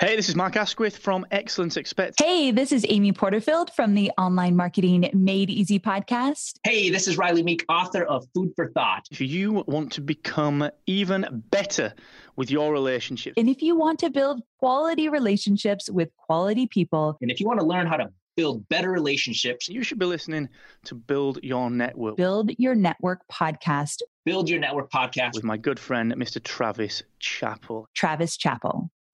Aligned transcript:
Hey, 0.00 0.16
this 0.16 0.30
is 0.30 0.34
Mark 0.34 0.56
Asquith 0.56 0.96
from 0.96 1.26
Excellence 1.30 1.76
Expect. 1.76 2.20
Hey, 2.20 2.50
this 2.50 2.72
is 2.72 2.86
Amy 2.88 3.12
Porterfield 3.12 3.70
from 3.74 3.94
the 3.94 4.10
Online 4.16 4.56
Marketing 4.56 5.08
Made 5.12 5.50
Easy 5.50 5.78
podcast. 5.78 6.54
Hey, 6.64 6.88
this 6.88 7.06
is 7.06 7.18
Riley 7.18 7.42
Meek, 7.42 7.62
author 7.68 8.02
of 8.04 8.26
Food 8.34 8.52
for 8.56 8.70
Thought. 8.70 9.06
If 9.10 9.20
you 9.20 9.62
want 9.66 9.92
to 9.92 10.00
become 10.00 10.68
even 10.86 11.44
better 11.50 11.92
with 12.36 12.50
your 12.50 12.72
relationships, 12.72 13.34
and 13.36 13.50
if 13.50 13.60
you 13.60 13.76
want 13.76 13.98
to 14.00 14.08
build 14.08 14.40
quality 14.58 15.10
relationships 15.10 15.90
with 15.90 16.08
quality 16.16 16.66
people, 16.66 17.18
and 17.20 17.30
if 17.30 17.38
you 17.38 17.46
want 17.46 17.60
to 17.60 17.66
learn 17.66 17.86
how 17.86 17.98
to 17.98 18.08
build 18.34 18.66
better 18.70 18.90
relationships, 18.90 19.68
you 19.68 19.82
should 19.82 19.98
be 19.98 20.06
listening 20.06 20.48
to 20.86 20.94
Build 20.94 21.38
Your 21.42 21.70
Network. 21.70 22.16
Build 22.16 22.50
Your 22.58 22.74
Network 22.74 23.20
podcast. 23.30 24.00
Build 24.24 24.48
Your 24.48 24.58
Network 24.58 24.90
podcast 24.90 25.34
with 25.34 25.44
my 25.44 25.58
good 25.58 25.78
friend, 25.78 26.14
Mr. 26.16 26.42
Travis 26.42 27.02
Chappell. 27.20 27.86
Travis 27.94 28.38
Chappell. 28.38 28.90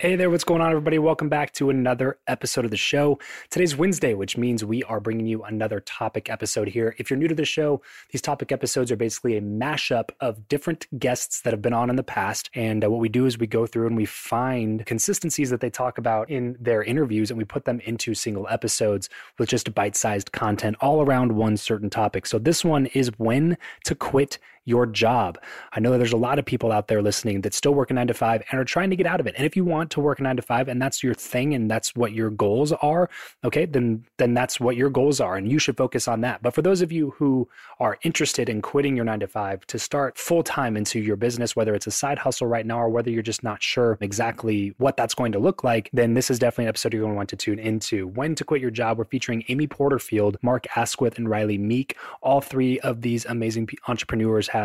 Hey 0.00 0.16
there, 0.16 0.30
what's 0.30 0.44
going 0.44 0.62
on, 0.62 0.70
everybody? 0.70 0.98
Welcome 0.98 1.28
back 1.28 1.52
to 1.52 1.68
another 1.68 2.20
episode 2.26 2.64
of 2.64 2.70
the 2.70 2.76
show. 2.78 3.18
Today's 3.50 3.76
Wednesday, 3.76 4.14
which 4.14 4.38
means 4.38 4.64
we 4.64 4.82
are 4.84 4.98
bringing 4.98 5.26
you 5.26 5.42
another 5.42 5.80
topic 5.80 6.30
episode 6.30 6.68
here. 6.68 6.94
If 6.96 7.10
you're 7.10 7.18
new 7.18 7.28
to 7.28 7.34
the 7.34 7.44
show, 7.44 7.82
these 8.10 8.22
topic 8.22 8.50
episodes 8.50 8.90
are 8.90 8.96
basically 8.96 9.36
a 9.36 9.42
mashup 9.42 10.08
of 10.20 10.48
different 10.48 10.86
guests 10.98 11.42
that 11.42 11.52
have 11.52 11.60
been 11.60 11.74
on 11.74 11.90
in 11.90 11.96
the 11.96 12.02
past. 12.02 12.48
And 12.54 12.82
uh, 12.82 12.90
what 12.90 12.98
we 12.98 13.10
do 13.10 13.26
is 13.26 13.36
we 13.36 13.46
go 13.46 13.66
through 13.66 13.88
and 13.88 13.96
we 13.96 14.06
find 14.06 14.86
consistencies 14.86 15.50
that 15.50 15.60
they 15.60 15.68
talk 15.68 15.98
about 15.98 16.30
in 16.30 16.56
their 16.58 16.82
interviews 16.82 17.30
and 17.30 17.36
we 17.36 17.44
put 17.44 17.66
them 17.66 17.78
into 17.80 18.14
single 18.14 18.48
episodes 18.48 19.10
with 19.38 19.50
just 19.50 19.74
bite 19.74 19.96
sized 19.96 20.32
content 20.32 20.76
all 20.80 21.02
around 21.02 21.32
one 21.32 21.58
certain 21.58 21.90
topic. 21.90 22.24
So 22.24 22.38
this 22.38 22.64
one 22.64 22.86
is 22.86 23.10
when 23.18 23.58
to 23.84 23.94
quit 23.94 24.38
your 24.70 24.86
job. 24.86 25.38
I 25.72 25.80
know 25.80 25.90
that 25.90 25.98
there's 25.98 26.12
a 26.12 26.16
lot 26.16 26.38
of 26.38 26.46
people 26.46 26.72
out 26.72 26.88
there 26.88 27.02
listening 27.02 27.42
that 27.42 27.52
still 27.52 27.74
work 27.74 27.90
a 27.90 27.94
nine 27.94 28.06
to 28.06 28.14
five 28.14 28.42
and 28.50 28.60
are 28.60 28.64
trying 28.64 28.88
to 28.90 28.96
get 28.96 29.06
out 29.06 29.20
of 29.20 29.26
it. 29.26 29.34
And 29.36 29.44
if 29.44 29.56
you 29.56 29.64
want 29.64 29.90
to 29.90 30.00
work 30.00 30.20
a 30.20 30.22
nine 30.22 30.36
to 30.36 30.42
five 30.42 30.68
and 30.68 30.80
that's 30.80 31.02
your 31.02 31.14
thing 31.14 31.54
and 31.54 31.70
that's 31.70 31.94
what 31.94 32.12
your 32.12 32.30
goals 32.30 32.72
are, 32.72 33.10
okay, 33.44 33.66
then 33.66 34.04
then 34.16 34.32
that's 34.32 34.60
what 34.60 34.76
your 34.76 34.88
goals 34.88 35.20
are 35.20 35.36
and 35.36 35.50
you 35.50 35.58
should 35.58 35.76
focus 35.76 36.08
on 36.08 36.20
that. 36.22 36.42
But 36.42 36.54
for 36.54 36.62
those 36.62 36.80
of 36.80 36.92
you 36.92 37.10
who 37.10 37.48
are 37.80 37.98
interested 38.02 38.48
in 38.48 38.62
quitting 38.62 38.96
your 38.96 39.04
nine 39.04 39.20
to 39.20 39.26
five 39.26 39.66
to 39.66 39.78
start 39.78 40.16
full 40.16 40.42
time 40.42 40.76
into 40.76 41.00
your 41.00 41.16
business, 41.16 41.56
whether 41.56 41.74
it's 41.74 41.86
a 41.86 41.90
side 41.90 42.18
hustle 42.18 42.46
right 42.46 42.64
now 42.64 42.80
or 42.80 42.88
whether 42.88 43.10
you're 43.10 43.22
just 43.22 43.42
not 43.42 43.62
sure 43.62 43.98
exactly 44.00 44.72
what 44.78 44.96
that's 44.96 45.14
going 45.14 45.32
to 45.32 45.38
look 45.38 45.64
like, 45.64 45.90
then 45.92 46.14
this 46.14 46.30
is 46.30 46.38
definitely 46.38 46.66
an 46.66 46.68
episode 46.70 46.92
you're 46.92 47.02
going 47.02 47.12
to 47.12 47.16
want 47.16 47.28
to 47.30 47.36
tune 47.36 47.58
into. 47.58 48.06
When 48.08 48.34
to 48.36 48.44
quit 48.44 48.60
your 48.60 48.70
job, 48.70 48.98
we're 48.98 49.04
featuring 49.04 49.44
Amy 49.48 49.66
Porterfield, 49.66 50.36
Mark 50.42 50.66
Asquith, 50.76 51.18
and 51.18 51.28
Riley 51.28 51.58
Meek. 51.58 51.96
All 52.22 52.40
three 52.40 52.78
of 52.80 53.02
these 53.02 53.24
amazing 53.24 53.68
entrepreneurs 53.88 54.48
have 54.48 54.59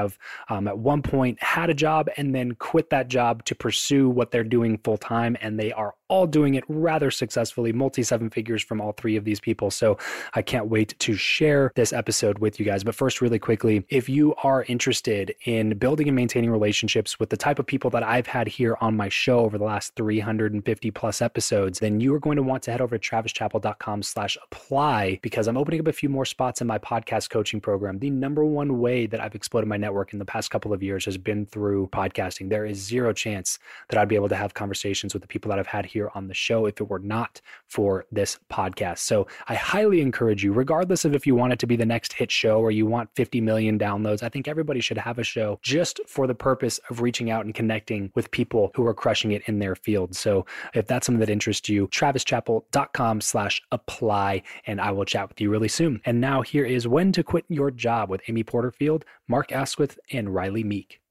um, 0.50 0.68
at 0.68 0.78
one 0.78 1.02
point 1.02 1.42
had 1.42 1.70
a 1.70 1.74
job 1.74 2.10
and 2.18 2.34
then 2.34 2.54
quit 2.56 2.90
that 2.90 3.08
job 3.08 3.44
to 3.46 3.56
pursue 3.56 4.10
what 4.10 4.32
they're 4.32 4.44
doing 4.44 4.78
full 4.84 4.98
time. 4.98 5.38
And 5.42 5.60
they 5.60 5.72
are 5.72 5.96
all 6.08 6.28
doing 6.28 6.56
it 6.56 6.64
rather 6.68 7.10
successfully, 7.10 7.74
multi 7.74 8.04
seven 8.04 8.30
figures 8.30 8.64
from 8.64 8.80
all 8.80 8.92
three 8.94 9.16
of 9.16 9.26
these 9.26 9.40
people. 9.40 9.72
So 9.72 9.98
I 10.34 10.42
can't 10.42 10.68
wait 10.68 10.98
to 11.00 11.16
share 11.16 11.72
this 11.76 11.94
episode 11.94 12.40
with 12.40 12.60
you 12.60 12.66
guys. 12.66 12.84
But 12.84 12.96
first, 12.96 13.22
really 13.22 13.40
quickly, 13.40 13.86
if 13.90 14.08
you 14.08 14.36
are 14.44 14.64
interested 14.64 15.34
in 15.46 15.78
building 15.78 16.08
and 16.08 16.16
maintaining 16.16 16.52
relationships 16.52 17.20
with 17.20 17.30
the 17.30 17.38
type 17.38 17.60
of 17.60 17.66
people 17.66 17.90
that 17.92 18.04
I've 18.04 18.28
had 18.28 18.48
here 18.48 18.78
on 18.82 18.96
my 18.96 19.10
show 19.10 19.40
over 19.40 19.58
the 19.58 19.64
last 19.64 19.96
350 19.96 20.92
plus 20.92 21.22
episodes, 21.22 21.80
then 21.80 22.00
you 22.00 22.14
are 22.14 22.20
going 22.20 22.38
to 22.38 22.44
want 22.44 22.64
to 22.64 22.72
head 22.72 22.82
over 22.82 22.98
to 22.98 23.10
travischappell.com 23.10 24.04
slash 24.04 24.38
apply 24.44 25.20
because 25.22 25.48
I'm 25.48 25.58
opening 25.58 25.80
up 25.80 25.88
a 25.88 25.94
few 25.94 26.10
more 26.10 26.26
spots 26.26 26.62
in 26.62 26.68
my 26.68 26.78
podcast 26.78 27.30
coaching 27.30 27.60
program. 27.60 28.00
The 28.00 28.10
number 28.10 28.46
one 28.46 28.80
way 28.80 29.08
that 29.08 29.20
I've 29.20 29.36
exploded 29.36 29.68
my 29.68 29.75
network 29.78 30.14
in 30.14 30.20
the 30.20 30.26
past 30.26 30.52
couple 30.52 30.74
of 30.74 30.84
years 30.84 31.06
has 31.06 31.18
been 31.18 31.46
through 31.46 31.88
podcasting. 31.88 32.50
There 32.50 32.66
is 32.66 32.78
zero 32.78 33.14
chance 33.14 33.60
that 33.90 34.00
I'd 34.00 34.08
be 34.08 34.16
able 34.16 34.30
to 34.30 34.36
have 34.36 34.54
conversations 34.54 35.14
with 35.14 35.22
the 35.22 35.28
people 35.28 35.50
that 35.50 35.60
I've 35.60 35.68
had 35.68 35.86
here 35.86 36.12
on 36.16 36.28
the 36.28 36.34
show 36.34 36.66
if 36.66 36.80
it 36.80 36.90
were 36.90 37.00
not 37.00 37.42
for 37.68 38.06
this 38.12 38.40
podcast. 38.52 39.00
So 39.00 39.28
I 39.48 39.56
highly 39.56 40.02
encourage 40.02 40.44
you, 40.44 40.54
regardless 40.54 41.06
of 41.06 41.14
if 41.14 41.28
you 41.28 41.36
want 41.36 41.54
it 41.54 41.60
to 41.60 41.68
be 41.68 41.76
the 41.76 41.86
next 41.86 42.14
hit 42.14 42.32
show 42.32 42.60
or 42.60 42.72
you 42.72 42.86
want 42.86 43.10
50 43.16 43.42
million 43.42 43.78
downloads, 43.78 44.24
I 44.24 44.30
think 44.30 44.48
everybody 44.48 44.80
should 44.80 44.98
have 44.98 45.20
a 45.20 45.24
show 45.24 45.60
just 45.62 46.00
for 46.08 46.28
the 46.28 46.36
purpose 46.36 46.80
of 46.90 47.02
reaching 47.02 47.30
out 47.30 47.46
and 47.46 47.54
connecting 47.54 48.12
with 48.16 48.32
people 48.32 48.72
who 48.76 48.86
are 48.86 48.94
crushing 48.94 49.32
it 49.32 49.44
in 49.48 49.60
their 49.60 49.76
field. 49.76 50.16
So 50.16 50.46
if 50.74 50.88
that's 50.88 51.06
something 51.06 51.20
that 51.20 51.30
interests 51.30 51.70
you, 51.70 51.88
travischappell.com 51.88 53.22
slash 53.22 53.62
apply, 53.72 54.44
and 54.66 54.80
I 54.82 54.92
will 54.92 55.06
chat 55.06 55.28
with 55.30 55.42
you 55.42 55.50
really 55.50 55.68
soon. 55.68 56.02
And 56.06 56.22
now 56.22 56.42
here 56.42 56.66
is 56.66 56.88
When 56.88 57.12
to 57.14 57.24
Quit 57.24 57.46
Your 57.50 57.72
Job 57.72 58.10
with 58.10 58.22
Amy 58.28 58.44
Porterfield, 58.44 59.06
Mark 59.28 59.52
Asquith, 59.66 59.98
and 60.12 60.32
Riley 60.32 60.64
Meek. 60.64 61.02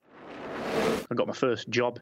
I 1.11 1.13
got 1.13 1.27
my 1.27 1.33
first 1.33 1.69
job 1.69 1.99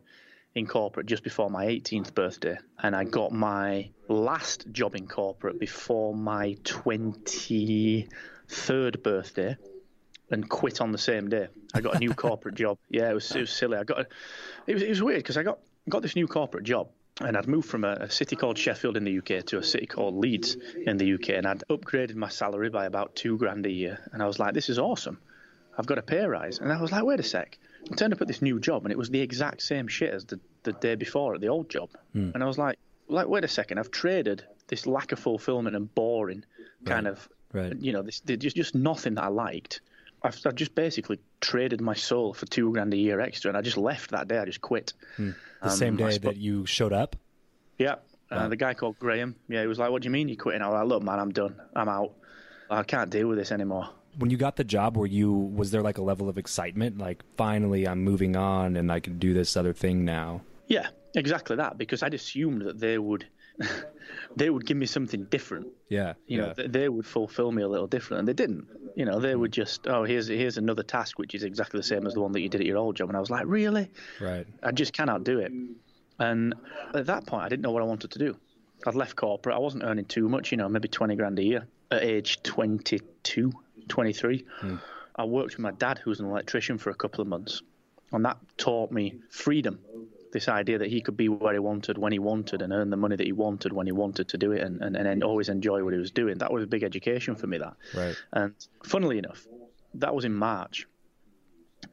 in 0.54 0.68
corporate 0.68 1.08
just 1.08 1.24
before 1.24 1.50
my 1.50 1.66
18th 1.66 2.14
birthday, 2.14 2.60
and 2.78 2.96
I 2.96 3.06
got 3.06 3.32
my 3.32 3.90
last 4.08 4.68
job 4.72 4.94
in 4.94 5.08
corporate 5.08 5.60
before 5.60 6.14
my 6.14 6.56
23rd 6.64 9.02
birthday. 9.02 9.58
and 10.30 10.48
quit 10.48 10.80
on 10.80 10.92
the 10.92 11.00
same 11.00 11.28
day. 11.28 11.48
I 11.74 11.82
got 11.82 11.96
a 11.96 12.00
new 12.00 12.14
corporate 12.14 12.54
job. 12.54 12.78
Yeah, 12.88 13.10
it 13.10 13.16
was 13.16 13.36
it 13.36 13.40
was 13.40 13.50
silly. 13.50 13.80
I 13.80 13.84
got 13.84 14.02
a, 14.02 14.08
it 14.68 14.76
was 14.76 14.84
it 14.84 14.90
was 14.90 15.02
weird 15.02 15.24
because 15.24 15.38
I 15.38 15.44
got 15.44 15.58
got 15.90 16.04
this 16.04 16.16
new 16.16 16.28
corporate 16.28 16.66
job. 16.66 16.90
And 17.20 17.36
I'd 17.36 17.48
moved 17.48 17.68
from 17.68 17.84
a, 17.84 17.94
a 17.94 18.12
city 18.12 18.36
called 18.36 18.60
Sheffield 18.60 18.96
in 18.96 19.06
the 19.06 19.18
UK 19.18 19.44
to 19.48 19.58
a 19.58 19.64
city 19.64 19.88
called 19.88 20.14
Leeds 20.16 20.56
in 20.86 20.98
the 20.98 21.16
UK, 21.16 21.30
and 21.30 21.48
I'd 21.48 21.64
upgraded 21.68 22.14
my 22.14 22.30
salary 22.30 22.70
by 22.70 22.86
about 22.86 23.16
two 23.16 23.40
grand 23.40 23.66
a 23.66 23.72
year. 23.72 23.98
And 24.12 24.22
I 24.22 24.28
was 24.28 24.38
like, 24.38 24.54
"This 24.54 24.70
is 24.70 24.78
awesome! 24.78 25.18
I've 25.78 25.86
got 25.86 25.98
a 25.98 26.02
pay 26.02 26.26
rise." 26.26 26.60
And 26.60 26.72
I 26.72 26.82
was 26.82 26.92
like, 26.92 27.04
"Wait 27.04 27.20
a 27.20 27.24
sec!" 27.24 27.58
I 27.92 27.96
turned 27.96 28.14
up 28.14 28.22
at 28.22 28.28
this 28.28 28.42
new 28.42 28.60
job, 28.60 28.84
and 28.86 28.92
it 28.92 28.98
was 28.98 29.10
the 29.10 29.20
exact 29.22 29.62
same 29.62 29.88
shit 29.88 30.14
as 30.14 30.26
the, 30.26 30.40
the 30.64 30.74
day 30.74 30.96
before 30.96 31.36
at 31.36 31.42
the 31.42 31.48
old 31.48 31.70
job. 31.70 31.90
And 32.14 32.42
I 32.42 32.46
was 32.46 32.58
like, 32.58 32.78
"Like, 33.08 33.28
wait 33.28 33.44
a 33.44 33.48
second! 33.48 33.78
I've 33.80 33.92
traded 33.92 34.44
this 34.68 34.86
lack 34.88 35.12
of 35.12 35.20
fulfillment 35.20 35.76
and 35.76 35.94
boring 35.94 36.46
kind 36.86 37.08
of, 37.08 37.28
Right. 37.52 37.76
you 37.78 37.92
know, 37.94 38.02
this 38.02 38.20
just 38.22 38.56
just 38.56 38.76
nothing 38.76 39.16
that 39.16 39.24
I 39.26 39.28
liked." 39.28 39.82
I've, 40.26 40.40
I've 40.46 40.56
just 40.56 40.74
basically 40.74 41.20
traded 41.42 41.82
my 41.82 41.94
soul 41.96 42.34
for 42.34 42.46
two 42.46 42.72
grand 42.72 42.94
a 42.94 42.98
year 42.98 43.20
extra, 43.20 43.50
and 43.50 43.58
I 43.58 43.62
just 43.62 43.76
left 43.76 44.12
that 44.12 44.30
day. 44.30 44.38
I 44.40 44.46
just 44.46 44.62
quit. 44.62 44.94
The 45.18 45.34
Um, 45.62 45.70
same 45.70 45.98
day 45.98 46.06
spo- 46.18 46.22
that 46.22 46.38
you 46.38 46.66
showed 46.66 46.94
up. 46.94 47.18
Yeah. 47.78 47.96
Uh, 48.32 48.48
the 48.48 48.56
guy 48.56 48.74
called 48.74 48.98
Graham, 49.00 49.36
yeah, 49.50 49.62
he 49.62 49.68
was 49.68 49.78
like, 49.80 49.92
What 49.92 50.02
do 50.02 50.06
you 50.08 50.12
mean 50.12 50.30
you're 50.30 50.38
quitting? 50.38 50.62
I 50.62 50.68
was 50.70 50.76
like, 50.76 50.88
Look, 50.88 51.04
man, 51.04 51.20
I'm 51.20 51.32
done. 51.32 51.56
I'm 51.76 51.90
out. 51.90 52.14
I 52.70 52.84
can't 52.84 53.10
deal 53.10 53.28
with 53.28 53.38
this 53.38 53.52
anymore. 53.52 53.90
When 54.18 54.30
you 54.30 54.38
got 54.38 54.56
the 54.56 54.64
job, 54.64 54.98
were 54.98 55.06
you 55.06 55.32
was 55.32 55.72
there 55.72 55.82
like 55.82 55.98
a 55.98 56.02
level 56.02 56.30
of 56.30 56.38
excitement, 56.38 56.98
like 56.98 57.24
finally 57.38 57.88
I'm 57.88 58.04
moving 58.04 58.36
on 58.36 58.76
and 58.76 58.92
I 58.92 59.00
can 59.00 59.20
do 59.20 59.34
this 59.34 59.58
other 59.58 59.74
thing 59.74 60.06
now? 60.06 60.42
Yeah, 60.68 60.88
exactly 61.16 61.56
that, 61.58 61.78
because 61.78 62.04
I'd 62.04 62.14
assumed 62.14 62.62
that 62.64 62.80
they 62.80 62.98
would. 62.98 63.28
they 64.36 64.50
would 64.50 64.66
give 64.66 64.78
me 64.78 64.88
something 64.88 65.26
different. 65.26 65.68
Yeah, 65.88 66.14
You 66.26 66.40
yeah. 66.40 66.46
know, 66.48 66.54
th- 66.54 66.72
they 66.72 66.90
would 66.90 67.06
fulfill 67.06 67.52
me 67.52 67.62
a 67.62 67.68
little 67.68 67.86
different, 67.86 68.20
and 68.20 68.28
they 68.28 68.34
didn't. 68.34 68.66
You 68.96 69.06
know, 69.06 69.20
they 69.20 69.36
would 69.36 69.52
hmm. 69.52 69.62
just, 69.62 69.86
oh, 69.86 70.06
here's 70.06 70.28
here's 70.28 70.58
another 70.58 70.82
task 70.82 71.20
which 71.20 71.36
is 71.36 71.44
exactly 71.44 71.80
the 71.80 71.84
same 71.84 72.08
as 72.08 72.16
the 72.16 72.22
one 72.22 72.32
that 72.32 72.42
you 72.42 72.50
did 72.50 72.62
at 72.62 72.68
your 72.68 72.78
old 72.80 72.96
job, 72.96 73.10
and 73.10 73.18
I 73.18 73.20
was 73.20 73.30
like, 73.30 73.46
really? 73.46 73.92
right. 74.20 74.48
I 74.64 74.72
just 74.72 74.94
cannot 74.94 75.24
do 75.24 75.40
it. 75.40 75.52
And 76.20 76.56
at 76.96 77.06
that 77.08 77.28
point, 77.28 77.44
I 77.44 77.50
didn't 77.50 77.62
know 77.62 77.72
what 77.72 77.84
I 77.84 77.86
wanted 77.86 78.12
to 78.12 78.20
do. 78.20 78.36
I'd 78.86 78.96
left 78.96 79.16
corporate. 79.16 79.56
I 79.56 79.60
wasn't 79.60 79.84
earning 79.84 80.06
too 80.06 80.28
much, 80.28 80.52
you 80.52 80.58
know, 80.58 80.68
maybe 80.68 80.88
20 80.88 81.16
grand 81.16 81.40
a 81.40 81.44
year 81.44 81.68
at 81.92 82.04
age 82.04 82.42
22, 82.44 83.52
23. 83.88 84.46
Hmm. 84.60 84.76
I 85.16 85.26
worked 85.26 85.52
with 85.52 85.60
my 85.60 85.72
dad, 85.72 86.00
who 86.00 86.10
was 86.10 86.20
an 86.20 86.26
electrician, 86.26 86.78
for 86.78 86.90
a 86.90 86.96
couple 86.96 87.22
of 87.22 87.28
months. 87.28 87.62
And 88.12 88.26
that 88.26 88.38
taught 88.58 88.92
me 88.92 89.16
freedom 89.30 89.80
this 90.34 90.50
idea 90.50 90.80
that 90.80 90.90
he 90.90 91.00
could 91.00 91.16
be 91.16 91.30
where 91.30 91.54
he 91.54 91.60
wanted 91.60 91.98
when 91.98 92.12
he 92.12 92.20
wanted 92.20 92.62
and 92.62 92.74
earn 92.74 92.90
the 92.90 92.98
money 92.98 93.16
that 93.16 93.26
he 93.26 93.32
wanted 93.32 93.72
when 93.72 93.86
he 93.86 93.92
wanted 93.92 94.28
to 94.28 94.38
do 94.38 94.52
it 94.52 94.62
and, 94.62 94.82
and, 94.82 94.98
and 94.98 95.24
always 95.24 95.48
enjoy 95.48 95.84
what 95.84 95.94
he 95.94 96.00
was 96.00 96.12
doing. 96.12 96.40
That 96.40 96.52
was 96.52 96.64
a 96.64 96.68
big 96.68 96.84
education 96.84 97.36
for 97.36 97.48
me, 97.48 97.60
that. 97.60 97.76
Right. 97.96 98.16
And 98.34 98.54
funnily 98.84 99.20
enough, 99.20 99.48
that 99.94 100.14
was 100.14 100.26
in 100.26 100.34
March. 100.34 100.88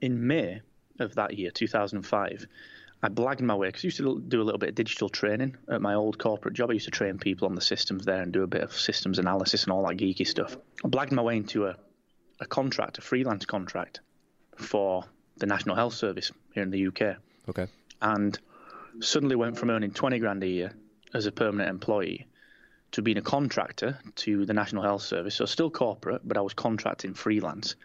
In 0.01 0.27
May 0.27 0.63
of 0.99 1.15
that 1.17 1.37
year, 1.37 1.51
2005, 1.51 2.47
I 3.03 3.09
blagged 3.09 3.41
my 3.41 3.55
way 3.55 3.69
because 3.69 3.85
I 3.85 3.87
used 3.87 3.97
to 3.99 4.21
do 4.29 4.43
a 4.43 4.45
little 4.45 4.59
bit 4.59 4.71
of 4.71 4.75
digital 4.75 5.09
training 5.09 5.57
at 5.71 5.81
my 5.81 5.95
old 5.95 6.19
corporate 6.19 6.55
job. 6.55 6.71
I 6.71 6.75
used 6.75 6.85
to 6.85 6.91
train 6.91 7.19
people 7.19 7.49
on 7.49 7.55
the 7.55 7.61
systems 7.63 8.05
there 8.05 8.21
and 8.21 8.31
do 8.33 8.43
a 8.43 8.47
bit 8.47 8.61
of 8.63 8.73
systems 8.73 9.19
analysis 9.19 9.65
and 9.65 9.73
all 9.73 9.87
that 9.87 9.97
geeky 9.97 10.27
stuff. 10.27 10.57
I 10.85 10.89
blagged 10.89 11.13
my 11.13 11.23
way 11.23 11.37
into 11.39 11.67
a, 11.67 11.77
a 12.41 12.47
contract, 12.47 12.99
a 12.99 13.01
freelance 13.01 13.47
contract 13.47 14.01
for 14.57 15.05
the 15.39 15.47
National 15.47 15.77
Health 15.77 15.95
Service 15.95 16.31
here 16.53 16.63
in 16.63 16.71
the 16.71 16.87
UK 16.89 17.17
Okay. 17.49 17.67
and 18.03 18.39
suddenly 19.01 19.37
went 19.37 19.57
from 19.57 19.71
earning 19.71 19.93
20 19.93 20.19
grand 20.19 20.43
a 20.45 20.49
year 20.49 20.73
as 21.15 21.25
a 21.25 21.33
permanent 21.33 21.71
employee 21.71 22.27
to 22.93 23.01
being 23.03 23.17
a 23.17 23.23
contractor 23.23 23.99
to 24.17 24.45
the 24.45 24.53
National 24.53 24.83
Health 24.83 25.03
Service. 25.03 25.37
So 25.37 25.47
still 25.47 25.71
corporate, 25.71 26.21
but 26.27 26.37
I 26.37 26.41
was 26.43 26.53
contracting 26.53 27.15
freelance 27.15 27.77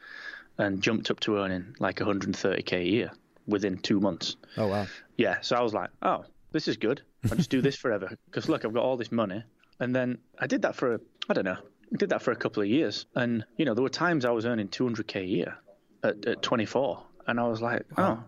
and 0.58 0.82
jumped 0.82 1.10
up 1.10 1.22
to 1.22 1.38
earning 1.38 1.76
like 1.80 1.98
130k 1.98 2.74
a 2.74 2.84
year 2.84 3.12
within 3.48 3.78
two 3.78 4.00
months. 4.00 4.36
Oh 4.58 4.68
wow. 4.68 4.88
Yeah, 5.18 5.38
so 5.42 5.56
I 5.56 5.62
was 5.62 5.74
like, 5.74 5.90
oh, 6.02 6.26
this 6.52 6.68
is 6.68 6.78
good. 6.78 7.02
I'll 7.30 7.38
just 7.38 7.50
do 7.50 7.62
this 7.62 7.76
forever 7.84 8.10
because 8.26 8.50
look, 8.50 8.66
I've 8.66 8.74
got 8.74 8.84
all 8.84 8.98
this 8.98 9.12
money. 9.12 9.44
And 9.80 9.96
then 9.96 10.20
I 10.40 10.48
did 10.48 10.62
that 10.62 10.76
for, 10.76 11.02
I 11.30 11.34
don't 11.34 11.46
know, 11.46 11.58
I 11.94 11.98
did 11.98 12.10
that 12.10 12.22
for 12.22 12.32
a 12.32 12.36
couple 12.36 12.64
of 12.64 12.70
years. 12.70 13.06
And, 13.16 13.46
you 13.58 13.66
know, 13.66 13.74
there 13.74 13.84
were 13.84 13.90
times 13.90 14.26
I 14.26 14.32
was 14.32 14.46
earning 14.46 14.70
200k 14.70 15.22
a 15.22 15.26
year 15.26 15.58
at, 16.04 16.26
at 16.26 16.42
24. 16.42 17.04
And 17.28 17.40
I 17.40 17.48
was 17.48 17.62
like, 17.62 17.84
oh, 17.98 18.24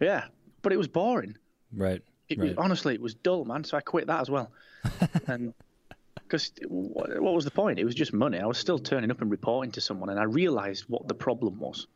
yeah, 0.00 0.24
but 0.62 0.72
it 0.72 0.76
was 0.76 0.88
boring. 0.88 1.36
Right. 1.72 2.02
It 2.28 2.38
right. 2.38 2.48
was, 2.48 2.56
honestly, 2.56 2.94
it 2.94 3.00
was 3.00 3.14
dull, 3.14 3.44
man. 3.44 3.64
So 3.64 3.76
I 3.76 3.80
quit 3.80 4.06
that 4.06 4.20
as 4.20 4.30
well. 4.30 4.50
and 5.26 5.52
because 6.14 6.52
what, 6.68 7.20
what 7.20 7.34
was 7.34 7.44
the 7.44 7.50
point? 7.50 7.78
It 7.78 7.84
was 7.84 7.94
just 7.94 8.12
money. 8.12 8.38
I 8.38 8.46
was 8.46 8.58
still 8.58 8.78
turning 8.78 9.10
up 9.10 9.20
and 9.20 9.30
reporting 9.30 9.72
to 9.72 9.80
someone, 9.80 10.10
and 10.10 10.18
I 10.18 10.24
realised 10.24 10.84
what 10.88 11.08
the 11.08 11.14
problem 11.14 11.58
was. 11.58 11.88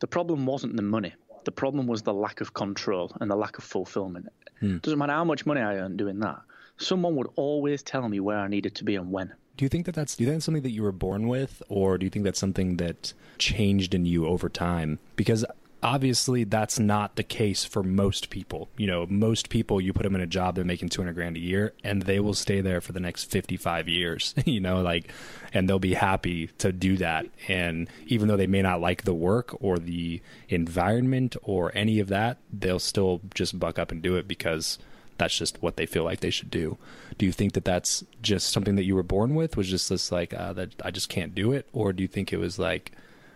The 0.00 0.08
problem 0.08 0.44
wasn't 0.44 0.76
the 0.76 0.82
money. 0.82 1.14
The 1.46 1.52
problem 1.52 1.86
was 1.86 2.02
the 2.02 2.12
lack 2.12 2.40
of 2.40 2.54
control 2.54 3.16
and 3.20 3.30
the 3.30 3.36
lack 3.36 3.56
of 3.56 3.62
fulfillment. 3.62 4.26
Hmm. 4.58 4.78
Doesn't 4.78 4.98
matter 4.98 5.12
how 5.12 5.22
much 5.22 5.46
money 5.46 5.60
I 5.60 5.76
earned 5.76 5.96
doing 5.96 6.18
that. 6.18 6.40
Someone 6.76 7.14
would 7.14 7.28
always 7.36 7.84
tell 7.84 8.08
me 8.08 8.18
where 8.18 8.38
I 8.38 8.48
needed 8.48 8.74
to 8.74 8.84
be 8.84 8.96
and 8.96 9.12
when. 9.12 9.32
Do 9.56 9.64
you 9.64 9.68
think 9.68 9.86
that 9.86 9.94
that's 9.94 10.16
do 10.16 10.24
you 10.24 10.26
think 10.26 10.36
that's 10.36 10.44
something 10.44 10.64
that 10.64 10.72
you 10.72 10.82
were 10.82 10.90
born 10.90 11.28
with, 11.28 11.62
or 11.68 11.98
do 11.98 12.04
you 12.04 12.10
think 12.10 12.24
that's 12.24 12.40
something 12.40 12.78
that 12.78 13.12
changed 13.38 13.94
in 13.94 14.04
you 14.04 14.26
over 14.26 14.48
time? 14.48 14.98
Because 15.14 15.44
obviously 15.82 16.44
that's 16.44 16.78
not 16.78 17.16
the 17.16 17.22
case 17.22 17.64
for 17.64 17.82
most 17.82 18.30
people. 18.30 18.68
You 18.76 18.86
know, 18.86 19.06
most 19.06 19.48
people 19.48 19.80
you 19.80 19.92
put 19.92 20.02
them 20.02 20.14
in 20.14 20.20
a 20.20 20.26
job 20.26 20.54
they're 20.54 20.64
making 20.64 20.88
200 20.88 21.12
grand 21.14 21.36
a 21.36 21.40
year 21.40 21.72
and 21.84 22.02
they 22.02 22.20
will 22.20 22.34
stay 22.34 22.60
there 22.60 22.80
for 22.80 22.92
the 22.92 23.00
next 23.00 23.24
55 23.24 23.88
years, 23.88 24.34
you 24.44 24.60
know, 24.60 24.80
like 24.80 25.10
and 25.52 25.68
they'll 25.68 25.78
be 25.78 25.94
happy 25.94 26.48
to 26.58 26.72
do 26.72 26.96
that 26.96 27.26
and 27.48 27.88
even 28.06 28.28
though 28.28 28.36
they 28.36 28.46
may 28.46 28.62
not 28.62 28.80
like 28.80 29.02
the 29.02 29.14
work 29.14 29.56
or 29.60 29.78
the 29.78 30.20
environment 30.48 31.36
or 31.42 31.70
any 31.74 32.00
of 32.00 32.08
that, 32.08 32.38
they'll 32.52 32.78
still 32.78 33.20
just 33.34 33.58
buck 33.58 33.78
up 33.78 33.90
and 33.90 34.02
do 34.02 34.16
it 34.16 34.26
because 34.26 34.78
that's 35.18 35.36
just 35.36 35.62
what 35.62 35.76
they 35.76 35.86
feel 35.86 36.04
like 36.04 36.20
they 36.20 36.30
should 36.30 36.50
do. 36.50 36.76
Do 37.18 37.26
you 37.26 37.32
think 37.32 37.54
that 37.54 37.64
that's 37.64 38.04
just 38.20 38.50
something 38.50 38.76
that 38.76 38.84
you 38.84 38.94
were 38.94 39.02
born 39.02 39.34
with? 39.34 39.56
Was 39.56 39.68
just 39.68 39.88
this 39.88 40.12
like 40.12 40.34
uh, 40.34 40.52
that 40.54 40.74
I 40.84 40.90
just 40.90 41.08
can't 41.08 41.34
do 41.34 41.52
it, 41.52 41.66
or 41.72 41.92
do 41.92 42.02
you 42.02 42.08
think 42.08 42.32
it 42.32 42.38
was 42.38 42.58
like 42.58 42.92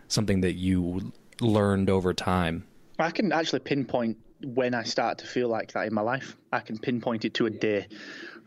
something 0.08 0.40
that 0.42 0.54
you 0.54 1.12
learned 1.40 1.90
over 1.90 2.14
time? 2.14 2.64
I 2.98 3.10
can 3.10 3.32
actually 3.32 3.60
pinpoint 3.60 4.18
when 4.44 4.74
I 4.74 4.82
started 4.82 5.24
to 5.24 5.30
feel 5.30 5.48
like 5.48 5.72
that 5.72 5.86
in 5.86 5.94
my 5.94 6.02
life. 6.02 6.36
I 6.52 6.60
can 6.60 6.78
pinpoint 6.78 7.24
it 7.24 7.34
to 7.34 7.46
a 7.46 7.50
day, 7.50 7.88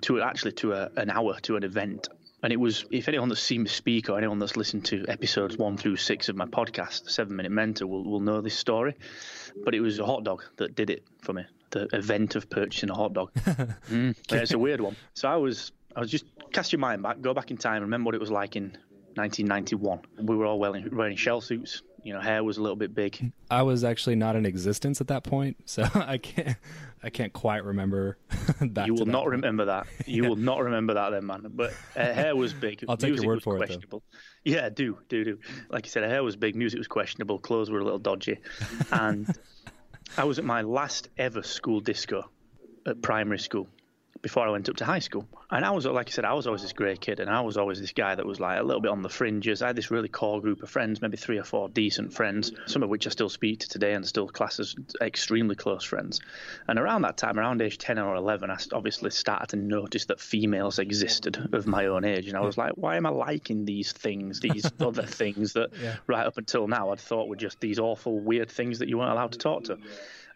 to 0.02 0.22
actually 0.22 0.54
to 0.54 0.74
a, 0.74 0.90
an 0.98 1.10
hour, 1.10 1.40
to 1.42 1.56
an 1.56 1.64
event. 1.64 2.08
And 2.42 2.52
it 2.52 2.58
was, 2.58 2.86
if 2.92 3.08
anyone 3.08 3.30
that's 3.30 3.42
seen 3.42 3.64
me 3.64 3.70
speak 3.70 4.10
or 4.10 4.18
anyone 4.18 4.38
that's 4.38 4.58
listened 4.58 4.86
to 4.86 5.06
episodes 5.08 5.58
one 5.58 5.78
through 5.78 5.96
six 5.96 6.28
of 6.28 6.36
my 6.36 6.46
podcast, 6.46 7.10
Seven 7.10 7.36
Minute 7.36 7.52
Mentor, 7.52 7.88
will, 7.88 8.04
will 8.04 8.20
know 8.20 8.42
this 8.42 8.56
story. 8.56 8.96
But 9.64 9.76
it 9.76 9.80
was 9.80 10.00
a 10.00 10.06
hot 10.06 10.24
dog 10.24 10.44
that 10.58 10.76
did 10.76 10.90
it 10.90 11.04
for 11.22 11.34
me. 11.34 11.46
The 11.70 11.88
event 11.94 12.36
of 12.36 12.50
purchasing 12.50 12.90
a 12.90 12.96
hot 12.96 13.14
dog. 13.14 13.34
mm, 13.36 14.16
yeah, 14.32 14.38
it's 14.40 14.54
a 14.54 14.60
weird 14.60 14.82
one. 14.82 14.96
So 15.14 15.30
I 15.30 15.38
was, 15.38 15.72
I 15.96 16.02
was 16.02 16.12
just 16.12 16.26
cast 16.52 16.74
your 16.74 16.80
mind 16.80 17.02
back, 17.02 17.22
go 17.22 17.34
back 17.34 17.50
in 17.50 17.58
time, 17.58 17.82
remember 17.82 18.10
what 18.10 18.16
it 18.16 18.22
was 18.22 18.32
like 18.32 18.56
in 18.58 18.78
1991. 19.16 20.02
We 20.22 20.36
were 20.36 20.46
all 20.46 20.60
wearing, 20.60 20.96
wearing 20.96 21.16
shell 21.16 21.40
suits. 21.40 21.82
You 22.04 22.14
know, 22.14 22.20
hair 22.20 22.44
was 22.44 22.58
a 22.58 22.62
little 22.62 22.76
bit 22.76 22.94
big. 22.94 23.32
I 23.50 23.62
was 23.62 23.84
actually 23.84 24.16
not 24.16 24.36
in 24.36 24.46
existence 24.46 25.00
at 25.00 25.08
that 25.08 25.24
point, 25.24 25.58
so 25.66 25.84
I 25.96 26.18
can't 26.18 26.58
I 27.02 27.10
can't 27.10 27.32
quite 27.34 27.64
remember. 27.64 28.18
back 28.62 28.88
You 28.88 28.94
will 28.94 29.06
not 29.06 29.24
point. 29.24 29.32
remember 29.32 29.66
that. 29.66 29.88
You 30.06 30.24
will 30.26 30.36
not 30.36 30.62
remember 30.64 30.94
that 30.96 31.10
then, 31.12 31.26
man. 31.26 31.52
But 31.54 31.74
uh, 31.96 32.14
hair 32.14 32.36
was 32.36 32.54
big. 32.54 32.84
I'll 32.88 32.98
take 32.98 33.16
your 33.16 33.26
word 33.26 33.42
for 33.44 33.56
it, 33.56 33.60
though. 33.60 33.66
questionable. 33.66 34.04
Yeah, 34.44 34.70
do 34.70 35.00
do 35.08 35.24
do. 35.24 35.40
Like 35.70 35.86
you 35.86 35.90
said, 35.92 36.04
hair 36.04 36.24
was 36.24 36.36
big. 36.36 36.56
Music 36.56 36.78
was 36.78 36.88
questionable. 36.88 37.40
Clothes 37.40 37.70
were 37.70 37.80
a 37.80 37.84
little 37.84 38.00
dodgy, 38.00 38.40
and 38.92 39.28
I 40.18 40.26
was 40.26 40.40
at 40.40 40.46
my 40.46 40.62
last 40.62 41.10
ever 41.18 41.42
school 41.44 41.80
disco 41.80 42.30
at 42.86 43.02
primary 43.02 43.40
school 43.40 43.68
before 44.24 44.48
I 44.48 44.52
went 44.52 44.70
up 44.70 44.78
to 44.78 44.86
high 44.86 45.00
school. 45.00 45.28
And 45.52 45.66
I 45.66 45.72
was, 45.72 45.86
like 45.86 46.08
I 46.08 46.12
said, 46.12 46.24
I 46.24 46.34
was 46.34 46.48
always 46.48 46.62
this 46.62 46.72
great 46.72 47.02
kid, 47.02 47.20
and 47.20 47.30
I 47.30 47.42
was 47.42 47.58
always 47.58 47.82
this 47.82 47.92
guy 47.92 48.16
that 48.16 48.26
was 48.26 48.40
like 48.40 48.58
a 48.58 48.64
little 48.64 48.82
bit 48.82 48.90
on 48.90 49.02
the 49.02 49.10
fringes. 49.10 49.62
I 49.62 49.68
had 49.68 49.76
this 49.76 49.92
really 49.92 50.08
core 50.08 50.42
group 50.42 50.64
of 50.64 50.70
friends, 50.70 51.02
maybe 51.02 51.18
three 51.18 51.38
or 51.38 51.44
four 51.44 51.68
decent 51.68 52.14
friends, 52.14 52.54
some 52.66 52.84
of 52.84 52.90
which 52.90 53.06
I 53.06 53.10
still 53.10 53.28
speak 53.28 53.60
to 53.60 53.70
today 53.70 53.94
and 53.94 54.08
still 54.08 54.30
class 54.30 54.62
as 54.62 54.76
extremely 55.02 55.56
close 55.56 55.84
friends. 55.84 56.22
And 56.70 56.80
around 56.80 57.02
that 57.02 57.18
time, 57.18 57.38
around 57.38 57.62
age 57.62 57.78
10 57.78 58.00
or 58.00 58.16
11, 58.16 58.50
I 58.50 58.58
obviously 58.72 59.12
started 59.12 59.50
to 59.50 59.58
notice 59.58 60.06
that 60.06 60.22
females 60.22 60.80
existed 60.80 61.50
of 61.52 61.68
my 61.68 61.88
own 61.88 62.06
age. 62.06 62.30
And 62.30 62.38
I 62.38 62.42
was 62.42 62.58
like, 62.58 62.72
why 62.76 62.96
am 62.96 63.06
I 63.06 63.10
liking 63.10 63.66
these 63.66 63.92
things, 63.92 64.40
these 64.40 64.66
other 64.80 65.04
things 65.04 65.52
that 65.54 65.72
right 66.08 66.26
up 66.26 66.38
until 66.38 66.70
now 66.70 66.92
I'd 66.92 67.02
thought 67.02 67.28
were 67.28 67.36
just 67.36 67.60
these 67.60 67.78
awful, 67.78 68.18
weird 68.20 68.50
things 68.50 68.80
that 68.80 68.88
you 68.88 69.00
weren't 69.00 69.12
allowed 69.12 69.34
to 69.34 69.38
talk 69.38 69.66
to? 69.66 69.78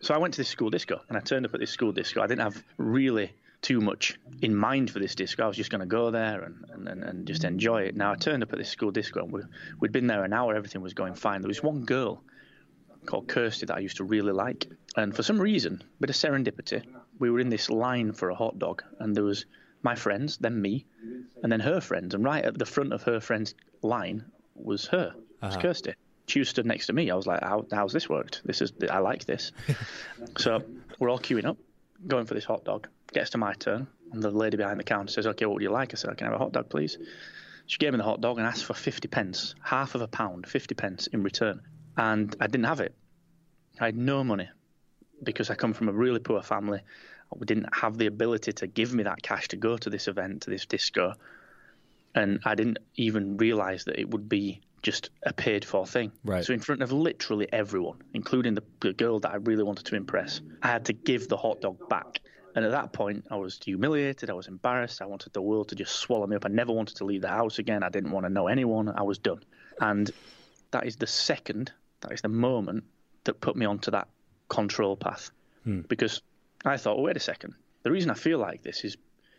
So 0.01 0.13
I 0.13 0.17
went 0.17 0.33
to 0.33 0.41
this 0.41 0.49
school 0.49 0.69
disco, 0.69 1.01
and 1.07 1.17
I 1.17 1.21
turned 1.21 1.45
up 1.45 1.53
at 1.53 1.61
this 1.61 1.71
school 1.71 1.93
disco. 1.93 2.21
I 2.21 2.27
didn't 2.27 2.41
have 2.41 2.61
really 2.77 3.31
too 3.61 3.81
much 3.81 4.19
in 4.41 4.55
mind 4.55 4.91
for 4.91 4.99
this 4.99 5.15
disco. 5.15 5.43
I 5.43 5.47
was 5.47 5.57
just 5.57 5.69
going 5.69 5.81
to 5.81 5.87
go 5.87 6.11
there 6.11 6.43
and, 6.43 6.87
and, 6.87 7.03
and, 7.03 7.27
just 7.27 7.43
enjoy 7.43 7.81
it. 7.83 7.95
Now 7.95 8.11
I 8.11 8.15
turned 8.15 8.43
up 8.43 8.53
at 8.53 8.59
this 8.59 8.69
school 8.69 8.91
disco, 8.91 9.23
and 9.23 9.31
we, 9.31 9.41
we'd 9.79 9.91
been 9.91 10.07
there 10.07 10.23
an 10.23 10.33
hour. 10.33 10.55
Everything 10.55 10.81
was 10.81 10.93
going 10.93 11.15
fine. 11.15 11.41
There 11.41 11.47
was 11.47 11.63
one 11.63 11.83
girl 11.83 12.23
called 13.05 13.27
Kirsty 13.27 13.65
that 13.65 13.75
I 13.75 13.79
used 13.79 13.97
to 13.97 14.03
really 14.03 14.33
like, 14.33 14.67
and 14.95 15.15
for 15.15 15.23
some 15.23 15.39
reason, 15.39 15.81
bit 15.99 16.09
of 16.09 16.15
serendipity, 16.15 16.83
we 17.19 17.29
were 17.29 17.39
in 17.39 17.49
this 17.49 17.69
line 17.69 18.11
for 18.13 18.29
a 18.29 18.35
hot 18.35 18.59
dog, 18.59 18.83
and 18.99 19.15
there 19.15 19.23
was 19.23 19.45
my 19.81 19.95
friends, 19.95 20.37
then 20.37 20.61
me, 20.61 20.85
and 21.41 21.51
then 21.51 21.59
her 21.59 21.79
friends, 21.79 22.13
and 22.13 22.23
right 22.23 22.43
at 22.43 22.57
the 22.57 22.65
front 22.65 22.93
of 22.93 23.03
her 23.03 23.19
friends' 23.19 23.55
line 23.81 24.25
was 24.55 24.85
her, 24.87 25.13
it 25.15 25.45
was 25.45 25.55
Uh-huh. 25.55 25.61
Kirsty. 25.61 25.93
Stu 26.27 26.43
stood 26.43 26.65
next 26.65 26.87
to 26.87 26.93
me. 26.93 27.09
I 27.09 27.15
was 27.15 27.25
like, 27.25 27.41
How, 27.41 27.65
"How's 27.71 27.93
this 27.93 28.09
worked? 28.09 28.41
This 28.43 28.61
is 28.61 28.73
I 28.89 28.99
like 28.99 29.23
this." 29.25 29.53
so 30.37 30.61
we're 30.99 31.09
all 31.09 31.19
queuing 31.19 31.45
up, 31.45 31.57
going 32.05 32.25
for 32.25 32.33
this 32.33 32.43
hot 32.43 32.65
dog. 32.65 32.89
Gets 33.17 33.31
to 33.31 33.39
my 33.39 33.53
turn, 33.53 33.87
and 34.11 34.21
the 34.21 34.29
lady 34.29 34.57
behind 34.57 34.79
the 34.79 34.83
counter 34.83 35.11
says, 35.11 35.25
"Okay, 35.25 35.47
what 35.47 35.55
would 35.55 35.63
you 35.63 35.71
like?" 35.71 35.91
I 35.91 35.95
said, 35.95 36.11
"I 36.11 36.13
"Can 36.13 36.27
have 36.27 36.35
a 36.35 36.37
hot 36.37 36.51
dog, 36.51 36.69
please?" 36.69 36.99
She 37.65 37.79
gave 37.79 37.91
me 37.91 37.97
the 37.97 38.03
hot 38.03 38.21
dog 38.21 38.37
and 38.37 38.45
asked 38.45 38.63
for 38.63 38.75
fifty 38.75 39.07
pence, 39.07 39.55
half 39.59 39.95
of 39.95 40.01
a 40.01 40.07
pound, 40.07 40.45
fifty 40.45 40.75
pence 40.75 41.07
in 41.07 41.23
return, 41.23 41.61
and 41.97 42.35
I 42.39 42.45
didn't 42.45 42.65
have 42.65 42.79
it. 42.79 42.93
I 43.79 43.85
had 43.85 43.97
no 43.97 44.23
money 44.23 44.47
because 45.23 45.49
I 45.49 45.55
come 45.55 45.73
from 45.73 45.89
a 45.89 45.93
really 45.93 46.19
poor 46.19 46.43
family. 46.43 46.81
We 47.35 47.47
didn't 47.47 47.69
have 47.73 47.97
the 47.97 48.05
ability 48.05 48.53
to 48.53 48.67
give 48.67 48.93
me 48.93 49.01
that 49.05 49.23
cash 49.23 49.47
to 49.47 49.57
go 49.57 49.77
to 49.77 49.89
this 49.89 50.07
event, 50.07 50.43
to 50.43 50.51
this 50.51 50.67
disco. 50.67 51.15
And 52.13 52.39
I 52.45 52.53
didn't 52.53 52.77
even 52.97 53.37
realize 53.37 53.85
that 53.85 53.99
it 53.99 54.11
would 54.11 54.29
be 54.29 54.61
just 54.83 55.09
a 55.23 55.33
paid 55.33 55.65
for 55.65 55.87
thing. 55.87 56.11
Right. 56.23 56.45
So, 56.45 56.53
in 56.53 56.59
front 56.59 56.83
of 56.83 56.91
literally 56.91 57.47
everyone, 57.51 57.97
including 58.13 58.53
the, 58.53 58.63
the 58.79 58.93
girl 58.93 59.19
that 59.21 59.31
I 59.31 59.37
really 59.37 59.63
wanted 59.63 59.87
to 59.87 59.95
impress, 59.95 60.39
I 60.61 60.67
had 60.67 60.85
to 60.85 60.93
give 60.93 61.27
the 61.27 61.37
hot 61.37 61.61
dog 61.61 61.89
back. 61.89 62.21
And 62.57 62.65
at 62.65 62.71
that 62.71 62.91
point, 62.91 63.27
I 63.29 63.35
was 63.35 63.59
humiliated. 63.63 64.31
I 64.31 64.33
was 64.33 64.47
embarrassed. 64.47 64.99
I 64.99 65.05
wanted 65.05 65.31
the 65.31 65.43
world 65.43 65.69
to 65.69 65.75
just 65.75 65.93
swallow 65.93 66.25
me 66.25 66.35
up. 66.35 66.43
I 66.43 66.49
never 66.49 66.73
wanted 66.73 66.97
to 66.97 67.05
leave 67.05 67.21
the 67.21 67.27
house 67.27 67.59
again. 67.59 67.83
I 67.83 67.89
didn't 67.89 68.09
want 68.09 68.25
to 68.25 68.31
know 68.31 68.47
anyone. 68.47 68.89
I 68.89 69.03
was 69.03 69.19
done. 69.19 69.43
And 69.79 70.09
that 70.71 70.87
is 70.87 70.95
the 70.95 71.05
second, 71.05 71.71
that 72.01 72.13
is 72.13 72.21
the 72.21 72.29
moment 72.29 72.85
that 73.25 73.39
put 73.41 73.55
me 73.55 73.67
onto 73.67 73.91
that 73.91 74.07
control 74.49 74.97
path. 74.97 75.29
Hmm. 75.65 75.81
Because 75.81 76.23
I 76.65 76.77
thought, 76.77 76.97
oh, 76.97 77.03
wait 77.03 77.15
a 77.15 77.19
second. 77.19 77.53
The 77.83 77.91
reason 77.91 78.09
I 78.09 78.15
feel 78.15 78.39
like 78.39 78.63
this 78.63 78.83
is 78.83 78.97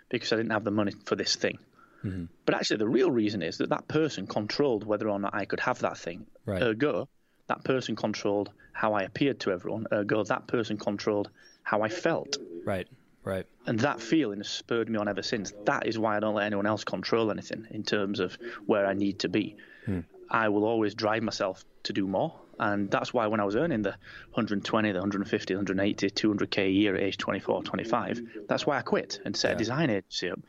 because 0.08 0.32
I 0.32 0.36
didn't 0.36 0.52
have 0.52 0.62
the 0.62 0.70
money 0.70 0.92
for 1.04 1.16
this 1.16 1.34
thing. 1.34 1.58
Mm-hmm. 2.04 2.26
But 2.46 2.54
actually, 2.54 2.76
the 2.76 2.88
real 2.88 3.10
reason 3.10 3.42
is 3.42 3.58
that 3.58 3.70
that 3.70 3.88
person 3.88 4.28
controlled 4.28 4.86
whether 4.86 5.08
or 5.08 5.18
not 5.18 5.34
I 5.34 5.44
could 5.44 5.58
have 5.58 5.80
that 5.80 5.98
thing. 5.98 6.24
Right. 6.46 6.62
Ergo, 6.62 7.08
that 7.48 7.64
person 7.64 7.96
controlled 7.96 8.50
how 8.72 8.92
I 8.92 9.02
appeared 9.02 9.40
to 9.40 9.50
everyone. 9.50 9.86
Ergo, 9.92 10.22
that 10.22 10.46
person 10.46 10.76
controlled 10.76 11.30
how 11.64 11.82
I 11.82 11.88
felt. 11.88 12.36
Right. 12.64 12.86
Right. 13.24 13.46
And 13.66 13.78
that 13.80 14.00
feeling 14.00 14.38
has 14.38 14.48
spurred 14.48 14.88
me 14.88 14.98
on 14.98 15.08
ever 15.08 15.22
since. 15.22 15.52
That 15.64 15.86
is 15.86 15.98
why 15.98 16.16
I 16.16 16.20
don't 16.20 16.34
let 16.34 16.46
anyone 16.46 16.66
else 16.66 16.84
control 16.84 17.30
anything 17.30 17.66
in 17.70 17.82
terms 17.82 18.20
of 18.20 18.38
where 18.66 18.86
I 18.86 18.94
need 18.94 19.18
to 19.20 19.28
be. 19.28 19.56
Hmm. 19.84 20.00
I 20.30 20.48
will 20.48 20.64
always 20.64 20.94
drive 20.94 21.22
myself 21.22 21.64
to 21.84 21.92
do 21.92 22.06
more. 22.06 22.34
And 22.60 22.90
that's 22.90 23.14
why 23.14 23.26
when 23.28 23.40
I 23.40 23.44
was 23.44 23.54
earning 23.54 23.82
the 23.82 23.90
120, 24.32 24.92
the 24.92 24.98
150, 24.98 25.54
180, 25.54 26.10
200k 26.10 26.66
a 26.66 26.70
year 26.70 26.96
at 26.96 27.02
age 27.02 27.16
24, 27.18 27.62
25, 27.62 28.20
that's 28.48 28.66
why 28.66 28.78
I 28.78 28.82
quit 28.82 29.20
and 29.24 29.36
set 29.36 29.52
a 29.52 29.56
design 29.56 29.90
agency 29.90 30.30
up. 30.30 30.40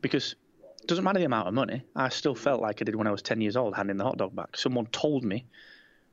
Because 0.00 0.34
it 0.80 0.86
doesn't 0.86 1.04
matter 1.04 1.20
the 1.20 1.26
amount 1.26 1.48
of 1.48 1.54
money, 1.54 1.84
I 1.94 2.08
still 2.08 2.34
felt 2.34 2.60
like 2.60 2.82
I 2.82 2.84
did 2.84 2.96
when 2.96 3.06
I 3.06 3.12
was 3.12 3.22
10 3.22 3.40
years 3.40 3.56
old, 3.56 3.76
handing 3.76 3.98
the 3.98 4.04
hot 4.04 4.18
dog 4.18 4.34
back. 4.34 4.56
Someone 4.56 4.86
told 4.86 5.24
me 5.24 5.46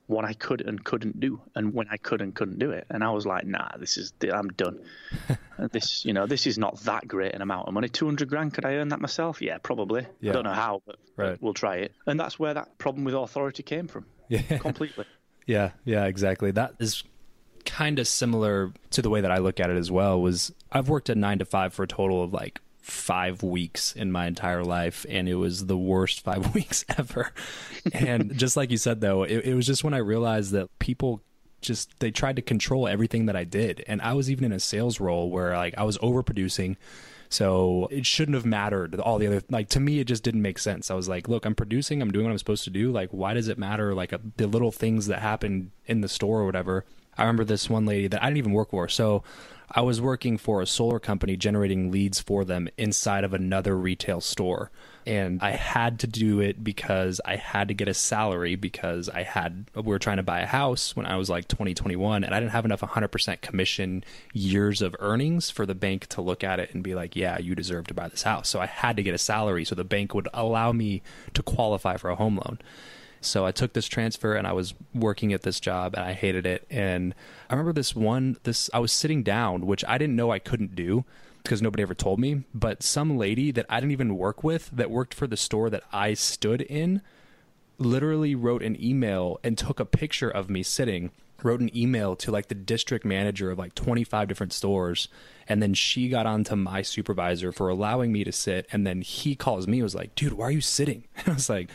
what 0.07 0.23
I 0.25 0.33
could 0.33 0.61
and 0.61 0.83
couldn't 0.83 1.19
do, 1.19 1.41
and 1.55 1.73
when 1.73 1.87
I 1.89 1.97
could 1.97 2.21
and 2.21 2.33
couldn't 2.35 2.59
do 2.59 2.71
it, 2.71 2.85
and 2.89 3.03
I 3.03 3.09
was 3.11 3.25
like, 3.25 3.45
"Nah, 3.45 3.69
this 3.79 3.97
is 3.97 4.13
I'm 4.31 4.49
done. 4.49 4.79
This, 5.71 6.03
you 6.03 6.11
know, 6.11 6.27
this 6.27 6.47
is 6.47 6.57
not 6.57 6.77
that 6.81 7.07
great 7.07 7.33
an 7.33 7.41
amount 7.41 7.69
of 7.69 7.73
money. 7.73 7.87
Two 7.87 8.05
hundred 8.05 8.27
grand, 8.27 8.53
could 8.53 8.65
I 8.65 8.73
earn 8.73 8.89
that 8.89 8.99
myself? 8.99 9.41
Yeah, 9.41 9.57
probably. 9.57 10.05
Yeah. 10.19 10.31
I 10.31 10.33
don't 10.33 10.43
know 10.43 10.51
how, 10.51 10.81
but 10.85 10.97
Right. 11.15 11.41
we'll 11.41 11.53
try 11.53 11.77
it. 11.77 11.93
And 12.05 12.19
that's 12.19 12.37
where 12.37 12.53
that 12.53 12.77
problem 12.77 13.05
with 13.05 13.13
authority 13.15 13.63
came 13.63 13.87
from, 13.87 14.05
Yeah. 14.27 14.41
completely. 14.59 15.05
Yeah, 15.45 15.71
yeah, 15.85 16.05
exactly. 16.07 16.51
That 16.51 16.73
is 16.79 17.03
kind 17.63 17.99
of 17.99 18.07
similar 18.07 18.73
to 18.91 19.01
the 19.01 19.09
way 19.09 19.21
that 19.21 19.31
I 19.31 19.37
look 19.37 19.61
at 19.61 19.69
it 19.69 19.77
as 19.77 19.89
well. 19.89 20.21
Was 20.21 20.51
I've 20.73 20.89
worked 20.89 21.09
at 21.09 21.15
nine 21.17 21.39
to 21.39 21.45
five 21.45 21.73
for 21.73 21.83
a 21.83 21.87
total 21.87 22.21
of 22.21 22.33
like 22.33 22.59
five 22.85 23.41
weeks 23.41 23.93
in 23.95 24.11
my 24.11 24.27
entire 24.27 24.63
life, 24.63 25.07
and 25.09 25.27
it 25.27 25.35
was 25.35 25.65
the 25.65 25.77
worst 25.77 26.21
five 26.21 26.53
weeks 26.55 26.85
ever. 26.97 27.33
and 27.91 28.37
just 28.37 28.55
like 28.55 28.69
you 28.69 28.77
said, 28.77 29.01
though, 29.01 29.23
it, 29.23 29.43
it 29.45 29.55
was 29.55 29.65
just 29.65 29.83
when 29.83 29.95
I 29.95 29.97
realized 29.97 30.51
that 30.51 30.69
people 30.77 31.21
just 31.61 31.99
they 31.99 32.11
tried 32.11 32.35
to 32.35 32.43
control 32.43 32.87
everything 32.87 33.25
that 33.25 33.35
I 33.35 33.43
did, 33.43 33.83
and 33.87 34.01
I 34.01 34.13
was 34.13 34.29
even 34.29 34.45
in 34.45 34.51
a 34.51 34.59
sales 34.59 34.99
role 34.99 35.31
where 35.31 35.57
like 35.57 35.73
I 35.77 35.83
was 35.83 35.97
overproducing. 35.97 36.77
So 37.27 37.87
it 37.89 38.05
shouldn't 38.05 38.35
have 38.35 38.45
mattered. 38.45 38.99
All 38.99 39.17
the 39.17 39.25
other 39.25 39.41
like 39.49 39.67
to 39.69 39.79
me, 39.79 39.99
it 39.99 40.05
just 40.05 40.23
didn't 40.23 40.43
make 40.43 40.59
sense. 40.59 40.91
I 40.91 40.93
was 40.93 41.09
like, 41.09 41.27
look, 41.27 41.43
I'm 41.45 41.55
producing, 41.55 42.03
I'm 42.03 42.11
doing 42.11 42.25
what 42.25 42.31
I'm 42.31 42.37
supposed 42.37 42.65
to 42.65 42.69
do. 42.69 42.91
Like, 42.91 43.09
why 43.09 43.33
does 43.33 43.47
it 43.47 43.57
matter? 43.57 43.95
Like 43.95 44.13
uh, 44.13 44.19
the 44.37 44.45
little 44.45 44.71
things 44.71 45.07
that 45.07 45.19
happen 45.19 45.71
in 45.87 46.01
the 46.01 46.07
store 46.07 46.41
or 46.41 46.45
whatever. 46.45 46.85
I 47.17 47.23
remember 47.23 47.45
this 47.45 47.67
one 47.67 47.85
lady 47.85 48.07
that 48.07 48.21
I 48.21 48.27
didn't 48.27 48.37
even 48.37 48.51
work 48.51 48.69
for. 48.69 48.87
So 48.87 49.23
I 49.71 49.81
was 49.81 50.01
working 50.01 50.37
for 50.37 50.61
a 50.61 50.67
solar 50.67 50.99
company 50.99 51.35
generating 51.35 51.91
leads 51.91 52.19
for 52.19 52.45
them 52.45 52.69
inside 52.77 53.23
of 53.23 53.33
another 53.33 53.75
retail 53.75 54.21
store. 54.21 54.71
And 55.07 55.39
I 55.41 55.51
had 55.51 55.99
to 55.99 56.07
do 56.07 56.39
it 56.39 56.63
because 56.63 57.21
I 57.23 57.35
had 57.35 57.67
to 57.67 57.73
get 57.73 57.87
a 57.87 57.93
salary 57.93 58.55
because 58.55 59.07
I 59.07 59.21
had, 59.23 59.65
we 59.75 59.83
were 59.83 59.99
trying 59.99 60.17
to 60.17 60.23
buy 60.23 60.39
a 60.39 60.47
house 60.47 60.95
when 60.95 61.05
I 61.05 61.17
was 61.17 61.29
like 61.29 61.47
20, 61.47 61.75
21, 61.75 62.23
and 62.23 62.33
I 62.33 62.39
didn't 62.39 62.53
have 62.53 62.65
enough 62.65 62.81
100% 62.81 63.41
commission 63.41 64.03
years 64.33 64.81
of 64.81 64.95
earnings 64.99 65.51
for 65.51 65.65
the 65.65 65.75
bank 65.75 66.07
to 66.07 66.21
look 66.21 66.43
at 66.43 66.59
it 66.59 66.73
and 66.73 66.83
be 66.83 66.95
like, 66.95 67.15
yeah, 67.15 67.37
you 67.37 67.53
deserve 67.53 67.85
to 67.87 67.93
buy 67.93 68.07
this 68.07 68.23
house. 68.23 68.49
So 68.49 68.59
I 68.59 68.65
had 68.65 68.97
to 68.97 69.03
get 69.03 69.13
a 69.13 69.19
salary 69.19 69.63
so 69.63 69.75
the 69.75 69.83
bank 69.83 70.15
would 70.15 70.27
allow 70.33 70.71
me 70.71 71.03
to 71.35 71.43
qualify 71.43 71.97
for 71.97 72.09
a 72.09 72.15
home 72.15 72.37
loan. 72.37 72.59
So 73.25 73.45
I 73.45 73.51
took 73.51 73.73
this 73.73 73.87
transfer 73.87 74.33
and 74.33 74.47
I 74.47 74.53
was 74.53 74.73
working 74.93 75.33
at 75.33 75.41
this 75.41 75.59
job 75.59 75.95
and 75.95 76.03
I 76.03 76.13
hated 76.13 76.45
it. 76.45 76.65
And 76.69 77.13
I 77.49 77.53
remember 77.53 77.73
this 77.73 77.95
one, 77.95 78.37
this 78.43 78.69
I 78.73 78.79
was 78.79 78.91
sitting 78.91 79.23
down, 79.23 79.65
which 79.65 79.83
I 79.87 79.97
didn't 79.97 80.15
know 80.15 80.31
I 80.31 80.39
couldn't 80.39 80.75
do 80.75 81.05
because 81.43 81.61
nobody 81.61 81.83
ever 81.83 81.93
told 81.93 82.19
me. 82.19 82.43
But 82.53 82.83
some 82.83 83.17
lady 83.17 83.51
that 83.51 83.65
I 83.69 83.79
didn't 83.79 83.91
even 83.91 84.17
work 84.17 84.43
with 84.43 84.69
that 84.71 84.89
worked 84.89 85.13
for 85.13 85.27
the 85.27 85.37
store 85.37 85.69
that 85.69 85.83
I 85.93 86.13
stood 86.13 86.61
in 86.61 87.01
literally 87.77 88.35
wrote 88.35 88.63
an 88.63 88.81
email 88.81 89.39
and 89.43 89.57
took 89.57 89.79
a 89.79 89.85
picture 89.85 90.29
of 90.29 90.49
me 90.49 90.63
sitting 90.63 91.11
wrote 91.43 91.59
an 91.59 91.75
email 91.77 92.15
to 92.15 92.31
like 92.31 92.47
the 92.47 92.55
district 92.55 93.05
manager 93.05 93.51
of 93.51 93.59
like 93.59 93.75
25 93.75 94.27
different 94.27 94.53
stores 94.53 95.07
and 95.47 95.61
then 95.61 95.73
she 95.73 96.09
got 96.09 96.25
on 96.25 96.43
to 96.43 96.55
my 96.55 96.81
supervisor 96.81 97.51
for 97.51 97.69
allowing 97.69 98.11
me 98.11 98.23
to 98.23 98.31
sit 98.31 98.65
and 98.71 98.85
then 98.85 99.01
he 99.01 99.35
calls 99.35 99.67
me 99.67 99.81
was 99.81 99.93
like 99.93 100.15
dude 100.15 100.33
why 100.33 100.45
are 100.45 100.51
you 100.51 100.61
sitting 100.61 101.03
and 101.17 101.29
i 101.29 101.33
was 101.33 101.49
like 101.49 101.69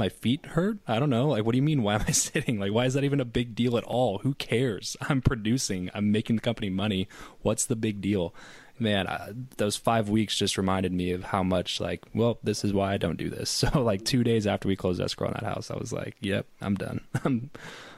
my 0.00 0.08
feet 0.08 0.44
hurt? 0.46 0.78
I 0.88 0.98
don't 0.98 1.10
know. 1.10 1.28
Like 1.28 1.44
what 1.44 1.52
do 1.52 1.58
you 1.58 1.62
mean 1.62 1.82
why 1.82 1.94
am 1.94 2.04
i 2.08 2.10
sitting? 2.26 2.58
Like 2.58 2.72
why 2.72 2.86
is 2.86 2.94
that 2.94 3.04
even 3.04 3.20
a 3.20 3.24
big 3.24 3.54
deal 3.54 3.76
at 3.76 3.84
all? 3.84 4.18
Who 4.18 4.34
cares? 4.34 4.96
I'm 5.08 5.22
producing. 5.22 5.90
I'm 5.94 6.10
making 6.10 6.36
the 6.36 6.42
company 6.42 6.70
money. 6.70 7.06
What's 7.42 7.66
the 7.66 7.76
big 7.76 8.00
deal? 8.00 8.34
Man 8.78 9.06
I, 9.06 9.32
those 9.58 9.76
five 9.76 10.08
weeks 10.08 10.36
just 10.36 10.58
reminded 10.58 10.92
me 10.92 11.12
of 11.12 11.22
how 11.24 11.42
much 11.42 11.80
like 11.80 12.02
well 12.14 12.38
this 12.42 12.64
is 12.64 12.72
why 12.72 12.94
i 12.94 12.96
don't 12.96 13.18
do 13.18 13.30
this. 13.30 13.50
So 13.60 13.82
like 13.82 14.04
two 14.04 14.24
days 14.24 14.46
after 14.46 14.66
we 14.66 14.74
closed 14.74 15.00
escrow 15.00 15.28
on 15.28 15.34
that 15.34 15.44
house 15.44 15.70
i 15.70 15.76
was 15.76 15.92
like 15.92 16.16
yep 16.20 16.46
i'm 16.60 16.74
done. 16.74 17.02
I'm 17.24 17.50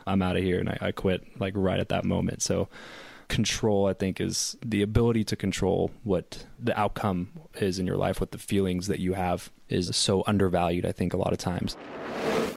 i'm 0.07 0.21
out 0.23 0.37
of 0.37 0.43
here 0.43 0.59
and 0.59 0.69
I, 0.69 0.79
I 0.81 0.93
quit 0.93 1.25
like 1.41 1.55
right 1.57 1.81
at 1.81 1.89
that 1.91 2.05
moment. 2.05 2.43
So 2.43 2.69
control 3.37 3.87
i 3.87 3.95
think 3.95 4.21
is 4.21 4.57
the 4.65 4.83
ability 4.83 5.25
to 5.25 5.37
control 5.37 5.91
what 6.05 6.45
the 6.59 6.75
outcome 6.79 7.31
is 7.61 7.79
in 7.79 7.87
your 7.87 7.97
life 7.97 8.21
what 8.21 8.31
the 8.31 8.39
feelings 8.53 8.87
that 8.87 9.01
you 9.01 9.13
have 9.15 9.51
is 9.69 9.85
so 9.97 10.23
undervalued 10.27 10.85
i 10.87 10.93
think 10.93 11.11
a 11.13 11.17
lot 11.17 11.33
of 11.33 11.39
times 11.39 11.77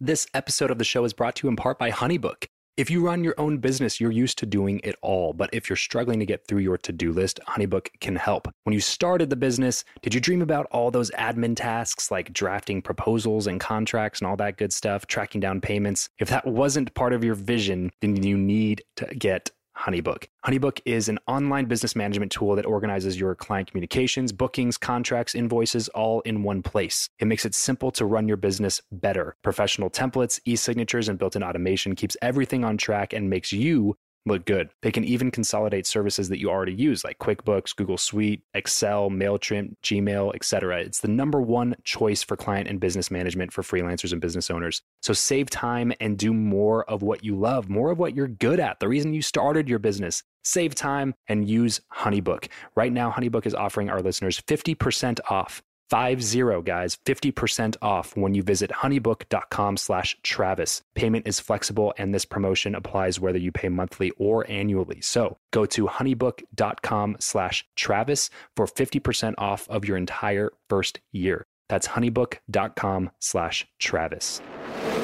This 0.01 0.27
episode 0.33 0.71
of 0.71 0.77
the 0.77 0.83
show 0.83 1.05
is 1.05 1.13
brought 1.13 1.35
to 1.37 1.47
you 1.47 1.49
in 1.49 1.55
part 1.55 1.79
by 1.79 1.89
Honeybook. 1.89 2.47
If 2.75 2.89
you 2.89 2.99
run 3.05 3.23
your 3.23 3.35
own 3.37 3.59
business, 3.59 4.01
you're 4.01 4.11
used 4.11 4.37
to 4.39 4.45
doing 4.45 4.81
it 4.83 4.95
all. 5.01 5.31
But 5.31 5.49
if 5.53 5.69
you're 5.69 5.77
struggling 5.77 6.19
to 6.19 6.25
get 6.25 6.45
through 6.45 6.59
your 6.59 6.77
to 6.79 6.91
do 6.91 7.13
list, 7.13 7.39
Honeybook 7.47 7.87
can 8.01 8.17
help. 8.17 8.49
When 8.65 8.73
you 8.73 8.81
started 8.81 9.29
the 9.29 9.37
business, 9.37 9.85
did 10.01 10.13
you 10.13 10.19
dream 10.19 10.41
about 10.41 10.67
all 10.71 10.91
those 10.91 11.09
admin 11.11 11.55
tasks 11.55 12.11
like 12.11 12.33
drafting 12.33 12.81
proposals 12.81 13.47
and 13.47 13.61
contracts 13.61 14.19
and 14.19 14.27
all 14.27 14.35
that 14.35 14.57
good 14.57 14.73
stuff, 14.73 15.07
tracking 15.07 15.39
down 15.39 15.61
payments? 15.61 16.09
If 16.19 16.27
that 16.27 16.45
wasn't 16.45 16.93
part 16.93 17.13
of 17.13 17.23
your 17.23 17.35
vision, 17.35 17.91
then 18.01 18.21
you 18.21 18.37
need 18.37 18.83
to 18.97 19.05
get 19.15 19.51
Honeybook. 19.77 20.25
Honeybook 20.45 20.79
is 20.85 21.09
an 21.09 21.19
online 21.27 21.65
business 21.65 21.95
management 21.95 22.31
tool 22.31 22.55
that 22.55 22.65
organizes 22.65 23.19
your 23.19 23.35
client 23.35 23.69
communications, 23.69 24.31
bookings, 24.31 24.77
contracts, 24.77 25.35
invoices 25.35 25.89
all 25.89 26.21
in 26.21 26.43
one 26.43 26.63
place. 26.63 27.09
It 27.19 27.25
makes 27.25 27.45
it 27.45 27.53
simple 27.53 27.91
to 27.91 28.05
run 28.05 28.27
your 28.27 28.37
business 28.37 28.81
better. 28.91 29.35
Professional 29.43 29.89
templates, 29.89 30.39
e-signatures, 30.45 31.09
and 31.09 31.19
built-in 31.19 31.43
automation 31.43 31.95
keeps 31.95 32.17
everything 32.21 32.63
on 32.63 32.77
track 32.77 33.13
and 33.13 33.29
makes 33.29 33.51
you 33.51 33.97
look 34.25 34.45
good. 34.45 34.69
They 34.81 34.91
can 34.91 35.03
even 35.03 35.31
consolidate 35.31 35.85
services 35.85 36.29
that 36.29 36.39
you 36.39 36.49
already 36.49 36.73
use 36.73 37.03
like 37.03 37.19
QuickBooks, 37.19 37.75
Google 37.75 37.97
Suite, 37.97 38.41
Excel, 38.53 39.09
Mailchimp, 39.09 39.75
Gmail, 39.83 40.33
etc. 40.35 40.79
It's 40.79 40.99
the 40.99 41.07
number 41.07 41.41
one 41.41 41.75
choice 41.83 42.23
for 42.23 42.35
client 42.35 42.67
and 42.67 42.79
business 42.79 43.11
management 43.11 43.53
for 43.53 43.61
freelancers 43.61 44.11
and 44.11 44.21
business 44.21 44.49
owners. 44.49 44.81
So 45.01 45.13
save 45.13 45.49
time 45.49 45.93
and 45.99 46.17
do 46.17 46.33
more 46.33 46.89
of 46.89 47.01
what 47.01 47.23
you 47.23 47.35
love, 47.35 47.69
more 47.69 47.91
of 47.91 47.99
what 47.99 48.15
you're 48.15 48.27
good 48.27 48.59
at. 48.59 48.79
The 48.79 48.87
reason 48.87 49.13
you 49.13 49.21
started 49.21 49.69
your 49.69 49.79
business. 49.79 50.23
Save 50.43 50.75
time 50.75 51.15
and 51.27 51.49
use 51.49 51.81
Honeybook. 51.93 52.49
Right 52.75 52.93
now 52.93 53.11
Honeybook 53.11 53.47
is 53.47 53.55
offering 53.55 53.89
our 53.89 54.01
listeners 54.01 54.39
50% 54.41 55.19
off. 55.29 55.63
Five 55.89 56.23
zero 56.23 56.63
guys, 56.63 56.97
50% 57.05 57.75
off 57.79 58.17
when 58.17 58.33
you 58.33 58.41
visit 58.41 58.71
honeybook.com 58.71 59.77
slash 59.77 60.17
Travis. 60.23 60.81
Payment 60.95 61.27
is 61.27 61.39
flexible 61.39 61.93
and 61.97 62.11
this 62.11 62.25
promotion 62.25 62.73
applies 62.73 63.19
whether 63.19 63.37
you 63.37 63.51
pay 63.51 63.69
monthly 63.69 64.11
or 64.17 64.49
annually. 64.49 65.01
So 65.01 65.37
go 65.51 65.65
to 65.67 65.85
honeybook.com 65.85 67.17
slash 67.19 67.67
Travis 67.75 68.31
for 68.55 68.65
50% 68.65 69.35
off 69.37 69.69
of 69.69 69.85
your 69.85 69.95
entire 69.95 70.51
first 70.69 71.01
year. 71.11 71.45
That's 71.69 71.87
honeybook.com 71.89 73.11
slash 73.19 73.67
Travis. 73.77 74.39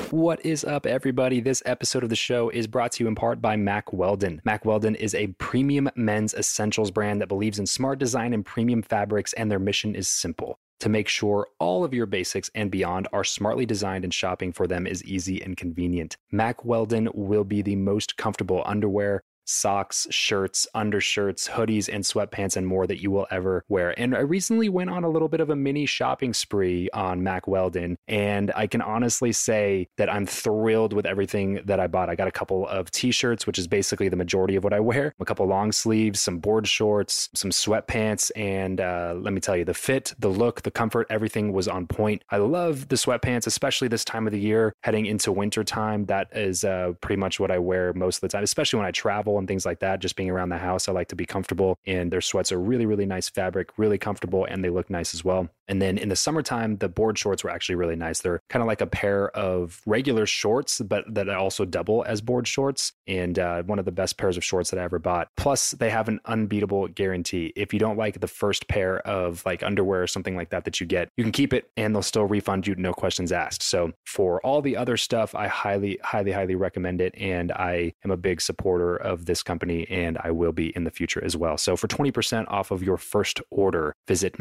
What 0.09 0.43
is 0.43 0.65
up, 0.65 0.87
everybody? 0.87 1.41
This 1.41 1.61
episode 1.65 2.03
of 2.03 2.09
the 2.09 2.15
show 2.15 2.49
is 2.49 2.67
brought 2.67 2.91
to 2.93 3.03
you 3.03 3.07
in 3.07 3.15
part 3.15 3.39
by 3.39 3.55
Mack 3.55 3.93
Weldon. 3.93 4.41
Mack 4.43 4.65
Weldon 4.65 4.95
is 4.95 5.13
a 5.13 5.27
premium 5.37 5.89
men's 5.95 6.33
essentials 6.33 6.91
brand 6.91 7.21
that 7.21 7.29
believes 7.29 7.59
in 7.59 7.65
smart 7.67 7.99
design 7.99 8.33
and 8.33 8.43
premium 8.43 8.81
fabrics, 8.81 9.31
and 9.33 9.49
their 9.49 9.59
mission 9.59 9.95
is 9.95 10.09
simple 10.09 10.59
to 10.81 10.89
make 10.89 11.07
sure 11.07 11.47
all 11.59 11.83
of 11.83 11.93
your 11.93 12.05
basics 12.05 12.49
and 12.53 12.69
beyond 12.69 13.07
are 13.13 13.23
smartly 13.23 13.65
designed 13.65 14.03
and 14.03 14.13
shopping 14.13 14.51
for 14.51 14.67
them 14.67 14.85
is 14.85 15.03
easy 15.03 15.41
and 15.41 15.55
convenient. 15.55 16.17
Mack 16.31 16.65
Weldon 16.65 17.09
will 17.13 17.43
be 17.43 17.61
the 17.61 17.75
most 17.75 18.17
comfortable 18.17 18.63
underwear, 18.65 19.21
socks, 19.51 20.07
shirts, 20.09 20.67
undershirts, 20.73 21.47
hoodies, 21.49 21.93
and 21.93 22.03
sweatpants 22.03 22.55
and 22.55 22.65
more 22.65 22.87
that 22.87 23.01
you 23.01 23.11
will 23.11 23.27
ever 23.31 23.63
wear. 23.69 23.97
And 23.99 24.15
I 24.15 24.19
recently 24.19 24.69
went 24.69 24.89
on 24.89 25.03
a 25.03 25.09
little 25.09 25.27
bit 25.27 25.41
of 25.41 25.49
a 25.49 25.55
mini 25.55 25.85
shopping 25.85 26.33
spree 26.33 26.89
on 26.93 27.23
Mack 27.23 27.47
Weldon, 27.47 27.97
and 28.07 28.51
I 28.55 28.67
can 28.67 28.81
honestly 28.81 29.31
say 29.31 29.87
that 29.97 30.11
I'm 30.11 30.25
thrilled 30.25 30.93
with 30.93 31.05
everything 31.05 31.61
that 31.65 31.79
I 31.79 31.87
bought. 31.87 32.09
I 32.09 32.15
got 32.15 32.27
a 32.27 32.31
couple 32.31 32.67
of 32.67 32.89
t-shirts, 32.91 33.45
which 33.45 33.59
is 33.59 33.67
basically 33.67 34.09
the 34.09 34.15
majority 34.15 34.55
of 34.55 34.63
what 34.63 34.73
I 34.73 34.79
wear, 34.79 35.13
a 35.19 35.25
couple 35.25 35.45
long 35.45 35.71
sleeves, 35.71 36.21
some 36.21 36.39
board 36.39 36.67
shorts, 36.67 37.29
some 37.33 37.51
sweatpants, 37.51 38.31
and 38.35 38.79
uh, 38.79 39.15
let 39.17 39.33
me 39.33 39.41
tell 39.41 39.57
you, 39.57 39.65
the 39.65 39.73
fit, 39.73 40.13
the 40.19 40.29
look, 40.29 40.61
the 40.61 40.71
comfort, 40.71 41.07
everything 41.09 41.51
was 41.51 41.67
on 41.67 41.87
point. 41.87 42.23
I 42.29 42.37
love 42.37 42.87
the 42.87 42.95
sweatpants, 42.95 43.47
especially 43.47 43.87
this 43.87 44.05
time 44.05 44.27
of 44.27 44.33
the 44.33 44.39
year, 44.39 44.73
heading 44.83 45.05
into 45.05 45.31
winter 45.31 45.63
time. 45.63 46.05
That 46.05 46.29
is 46.31 46.63
uh, 46.63 46.93
pretty 47.01 47.19
much 47.19 47.39
what 47.39 47.51
I 47.51 47.59
wear 47.59 47.93
most 47.93 48.17
of 48.17 48.21
the 48.21 48.29
time, 48.29 48.43
especially 48.43 48.77
when 48.77 48.87
I 48.87 48.91
travel 48.91 49.37
and 49.41 49.47
things 49.47 49.65
like 49.65 49.79
that. 49.79 49.99
Just 49.99 50.15
being 50.15 50.29
around 50.29 50.49
the 50.49 50.57
house, 50.57 50.87
I 50.87 50.93
like 50.93 51.09
to 51.09 51.15
be 51.15 51.25
comfortable. 51.25 51.77
And 51.85 52.11
their 52.11 52.21
sweats 52.21 52.51
are 52.51 52.59
really, 52.59 52.85
really 52.85 53.05
nice 53.05 53.29
fabric, 53.29 53.69
really 53.77 53.97
comfortable, 53.97 54.45
and 54.45 54.63
they 54.63 54.69
look 54.69 54.89
nice 54.89 55.13
as 55.13 55.25
well. 55.25 55.49
And 55.71 55.81
then 55.81 55.97
in 55.97 56.09
the 56.09 56.17
summertime, 56.17 56.75
the 56.75 56.89
board 56.89 57.17
shorts 57.17 57.45
were 57.45 57.49
actually 57.49 57.75
really 57.75 57.95
nice. 57.95 58.19
They're 58.19 58.41
kind 58.49 58.61
of 58.61 58.67
like 58.67 58.81
a 58.81 58.87
pair 58.87 59.29
of 59.31 59.81
regular 59.85 60.25
shorts, 60.25 60.81
but 60.81 61.05
that 61.13 61.29
also 61.29 61.63
double 61.63 62.03
as 62.05 62.19
board 62.19 62.45
shorts. 62.45 62.91
And 63.07 63.39
uh, 63.39 63.63
one 63.63 63.79
of 63.79 63.85
the 63.85 63.91
best 63.93 64.17
pairs 64.17 64.35
of 64.35 64.43
shorts 64.43 64.69
that 64.71 64.79
I 64.79 64.83
ever 64.83 64.99
bought. 64.99 65.29
Plus, 65.37 65.71
they 65.71 65.89
have 65.89 66.09
an 66.09 66.19
unbeatable 66.25 66.89
guarantee. 66.89 67.53
If 67.55 67.73
you 67.73 67.79
don't 67.79 67.97
like 67.97 68.19
the 68.19 68.27
first 68.27 68.67
pair 68.67 68.99
of 69.07 69.45
like 69.45 69.63
underwear 69.63 70.03
or 70.03 70.07
something 70.07 70.35
like 70.35 70.49
that 70.49 70.65
that 70.65 70.81
you 70.81 70.85
get, 70.85 71.07
you 71.15 71.23
can 71.23 71.31
keep 71.31 71.53
it 71.53 71.71
and 71.77 71.95
they'll 71.95 72.01
still 72.01 72.25
refund 72.25 72.67
you, 72.67 72.75
no 72.75 72.91
questions 72.91 73.31
asked. 73.31 73.63
So 73.63 73.93
for 74.05 74.41
all 74.41 74.61
the 74.61 74.75
other 74.75 74.97
stuff, 74.97 75.33
I 75.33 75.47
highly, 75.47 75.97
highly, 76.03 76.33
highly 76.33 76.55
recommend 76.55 76.99
it. 76.99 77.15
And 77.17 77.53
I 77.53 77.93
am 78.03 78.11
a 78.11 78.17
big 78.17 78.41
supporter 78.41 78.97
of 78.97 79.25
this 79.25 79.41
company 79.41 79.89
and 79.89 80.17
I 80.21 80.31
will 80.31 80.51
be 80.51 80.75
in 80.75 80.83
the 80.83 80.91
future 80.91 81.23
as 81.23 81.37
well. 81.37 81.57
So 81.57 81.77
for 81.77 81.87
20% 81.87 82.43
off 82.49 82.71
of 82.71 82.83
your 82.83 82.97
first 82.97 83.39
order, 83.51 83.95
visit 84.05 84.37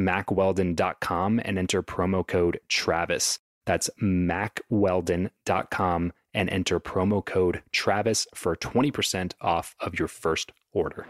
mackweldon.com 1.20 1.40
and 1.44 1.58
enter 1.58 1.82
promo 1.82 2.26
code 2.26 2.58
Travis. 2.68 3.38
That's 3.66 3.90
mackweldon.com 4.02 6.12
and 6.32 6.48
enter 6.48 6.78
promo 6.80 7.22
code 7.24 7.62
Travis 7.72 8.26
for 8.34 8.56
20% 8.56 9.34
off 9.40 9.74
of 9.80 9.98
your 9.98 10.08
first 10.08 10.52
order. 10.72 11.06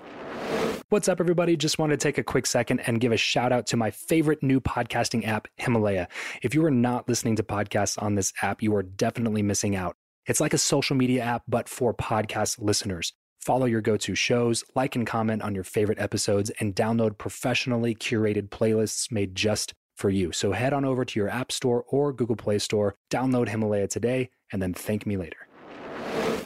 What's 0.89 1.09
up, 1.09 1.21
everybody? 1.21 1.57
Just 1.57 1.79
wanted 1.79 2.01
to 2.01 2.03
take 2.03 2.19
a 2.19 2.25
quick 2.25 2.47
second 2.47 2.81
and 2.81 3.01
give 3.01 3.13
a 3.13 3.17
shout 3.17 3.53
out 3.53 3.69
to 3.69 3.77
my 3.77 3.93
favorite 3.93 4.43
new 4.43 4.61
podcasting 4.61 5.25
app, 5.27 5.47
Himalaya. 5.57 6.09
If 6.43 6.55
you 6.55 6.65
are 6.65 6.71
not 6.71 7.09
listening 7.09 7.37
to 7.37 7.45
podcasts 7.45 8.03
on 8.03 8.17
this 8.17 8.33
app, 8.43 8.63
you 8.63 8.75
are 8.75 8.83
definitely 8.83 9.43
missing 9.43 9.77
out. 9.77 9.97
It's 10.27 10.41
like 10.41 10.55
a 10.55 10.59
social 10.59 10.97
media 10.97 11.23
app, 11.23 11.45
but 11.47 11.69
for 11.69 11.95
podcast 11.95 12.61
listeners. 12.61 13.13
Follow 13.39 13.67
your 13.67 13.81
go 13.81 13.97
to 13.99 14.15
shows, 14.15 14.65
like 14.75 14.97
and 14.97 15.07
comment 15.07 15.43
on 15.43 15.55
your 15.55 15.65
favorite 15.65 15.99
episodes, 15.99 16.51
and 16.61 16.75
download 16.75 17.17
professionally 17.17 17.95
curated 17.95 18.51
playlists 18.51 19.11
made 19.11 19.35
just 19.35 19.73
for 20.01 20.11
you. 20.11 20.33
So 20.33 20.53
head 20.53 20.73
on 20.73 20.85
over 20.85 21.05
to 21.05 21.21
your 21.21 21.29
App 21.29 21.53
Store 21.53 21.85
or 21.89 22.13
Google 22.13 22.37
Play 22.37 22.59
Store, 22.59 22.97
download 23.11 23.49
Himalaya 23.49 23.87
today, 23.87 24.31
and 24.51 24.61
then 24.61 24.73
thank 24.73 25.07
me 25.07 25.17
later. 25.17 25.37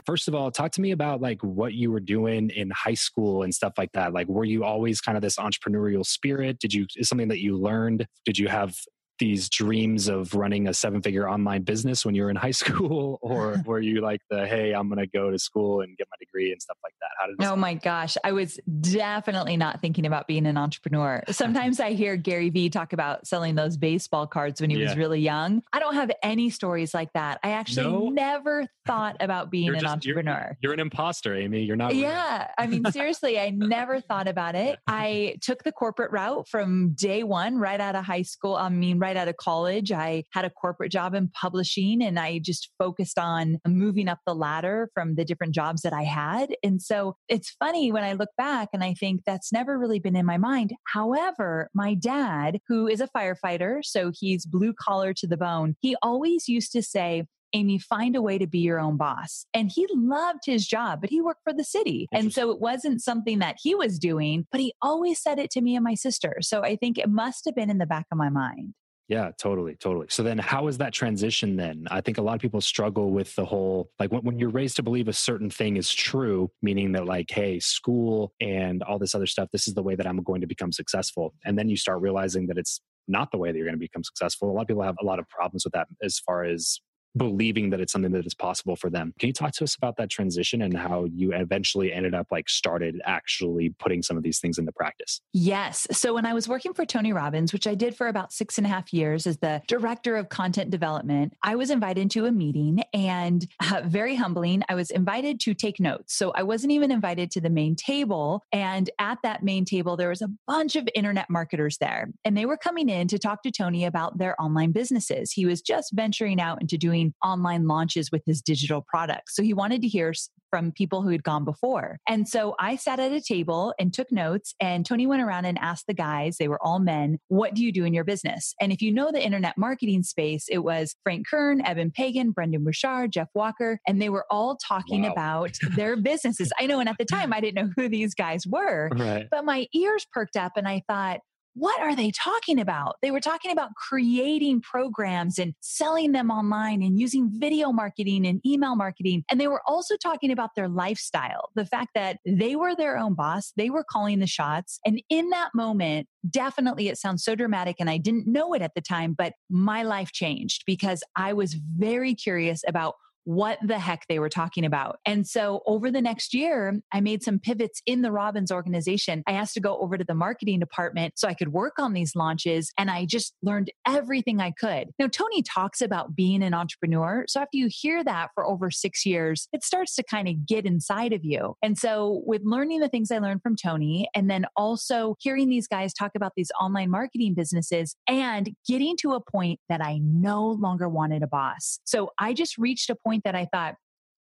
First 0.04 0.28
of 0.28 0.34
all, 0.34 0.50
talk 0.50 0.72
to 0.72 0.80
me 0.82 0.90
about 0.90 1.22
like 1.22 1.40
what 1.42 1.72
you 1.72 1.90
were 1.90 2.00
doing 2.00 2.50
in 2.50 2.70
high 2.70 2.94
school 2.94 3.42
and 3.42 3.54
stuff 3.54 3.72
like 3.78 3.92
that. 3.92 4.12
Like, 4.12 4.28
were 4.28 4.44
you 4.44 4.64
always 4.64 5.00
kind 5.00 5.16
of 5.16 5.22
this 5.22 5.36
entrepreneurial 5.36 6.04
spirit? 6.04 6.58
Did 6.58 6.74
you, 6.74 6.86
is 6.96 7.08
something 7.08 7.28
that 7.28 7.40
you 7.40 7.56
learned? 7.56 8.06
Did 8.26 8.38
you 8.38 8.48
have 8.48 8.76
these 9.18 9.48
dreams 9.48 10.08
of 10.08 10.34
running 10.34 10.66
a 10.66 10.74
seven 10.74 11.00
figure 11.00 11.28
online 11.28 11.62
business 11.62 12.04
when 12.04 12.14
you 12.14 12.22
were 12.22 12.30
in 12.30 12.36
high 12.36 12.50
school 12.64 13.18
or 13.22 13.62
were 13.66 13.80
you 13.80 14.00
like 14.00 14.20
the 14.30 14.46
hey 14.46 14.72
i'm 14.72 14.88
going 14.88 14.98
to 14.98 15.06
go 15.06 15.30
to 15.30 15.38
school 15.38 15.80
and 15.80 15.96
get 15.96 16.08
my 16.10 16.16
degree 16.18 16.52
and 16.52 16.60
stuff 16.60 16.76
like 16.82 16.94
that? 17.00 17.08
How 17.18 17.26
did 17.26 17.36
oh 17.52 17.56
my 17.56 17.74
gosh 17.74 18.16
i 18.24 18.32
was 18.32 18.58
definitely 18.80 19.56
not 19.56 19.80
thinking 19.80 20.06
about 20.06 20.26
being 20.26 20.46
an 20.46 20.56
entrepreneur. 20.56 21.22
Sometimes 21.30 21.80
i 21.80 21.92
hear 21.92 22.16
gary 22.16 22.50
vee 22.50 22.70
talk 22.70 22.92
about 22.92 23.26
selling 23.26 23.54
those 23.54 23.76
baseball 23.76 24.26
cards 24.26 24.60
when 24.60 24.70
he 24.70 24.78
yeah. 24.78 24.88
was 24.88 24.96
really 24.96 25.20
young. 25.20 25.62
I 25.72 25.78
don't 25.78 25.94
have 25.94 26.10
any 26.22 26.50
stories 26.50 26.94
like 26.94 27.12
that. 27.12 27.38
I 27.42 27.50
actually 27.50 27.86
no? 27.86 28.08
never 28.08 28.66
thought 28.86 29.16
about 29.20 29.50
being 29.50 29.68
an 29.68 29.80
just, 29.80 29.86
entrepreneur. 29.86 30.56
you're, 30.60 30.70
you're, 30.70 30.72
an 30.74 30.80
imposter 30.80 31.34
amy. 31.34 31.62
You're 31.62 31.76
not 31.76 31.94
yeah 31.94 32.48
i 32.58 32.66
mean 32.66 32.84
seriously 32.90 33.38
i 33.38 33.50
never 33.50 34.00
thought 34.00 34.28
about 34.28 34.54
it. 34.54 34.78
I 34.86 35.36
took 35.40 35.62
the 35.62 35.72
corporate 35.72 36.10
route 36.10 36.48
from 36.48 36.90
day 36.94 37.22
one 37.22 37.56
right 37.58 37.80
out 37.80 37.94
of 37.94 38.04
high 38.04 38.22
school. 38.22 38.56
I 38.56 38.68
mean 38.68 38.98
right 39.04 39.18
out 39.18 39.28
of 39.28 39.36
college, 39.36 39.92
I 39.92 40.24
had 40.32 40.46
a 40.46 40.50
corporate 40.50 40.90
job 40.90 41.14
in 41.14 41.28
publishing 41.28 42.02
and 42.02 42.18
I 42.18 42.38
just 42.38 42.70
focused 42.78 43.18
on 43.18 43.58
moving 43.66 44.08
up 44.08 44.20
the 44.26 44.34
ladder 44.34 44.88
from 44.94 45.14
the 45.14 45.26
different 45.26 45.54
jobs 45.54 45.82
that 45.82 45.92
I 45.92 46.04
had. 46.04 46.54
And 46.62 46.80
so 46.80 47.16
it's 47.28 47.50
funny 47.50 47.92
when 47.92 48.02
I 48.02 48.14
look 48.14 48.30
back 48.38 48.70
and 48.72 48.82
I 48.82 48.94
think 48.94 49.20
that's 49.26 49.52
never 49.52 49.78
really 49.78 49.98
been 49.98 50.16
in 50.16 50.24
my 50.24 50.38
mind. 50.38 50.72
However, 50.86 51.68
my 51.74 51.92
dad, 51.92 52.60
who 52.66 52.88
is 52.88 53.02
a 53.02 53.08
firefighter, 53.14 53.84
so 53.84 54.10
he's 54.18 54.46
blue 54.46 54.72
collar 54.72 55.12
to 55.12 55.26
the 55.26 55.36
bone, 55.36 55.76
he 55.82 55.96
always 56.02 56.48
used 56.48 56.72
to 56.72 56.82
say, 56.82 57.24
Amy, 57.54 57.78
find 57.78 58.16
a 58.16 58.22
way 58.22 58.36
to 58.36 58.46
be 58.46 58.58
your 58.58 58.80
own 58.80 58.96
boss. 58.96 59.46
And 59.54 59.70
he 59.72 59.86
loved 59.94 60.40
his 60.44 60.66
job, 60.66 61.00
but 61.00 61.10
he 61.10 61.20
worked 61.20 61.42
for 61.44 61.52
the 61.52 61.62
city. 61.62 62.08
And 62.12 62.32
so 62.32 62.50
it 62.50 62.60
wasn't 62.60 63.00
something 63.00 63.38
that 63.38 63.58
he 63.62 63.74
was 63.74 63.98
doing, 63.98 64.46
but 64.50 64.60
he 64.60 64.74
always 64.82 65.22
said 65.22 65.38
it 65.38 65.50
to 65.52 65.60
me 65.60 65.76
and 65.76 65.84
my 65.84 65.94
sister. 65.94 66.38
So 66.40 66.62
I 66.62 66.74
think 66.74 66.98
it 66.98 67.08
must 67.08 67.44
have 67.44 67.54
been 67.54 67.70
in 67.70 67.78
the 67.78 67.86
back 67.86 68.06
of 68.10 68.18
my 68.18 68.28
mind. 68.28 68.74
Yeah, 69.08 69.32
totally, 69.38 69.74
totally. 69.74 70.06
So 70.08 70.22
then 70.22 70.38
how 70.38 70.66
is 70.66 70.78
that 70.78 70.94
transition 70.94 71.56
then? 71.56 71.86
I 71.90 72.00
think 72.00 72.16
a 72.16 72.22
lot 72.22 72.34
of 72.34 72.40
people 72.40 72.62
struggle 72.62 73.10
with 73.10 73.34
the 73.34 73.44
whole 73.44 73.90
like 73.98 74.10
when, 74.10 74.22
when 74.22 74.38
you're 74.38 74.48
raised 74.48 74.76
to 74.76 74.82
believe 74.82 75.08
a 75.08 75.12
certain 75.12 75.50
thing 75.50 75.76
is 75.76 75.92
true, 75.92 76.50
meaning 76.62 76.92
that 76.92 77.04
like, 77.04 77.30
hey, 77.30 77.60
school 77.60 78.32
and 78.40 78.82
all 78.82 78.98
this 78.98 79.14
other 79.14 79.26
stuff, 79.26 79.50
this 79.52 79.68
is 79.68 79.74
the 79.74 79.82
way 79.82 79.94
that 79.94 80.06
I'm 80.06 80.22
going 80.22 80.40
to 80.40 80.46
become 80.46 80.72
successful. 80.72 81.34
And 81.44 81.58
then 81.58 81.68
you 81.68 81.76
start 81.76 82.00
realizing 82.00 82.46
that 82.46 82.56
it's 82.56 82.80
not 83.06 83.30
the 83.30 83.36
way 83.36 83.52
that 83.52 83.58
you're 83.58 83.66
going 83.66 83.74
to 83.74 83.78
become 83.78 84.04
successful. 84.04 84.50
A 84.50 84.52
lot 84.52 84.62
of 84.62 84.68
people 84.68 84.82
have 84.82 84.96
a 85.02 85.04
lot 85.04 85.18
of 85.18 85.28
problems 85.28 85.64
with 85.64 85.74
that 85.74 85.88
as 86.02 86.18
far 86.18 86.44
as 86.44 86.80
believing 87.16 87.70
that 87.70 87.80
it's 87.80 87.92
something 87.92 88.12
that 88.12 88.26
is 88.26 88.34
possible 88.34 88.76
for 88.76 88.90
them. 88.90 89.14
Can 89.18 89.28
you 89.28 89.32
talk 89.32 89.52
to 89.52 89.64
us 89.64 89.76
about 89.76 89.96
that 89.96 90.10
transition 90.10 90.62
and 90.62 90.76
how 90.76 91.04
you 91.04 91.32
eventually 91.32 91.92
ended 91.92 92.14
up 92.14 92.26
like 92.30 92.48
started 92.48 93.00
actually 93.04 93.70
putting 93.78 94.02
some 94.02 94.16
of 94.16 94.22
these 94.22 94.40
things 94.40 94.58
into 94.58 94.72
practice? 94.72 95.20
Yes. 95.32 95.86
So 95.92 96.14
when 96.14 96.26
I 96.26 96.34
was 96.34 96.48
working 96.48 96.74
for 96.74 96.84
Tony 96.84 97.12
Robbins, 97.12 97.52
which 97.52 97.66
I 97.66 97.74
did 97.74 97.96
for 97.96 98.08
about 98.08 98.32
six 98.32 98.58
and 98.58 98.66
a 98.66 98.70
half 98.70 98.92
years 98.92 99.26
as 99.26 99.38
the 99.38 99.62
director 99.68 100.16
of 100.16 100.28
content 100.28 100.70
development, 100.70 101.34
I 101.42 101.56
was 101.56 101.70
invited 101.70 102.10
to 102.12 102.26
a 102.26 102.32
meeting 102.32 102.82
and 102.92 103.46
uh, 103.72 103.82
very 103.84 104.16
humbling, 104.16 104.62
I 104.68 104.74
was 104.74 104.90
invited 104.90 105.40
to 105.40 105.54
take 105.54 105.78
notes. 105.78 106.16
So 106.16 106.32
I 106.32 106.42
wasn't 106.42 106.72
even 106.72 106.90
invited 106.90 107.30
to 107.32 107.40
the 107.40 107.50
main 107.50 107.76
table. 107.76 108.42
And 108.52 108.90
at 108.98 109.18
that 109.22 109.42
main 109.42 109.64
table, 109.64 109.96
there 109.96 110.08
was 110.08 110.22
a 110.22 110.30
bunch 110.46 110.76
of 110.76 110.88
internet 110.94 111.30
marketers 111.30 111.78
there 111.78 112.08
and 112.24 112.36
they 112.36 112.46
were 112.46 112.56
coming 112.56 112.88
in 112.88 113.08
to 113.08 113.18
talk 113.18 113.42
to 113.42 113.50
Tony 113.50 113.84
about 113.84 114.18
their 114.18 114.40
online 114.40 114.72
businesses. 114.72 115.32
He 115.32 115.46
was 115.46 115.62
just 115.62 115.92
venturing 115.92 116.40
out 116.40 116.60
into 116.60 116.76
doing 116.76 117.03
doing 117.04 117.14
online 117.24 117.66
launches 117.66 118.10
with 118.10 118.22
his 118.26 118.40
digital 118.40 118.84
products. 118.86 119.34
So 119.34 119.42
he 119.42 119.54
wanted 119.54 119.82
to 119.82 119.88
hear 119.88 120.12
from 120.50 120.70
people 120.70 121.02
who 121.02 121.08
had 121.08 121.24
gone 121.24 121.44
before. 121.44 121.98
And 122.08 122.28
so 122.28 122.54
I 122.60 122.76
sat 122.76 123.00
at 123.00 123.10
a 123.10 123.20
table 123.20 123.74
and 123.78 123.92
took 123.92 124.12
notes, 124.12 124.54
and 124.60 124.86
Tony 124.86 125.06
went 125.06 125.22
around 125.22 125.46
and 125.46 125.58
asked 125.58 125.86
the 125.88 125.94
guys, 125.94 126.36
they 126.36 126.46
were 126.46 126.64
all 126.64 126.78
men, 126.78 127.18
what 127.26 127.54
do 127.54 127.64
you 127.64 127.72
do 127.72 127.84
in 127.84 127.92
your 127.92 128.04
business? 128.04 128.54
And 128.60 128.72
if 128.72 128.80
you 128.80 128.92
know 128.92 129.10
the 129.10 129.24
internet 129.24 129.58
marketing 129.58 130.04
space, 130.04 130.46
it 130.48 130.58
was 130.58 130.94
Frank 131.02 131.26
Kern, 131.28 131.60
Eben 131.60 131.90
Pagan, 131.90 132.30
Brendon 132.30 132.62
Burchard, 132.62 133.10
Jeff 133.10 133.28
Walker, 133.34 133.80
and 133.86 134.00
they 134.00 134.10
were 134.10 134.26
all 134.30 134.56
talking 134.56 135.02
wow. 135.02 135.10
about 135.10 135.58
their 135.76 135.96
businesses. 135.96 136.52
I 136.60 136.66
know, 136.66 136.78
and 136.78 136.88
at 136.88 136.98
the 136.98 137.04
time 137.04 137.32
I 137.32 137.40
didn't 137.40 137.56
know 137.56 137.72
who 137.76 137.88
these 137.88 138.14
guys 138.14 138.46
were, 138.46 138.90
right. 138.92 139.26
but 139.30 139.44
my 139.44 139.66
ears 139.74 140.06
perked 140.12 140.36
up 140.36 140.52
and 140.56 140.68
I 140.68 140.82
thought, 140.88 141.20
what 141.54 141.80
are 141.80 141.94
they 141.94 142.10
talking 142.10 142.60
about? 142.60 142.96
They 143.00 143.10
were 143.10 143.20
talking 143.20 143.52
about 143.52 143.70
creating 143.76 144.60
programs 144.60 145.38
and 145.38 145.54
selling 145.60 146.12
them 146.12 146.30
online 146.30 146.82
and 146.82 146.98
using 146.98 147.30
video 147.32 147.72
marketing 147.72 148.26
and 148.26 148.40
email 148.44 148.76
marketing. 148.76 149.24
And 149.30 149.40
they 149.40 149.46
were 149.46 149.62
also 149.66 149.96
talking 149.96 150.30
about 150.30 150.50
their 150.56 150.68
lifestyle, 150.68 151.50
the 151.54 151.64
fact 151.64 151.90
that 151.94 152.18
they 152.26 152.56
were 152.56 152.74
their 152.74 152.98
own 152.98 153.14
boss, 153.14 153.52
they 153.56 153.70
were 153.70 153.84
calling 153.88 154.18
the 154.18 154.26
shots. 154.26 154.80
And 154.84 155.00
in 155.08 155.30
that 155.30 155.50
moment, 155.54 156.08
definitely 156.28 156.88
it 156.88 156.98
sounds 156.98 157.24
so 157.24 157.34
dramatic 157.34 157.76
and 157.78 157.88
I 157.88 157.98
didn't 157.98 158.26
know 158.26 158.54
it 158.54 158.62
at 158.62 158.74
the 158.74 158.80
time, 158.80 159.14
but 159.16 159.34
my 159.48 159.82
life 159.82 160.12
changed 160.12 160.64
because 160.66 161.02
I 161.16 161.32
was 161.32 161.54
very 161.54 162.14
curious 162.14 162.62
about 162.66 162.94
what 163.24 163.58
the 163.62 163.78
heck 163.78 164.06
they 164.08 164.18
were 164.18 164.28
talking 164.28 164.64
about. 164.64 164.98
And 165.06 165.26
so 165.26 165.62
over 165.66 165.90
the 165.90 166.00
next 166.00 166.34
year, 166.34 166.80
I 166.92 167.00
made 167.00 167.22
some 167.22 167.38
pivots 167.38 167.82
in 167.86 168.02
the 168.02 168.12
Robbins 168.12 168.52
organization. 168.52 169.22
I 169.26 169.32
asked 169.32 169.54
to 169.54 169.60
go 169.60 169.78
over 169.78 169.96
to 169.98 170.04
the 170.04 170.14
marketing 170.14 170.60
department 170.60 171.14
so 171.16 171.28
I 171.28 171.34
could 171.34 171.52
work 171.52 171.74
on 171.78 171.92
these 171.92 172.14
launches 172.14 172.72
and 172.78 172.90
I 172.90 173.06
just 173.06 173.34
learned 173.42 173.70
everything 173.86 174.40
I 174.40 174.50
could. 174.50 174.90
Now, 174.98 175.08
Tony 175.08 175.42
talks 175.42 175.80
about 175.80 176.14
being 176.14 176.42
an 176.42 176.54
entrepreneur. 176.54 177.24
So 177.28 177.40
after 177.40 177.56
you 177.56 177.68
hear 177.70 178.04
that 178.04 178.30
for 178.34 178.46
over 178.46 178.70
six 178.70 179.06
years, 179.06 179.48
it 179.52 179.64
starts 179.64 179.94
to 179.96 180.02
kind 180.02 180.28
of 180.28 180.46
get 180.46 180.66
inside 180.66 181.12
of 181.12 181.24
you. 181.24 181.54
And 181.62 181.78
so 181.78 182.22
with 182.26 182.42
learning 182.44 182.80
the 182.80 182.88
things 182.88 183.10
I 183.10 183.18
learned 183.18 183.42
from 183.42 183.56
Tony 183.56 184.08
and 184.14 184.30
then 184.30 184.46
also 184.56 185.16
hearing 185.20 185.48
these 185.48 185.66
guys 185.66 185.94
talk 185.94 186.12
about 186.14 186.32
these 186.36 186.50
online 186.60 186.90
marketing 186.90 187.34
businesses 187.34 187.96
and 188.08 188.50
getting 188.68 188.96
to 188.98 189.12
a 189.12 189.20
point 189.20 189.60
that 189.68 189.80
I 189.80 189.98
no 190.02 190.48
longer 190.48 190.88
wanted 190.88 191.22
a 191.22 191.26
boss. 191.26 191.78
So 191.84 192.10
I 192.18 192.32
just 192.32 192.58
reached 192.58 192.90
a 192.90 192.94
point 192.94 193.13
that 193.22 193.36
I 193.36 193.46
thought, 193.52 193.76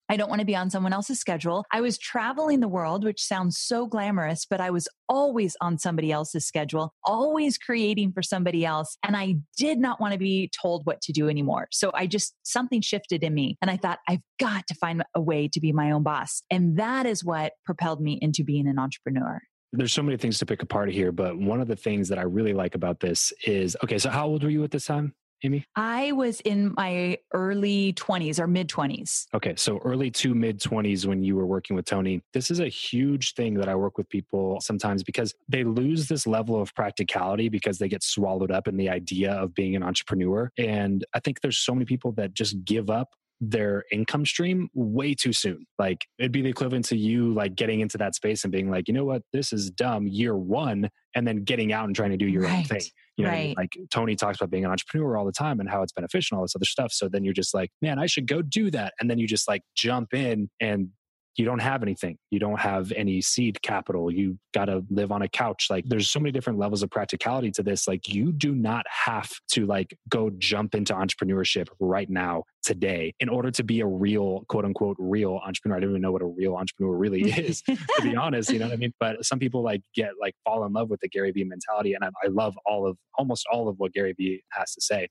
I 0.10 0.16
don't 0.16 0.30
want 0.30 0.40
to 0.40 0.46
be 0.46 0.56
on 0.56 0.70
someone 0.70 0.94
else's 0.94 1.20
schedule. 1.20 1.66
I 1.70 1.82
was 1.82 1.98
traveling 1.98 2.62
the 2.62 2.68
world, 2.70 3.04
which 3.04 3.22
sounds 3.22 3.58
so 3.58 3.86
glamorous, 3.88 4.46
but 4.50 4.62
I 4.62 4.70
was 4.70 4.88
always 5.10 5.58
on 5.60 5.78
somebody 5.78 6.14
else's 6.14 6.48
schedule, 6.48 6.94
always 7.04 7.58
creating 7.58 8.14
for 8.14 8.24
somebody 8.24 8.66
else. 8.66 8.98
And 9.04 9.18
I 9.18 9.36
did 9.58 9.80
not 9.80 10.00
want 10.00 10.14
to 10.14 10.18
be 10.18 10.50
told 10.62 10.86
what 10.86 11.02
to 11.02 11.12
do 11.12 11.28
anymore. 11.28 11.68
So 11.72 11.92
I 11.94 12.08
just, 12.08 12.36
something 12.44 12.80
shifted 12.80 13.22
in 13.22 13.34
me. 13.34 13.58
And 13.62 13.70
I 13.70 13.76
thought, 13.76 14.00
I've 14.08 14.22
got 14.40 14.66
to 14.68 14.76
find 14.76 15.04
a 15.14 15.22
way 15.22 15.50
to 15.50 15.60
be 15.60 15.74
my 15.74 15.92
own 15.92 16.04
boss. 16.04 16.42
And 16.50 16.78
that 16.80 17.06
is 17.06 17.26
what 17.26 17.54
propelled 17.66 18.00
me 18.00 18.18
into 18.22 18.46
being 18.46 18.68
an 18.68 18.80
entrepreneur. 18.80 19.42
There's 19.74 19.92
so 19.92 20.04
many 20.04 20.16
things 20.16 20.40
to 20.40 20.46
pick 20.46 20.64
apart 20.64 20.90
here, 20.90 21.12
but 21.12 21.38
one 21.38 21.60
of 21.60 21.68
the 21.68 21.76
things 21.76 22.08
that 22.08 22.18
I 22.18 22.22
really 22.22 22.54
like 22.54 22.76
about 22.76 23.02
this 23.02 23.34
is 23.46 23.76
okay, 23.84 23.98
so 23.98 24.10
how 24.10 24.26
old 24.26 24.44
were 24.44 24.50
you 24.50 24.64
at 24.64 24.72
this 24.72 24.86
time? 24.86 25.14
Amy? 25.44 25.66
I 25.76 26.12
was 26.14 26.40
in 26.42 26.74
my 26.76 27.18
early 27.34 27.94
20s 27.94 28.40
or 28.40 28.48
mid 28.48 28.68
20s. 28.68 29.26
Okay, 29.34 29.54
so 29.56 29.80
early 29.80 30.12
to 30.12 30.34
mid 30.34 30.60
20s 30.60 31.06
when 31.06 31.24
you 31.24 31.36
were 31.36 31.46
working 31.46 31.76
with 31.76 31.86
Tony. 31.86 32.22
This 32.34 32.50
is 32.52 32.60
a 32.60 32.68
huge 32.68 33.34
thing 33.34 33.54
that 33.56 33.70
I 33.70 33.76
work 33.76 33.98
with 33.98 34.10
people 34.10 34.60
sometimes 34.62 35.04
because 35.04 35.34
they 35.48 35.64
lose 35.64 36.08
this 36.08 36.26
level 36.26 36.62
of 36.62 36.74
practicality 36.76 37.50
because 37.50 37.78
they 37.78 37.88
get 37.88 38.04
swallowed 38.04 38.52
up 38.52 38.68
in 38.68 38.78
the 38.78 38.90
idea 38.90 39.32
of 39.34 39.54
being 39.54 39.76
an 39.76 39.84
entrepreneur. 39.84 40.52
And 40.58 41.06
I 41.14 41.20
think 41.20 41.42
there's 41.42 41.58
so 41.60 41.74
many 41.74 41.86
people 41.86 42.12
that 42.14 42.34
just 42.34 42.64
give 42.66 42.90
up 42.90 43.10
their 43.40 43.84
income 43.92 44.26
stream 44.26 44.70
way 44.74 45.14
too 45.14 45.34
soon. 45.34 45.66
Like 45.78 46.06
it'd 46.18 46.32
be 46.32 46.42
the 46.42 46.50
equivalent 46.50 46.86
to 46.86 46.98
you 46.98 47.34
like 47.34 47.56
getting 47.56 47.82
into 47.82 47.98
that 48.00 48.16
space 48.16 48.44
and 48.44 48.52
being 48.52 48.72
like, 48.72 48.88
you 48.88 48.94
know 48.94 49.06
what, 49.06 49.22
this 49.34 49.54
is 49.54 49.70
dumb 49.70 50.08
year 50.08 50.36
one, 50.36 50.90
and 51.16 51.28
then 51.28 51.44
getting 51.44 51.72
out 51.72 51.86
and 51.86 51.96
trying 51.96 52.12
to 52.12 52.18
do 52.18 52.28
your 52.28 52.44
right. 52.44 52.58
own 52.60 52.64
thing. 52.64 52.82
You 53.16 53.26
know, 53.26 53.32
right. 53.32 53.56
like 53.58 53.76
Tony 53.90 54.16
talks 54.16 54.38
about 54.38 54.52
being 54.52 54.66
an 54.66 54.72
entrepreneur 54.72 55.18
all 55.18 55.26
the 55.26 55.32
time 55.32 55.60
and 55.60 55.70
how 55.70 55.82
it's 55.82 55.92
beneficial 55.92 56.36
and 56.36 56.40
all 56.40 56.44
this 56.44 56.56
other 56.56 56.66
stuff. 56.66 56.92
So 56.92 57.10
then 57.10 57.24
you're 57.24 57.34
just 57.34 57.54
like, 57.54 57.72
man, 57.82 57.98
I 58.00 58.06
should 58.06 58.28
go 58.28 58.42
do 58.42 58.70
that. 58.72 58.94
And 59.00 59.10
then 59.10 59.18
you 59.18 59.28
just 59.28 59.48
like 59.48 59.62
jump 59.76 60.14
in 60.14 60.50
and 60.60 60.90
you 61.38 61.46
don't 61.46 61.62
have 61.62 61.84
anything. 61.84 62.18
You 62.32 62.40
don't 62.40 62.60
have 62.60 62.92
any 62.92 63.22
seed 63.22 63.62
capital. 63.62 64.12
You 64.12 64.40
got 64.56 64.66
to 64.66 64.84
live 64.90 65.12
on 65.12 65.22
a 65.22 65.30
couch. 65.30 65.68
Like 65.70 65.86
there's 65.88 66.10
so 66.10 66.20
many 66.20 66.32
different 66.32 66.58
levels 66.58 66.82
of 66.82 66.90
practicality 66.90 67.52
to 67.52 67.64
this. 67.64 67.88
Like 67.88 68.08
you 68.08 68.32
do 68.32 68.56
not 68.56 68.86
have 68.90 69.32
to 69.52 69.68
like 69.68 69.96
go 70.10 70.32
jump 70.32 70.74
into 70.74 70.94
entrepreneurship 70.94 71.68
right 71.80 72.10
now 72.10 72.44
today 72.64 73.14
in 73.20 73.30
order 73.30 73.52
to 73.52 73.64
be 73.64 73.82
a 73.82 73.86
real 73.86 74.44
quote 74.50 74.66
unquote 74.66 74.98
real 75.00 75.40
entrepreneur. 75.46 75.78
I 75.78 75.80
don't 75.80 75.92
even 75.92 76.02
know 76.02 76.12
what 76.12 76.24
a 76.24 76.26
real 76.26 76.56
entrepreneur 76.56 76.98
really 76.98 77.22
is, 77.32 77.62
to 77.62 77.78
be 78.02 78.16
honest. 78.16 78.52
You 78.52 78.58
know 78.58 78.66
what 78.66 78.74
I 78.74 78.78
mean? 78.78 78.94
But 79.00 79.24
some 79.24 79.38
people 79.38 79.64
like 79.64 79.82
get 79.94 80.10
like 80.20 80.34
fall 80.44 80.66
in 80.66 80.74
love 80.74 80.90
with 80.90 81.02
the 81.02 81.08
Gary 81.08 81.32
Vee 81.32 81.44
mentality. 81.44 81.94
And 81.94 82.04
I, 82.04 82.10
I 82.24 82.28
love 82.30 82.58
all 82.66 82.88
of 82.88 82.98
almost 83.16 83.46
all 83.52 83.70
of 83.70 83.76
what 83.78 83.94
Gary 83.94 84.14
Vee 84.18 84.44
has 84.54 84.74
to 84.74 84.82
say. 84.82 85.08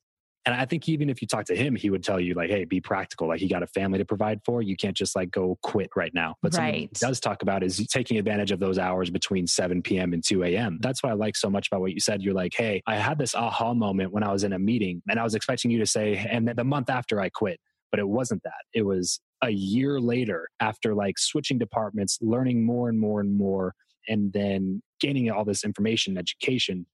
And 0.46 0.54
I 0.54 0.64
think 0.64 0.88
even 0.88 1.10
if 1.10 1.20
you 1.20 1.26
talk 1.26 1.44
to 1.46 1.56
him, 1.56 1.74
he 1.74 1.90
would 1.90 2.04
tell 2.04 2.20
you 2.20 2.34
like, 2.34 2.48
"Hey, 2.50 2.64
be 2.64 2.80
practical. 2.80 3.26
Like, 3.26 3.40
he 3.40 3.48
got 3.48 3.64
a 3.64 3.66
family 3.66 3.98
to 3.98 4.04
provide 4.04 4.40
for. 4.44 4.62
You 4.62 4.76
can't 4.76 4.96
just 4.96 5.16
like 5.16 5.32
go 5.32 5.58
quit 5.62 5.90
right 5.96 6.14
now." 6.14 6.36
But 6.40 6.54
something 6.54 6.72
Right. 6.72 6.88
he 6.92 7.04
does 7.04 7.18
talk 7.18 7.42
about 7.42 7.64
is 7.64 7.84
taking 7.88 8.16
advantage 8.16 8.52
of 8.52 8.60
those 8.60 8.78
hours 8.78 9.10
between 9.10 9.48
7 9.48 9.82
p.m. 9.82 10.12
and 10.12 10.22
2 10.22 10.44
a.m. 10.44 10.78
That's 10.80 11.02
what 11.02 11.10
I 11.10 11.14
like 11.16 11.34
so 11.36 11.50
much 11.50 11.66
about 11.66 11.80
what 11.80 11.92
you 11.92 12.00
said. 12.00 12.22
You're 12.22 12.32
like, 12.32 12.54
"Hey, 12.56 12.80
I 12.86 12.96
had 12.96 13.18
this 13.18 13.34
aha 13.34 13.74
moment 13.74 14.12
when 14.12 14.22
I 14.22 14.32
was 14.32 14.44
in 14.44 14.52
a 14.52 14.58
meeting, 14.58 15.02
and 15.08 15.18
I 15.18 15.24
was 15.24 15.34
expecting 15.34 15.70
you 15.72 15.78
to 15.80 15.86
say, 15.86 16.16
and 16.16 16.46
then 16.46 16.54
the 16.56 16.64
month 16.64 16.90
after 16.90 17.20
I 17.20 17.28
quit." 17.28 17.58
But 17.90 17.98
it 17.98 18.08
wasn't 18.08 18.42
that. 18.44 18.62
It 18.72 18.82
was 18.82 19.20
a 19.42 19.50
year 19.50 20.00
later 20.00 20.48
after 20.60 20.94
like 20.94 21.18
switching 21.18 21.58
departments, 21.58 22.18
learning 22.22 22.64
more 22.64 22.88
and 22.88 23.00
more 23.00 23.20
and 23.20 23.34
more, 23.36 23.74
and 24.08 24.32
then 24.32 24.80
gaining 25.00 25.28
all 25.30 25.44
this 25.44 25.64
information 25.64 26.12
and 26.12 26.18
education. 26.18 26.86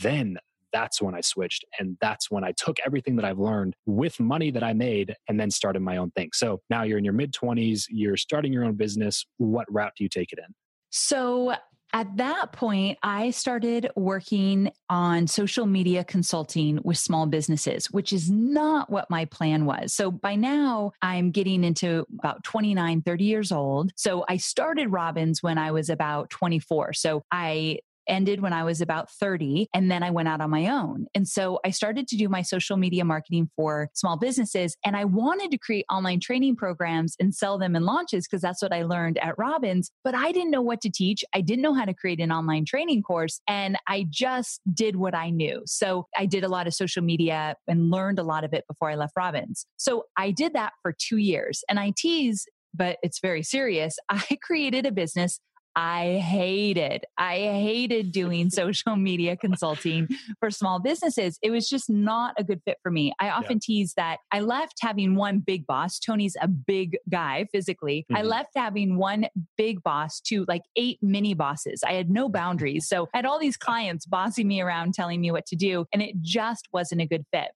Then 0.00 0.38
that's 0.72 1.00
when 1.00 1.14
I 1.14 1.20
switched. 1.20 1.64
And 1.78 1.96
that's 2.00 2.30
when 2.30 2.44
I 2.44 2.52
took 2.52 2.78
everything 2.84 3.16
that 3.16 3.24
I've 3.24 3.38
learned 3.38 3.74
with 3.86 4.18
money 4.20 4.50
that 4.50 4.62
I 4.62 4.72
made 4.72 5.14
and 5.28 5.38
then 5.38 5.50
started 5.50 5.80
my 5.82 5.96
own 5.96 6.10
thing. 6.12 6.30
So 6.32 6.60
now 6.70 6.82
you're 6.82 6.98
in 6.98 7.04
your 7.04 7.14
mid 7.14 7.32
20s, 7.32 7.84
you're 7.88 8.16
starting 8.16 8.52
your 8.52 8.64
own 8.64 8.74
business. 8.74 9.24
What 9.38 9.66
route 9.72 9.92
do 9.96 10.04
you 10.04 10.08
take 10.08 10.32
it 10.32 10.38
in? 10.38 10.54
So 10.90 11.54
at 11.92 12.16
that 12.18 12.52
point, 12.52 12.98
I 13.02 13.30
started 13.30 13.90
working 13.96 14.70
on 14.88 15.26
social 15.26 15.66
media 15.66 16.04
consulting 16.04 16.78
with 16.84 16.98
small 16.98 17.26
businesses, 17.26 17.90
which 17.90 18.12
is 18.12 18.30
not 18.30 18.90
what 18.90 19.10
my 19.10 19.24
plan 19.24 19.64
was. 19.64 19.92
So 19.92 20.10
by 20.10 20.36
now, 20.36 20.92
I'm 21.02 21.32
getting 21.32 21.64
into 21.64 22.06
about 22.18 22.44
29, 22.44 23.02
30 23.02 23.24
years 23.24 23.50
old. 23.50 23.90
So 23.96 24.24
I 24.28 24.36
started 24.36 24.88
Robbins 24.88 25.42
when 25.42 25.58
I 25.58 25.72
was 25.72 25.90
about 25.90 26.30
24. 26.30 26.92
So 26.92 27.24
I 27.32 27.80
ended 28.08 28.40
when 28.40 28.52
I 28.52 28.64
was 28.64 28.80
about 28.80 29.10
30 29.10 29.68
and 29.74 29.90
then 29.90 30.02
I 30.02 30.10
went 30.10 30.28
out 30.28 30.40
on 30.40 30.50
my 30.50 30.68
own. 30.68 31.06
And 31.14 31.26
so 31.26 31.60
I 31.64 31.70
started 31.70 32.08
to 32.08 32.16
do 32.16 32.28
my 32.28 32.42
social 32.42 32.76
media 32.76 33.04
marketing 33.04 33.50
for 33.56 33.88
small 33.94 34.16
businesses 34.16 34.76
and 34.84 34.96
I 34.96 35.04
wanted 35.04 35.50
to 35.50 35.58
create 35.58 35.84
online 35.90 36.20
training 36.20 36.56
programs 36.56 37.16
and 37.20 37.34
sell 37.34 37.58
them 37.58 37.76
in 37.76 37.84
launches 37.84 38.26
because 38.26 38.42
that's 38.42 38.62
what 38.62 38.72
I 38.72 38.82
learned 38.82 39.18
at 39.18 39.38
Robbins, 39.38 39.90
but 40.04 40.14
I 40.14 40.32
didn't 40.32 40.50
know 40.50 40.62
what 40.62 40.80
to 40.82 40.90
teach. 40.90 41.24
I 41.34 41.40
didn't 41.40 41.62
know 41.62 41.74
how 41.74 41.84
to 41.84 41.94
create 41.94 42.20
an 42.20 42.32
online 42.32 42.64
training 42.64 43.02
course 43.02 43.40
and 43.48 43.76
I 43.86 44.06
just 44.10 44.60
did 44.72 44.96
what 44.96 45.14
I 45.14 45.30
knew. 45.30 45.62
So 45.66 46.06
I 46.16 46.26
did 46.26 46.44
a 46.44 46.48
lot 46.48 46.66
of 46.66 46.74
social 46.74 47.02
media 47.02 47.56
and 47.68 47.90
learned 47.90 48.18
a 48.18 48.24
lot 48.24 48.44
of 48.44 48.52
it 48.52 48.64
before 48.68 48.90
I 48.90 48.96
left 48.96 49.14
Robbins. 49.16 49.66
So 49.76 50.04
I 50.16 50.30
did 50.30 50.54
that 50.54 50.72
for 50.82 50.92
2 50.92 51.16
years 51.16 51.62
and 51.68 51.78
I 51.78 51.92
tease 51.96 52.46
but 52.74 52.98
it's 53.02 53.20
very 53.20 53.42
serious. 53.42 53.96
I 54.08 54.38
created 54.42 54.86
a 54.86 54.92
business 54.92 55.40
I 55.76 56.14
hated. 56.18 57.04
I 57.16 57.36
hated 57.38 58.12
doing 58.12 58.50
social 58.50 58.96
media 58.96 59.36
consulting 59.36 60.08
for 60.38 60.50
small 60.50 60.80
businesses. 60.80 61.38
It 61.42 61.50
was 61.50 61.68
just 61.68 61.88
not 61.88 62.34
a 62.38 62.44
good 62.44 62.60
fit 62.64 62.78
for 62.82 62.90
me. 62.90 63.12
I 63.20 63.30
often 63.30 63.60
tease 63.60 63.94
that 63.94 64.18
I 64.32 64.40
left 64.40 64.78
having 64.80 65.14
one 65.14 65.38
big 65.38 65.66
boss. 65.66 65.98
Tony's 65.98 66.36
a 66.40 66.48
big 66.48 66.96
guy 67.08 67.46
physically. 67.52 68.06
I 68.12 68.22
Mhm. 68.22 68.26
left 68.26 68.50
having 68.56 68.96
one 68.96 69.26
big 69.56 69.82
boss 69.82 70.20
to 70.22 70.44
like 70.48 70.62
eight 70.76 70.98
mini 71.02 71.34
bosses. 71.34 71.82
I 71.84 71.92
had 71.92 72.10
no 72.10 72.28
boundaries. 72.28 72.88
So 72.88 73.08
I 73.14 73.18
had 73.18 73.26
all 73.26 73.38
these 73.38 73.56
clients 73.56 74.06
bossing 74.06 74.48
me 74.48 74.60
around, 74.60 74.94
telling 74.94 75.20
me 75.20 75.30
what 75.30 75.46
to 75.46 75.56
do, 75.56 75.86
and 75.92 76.02
it 76.02 76.20
just 76.20 76.68
wasn't 76.72 77.00
a 77.00 77.06
good 77.06 77.24
fit. 77.32 77.52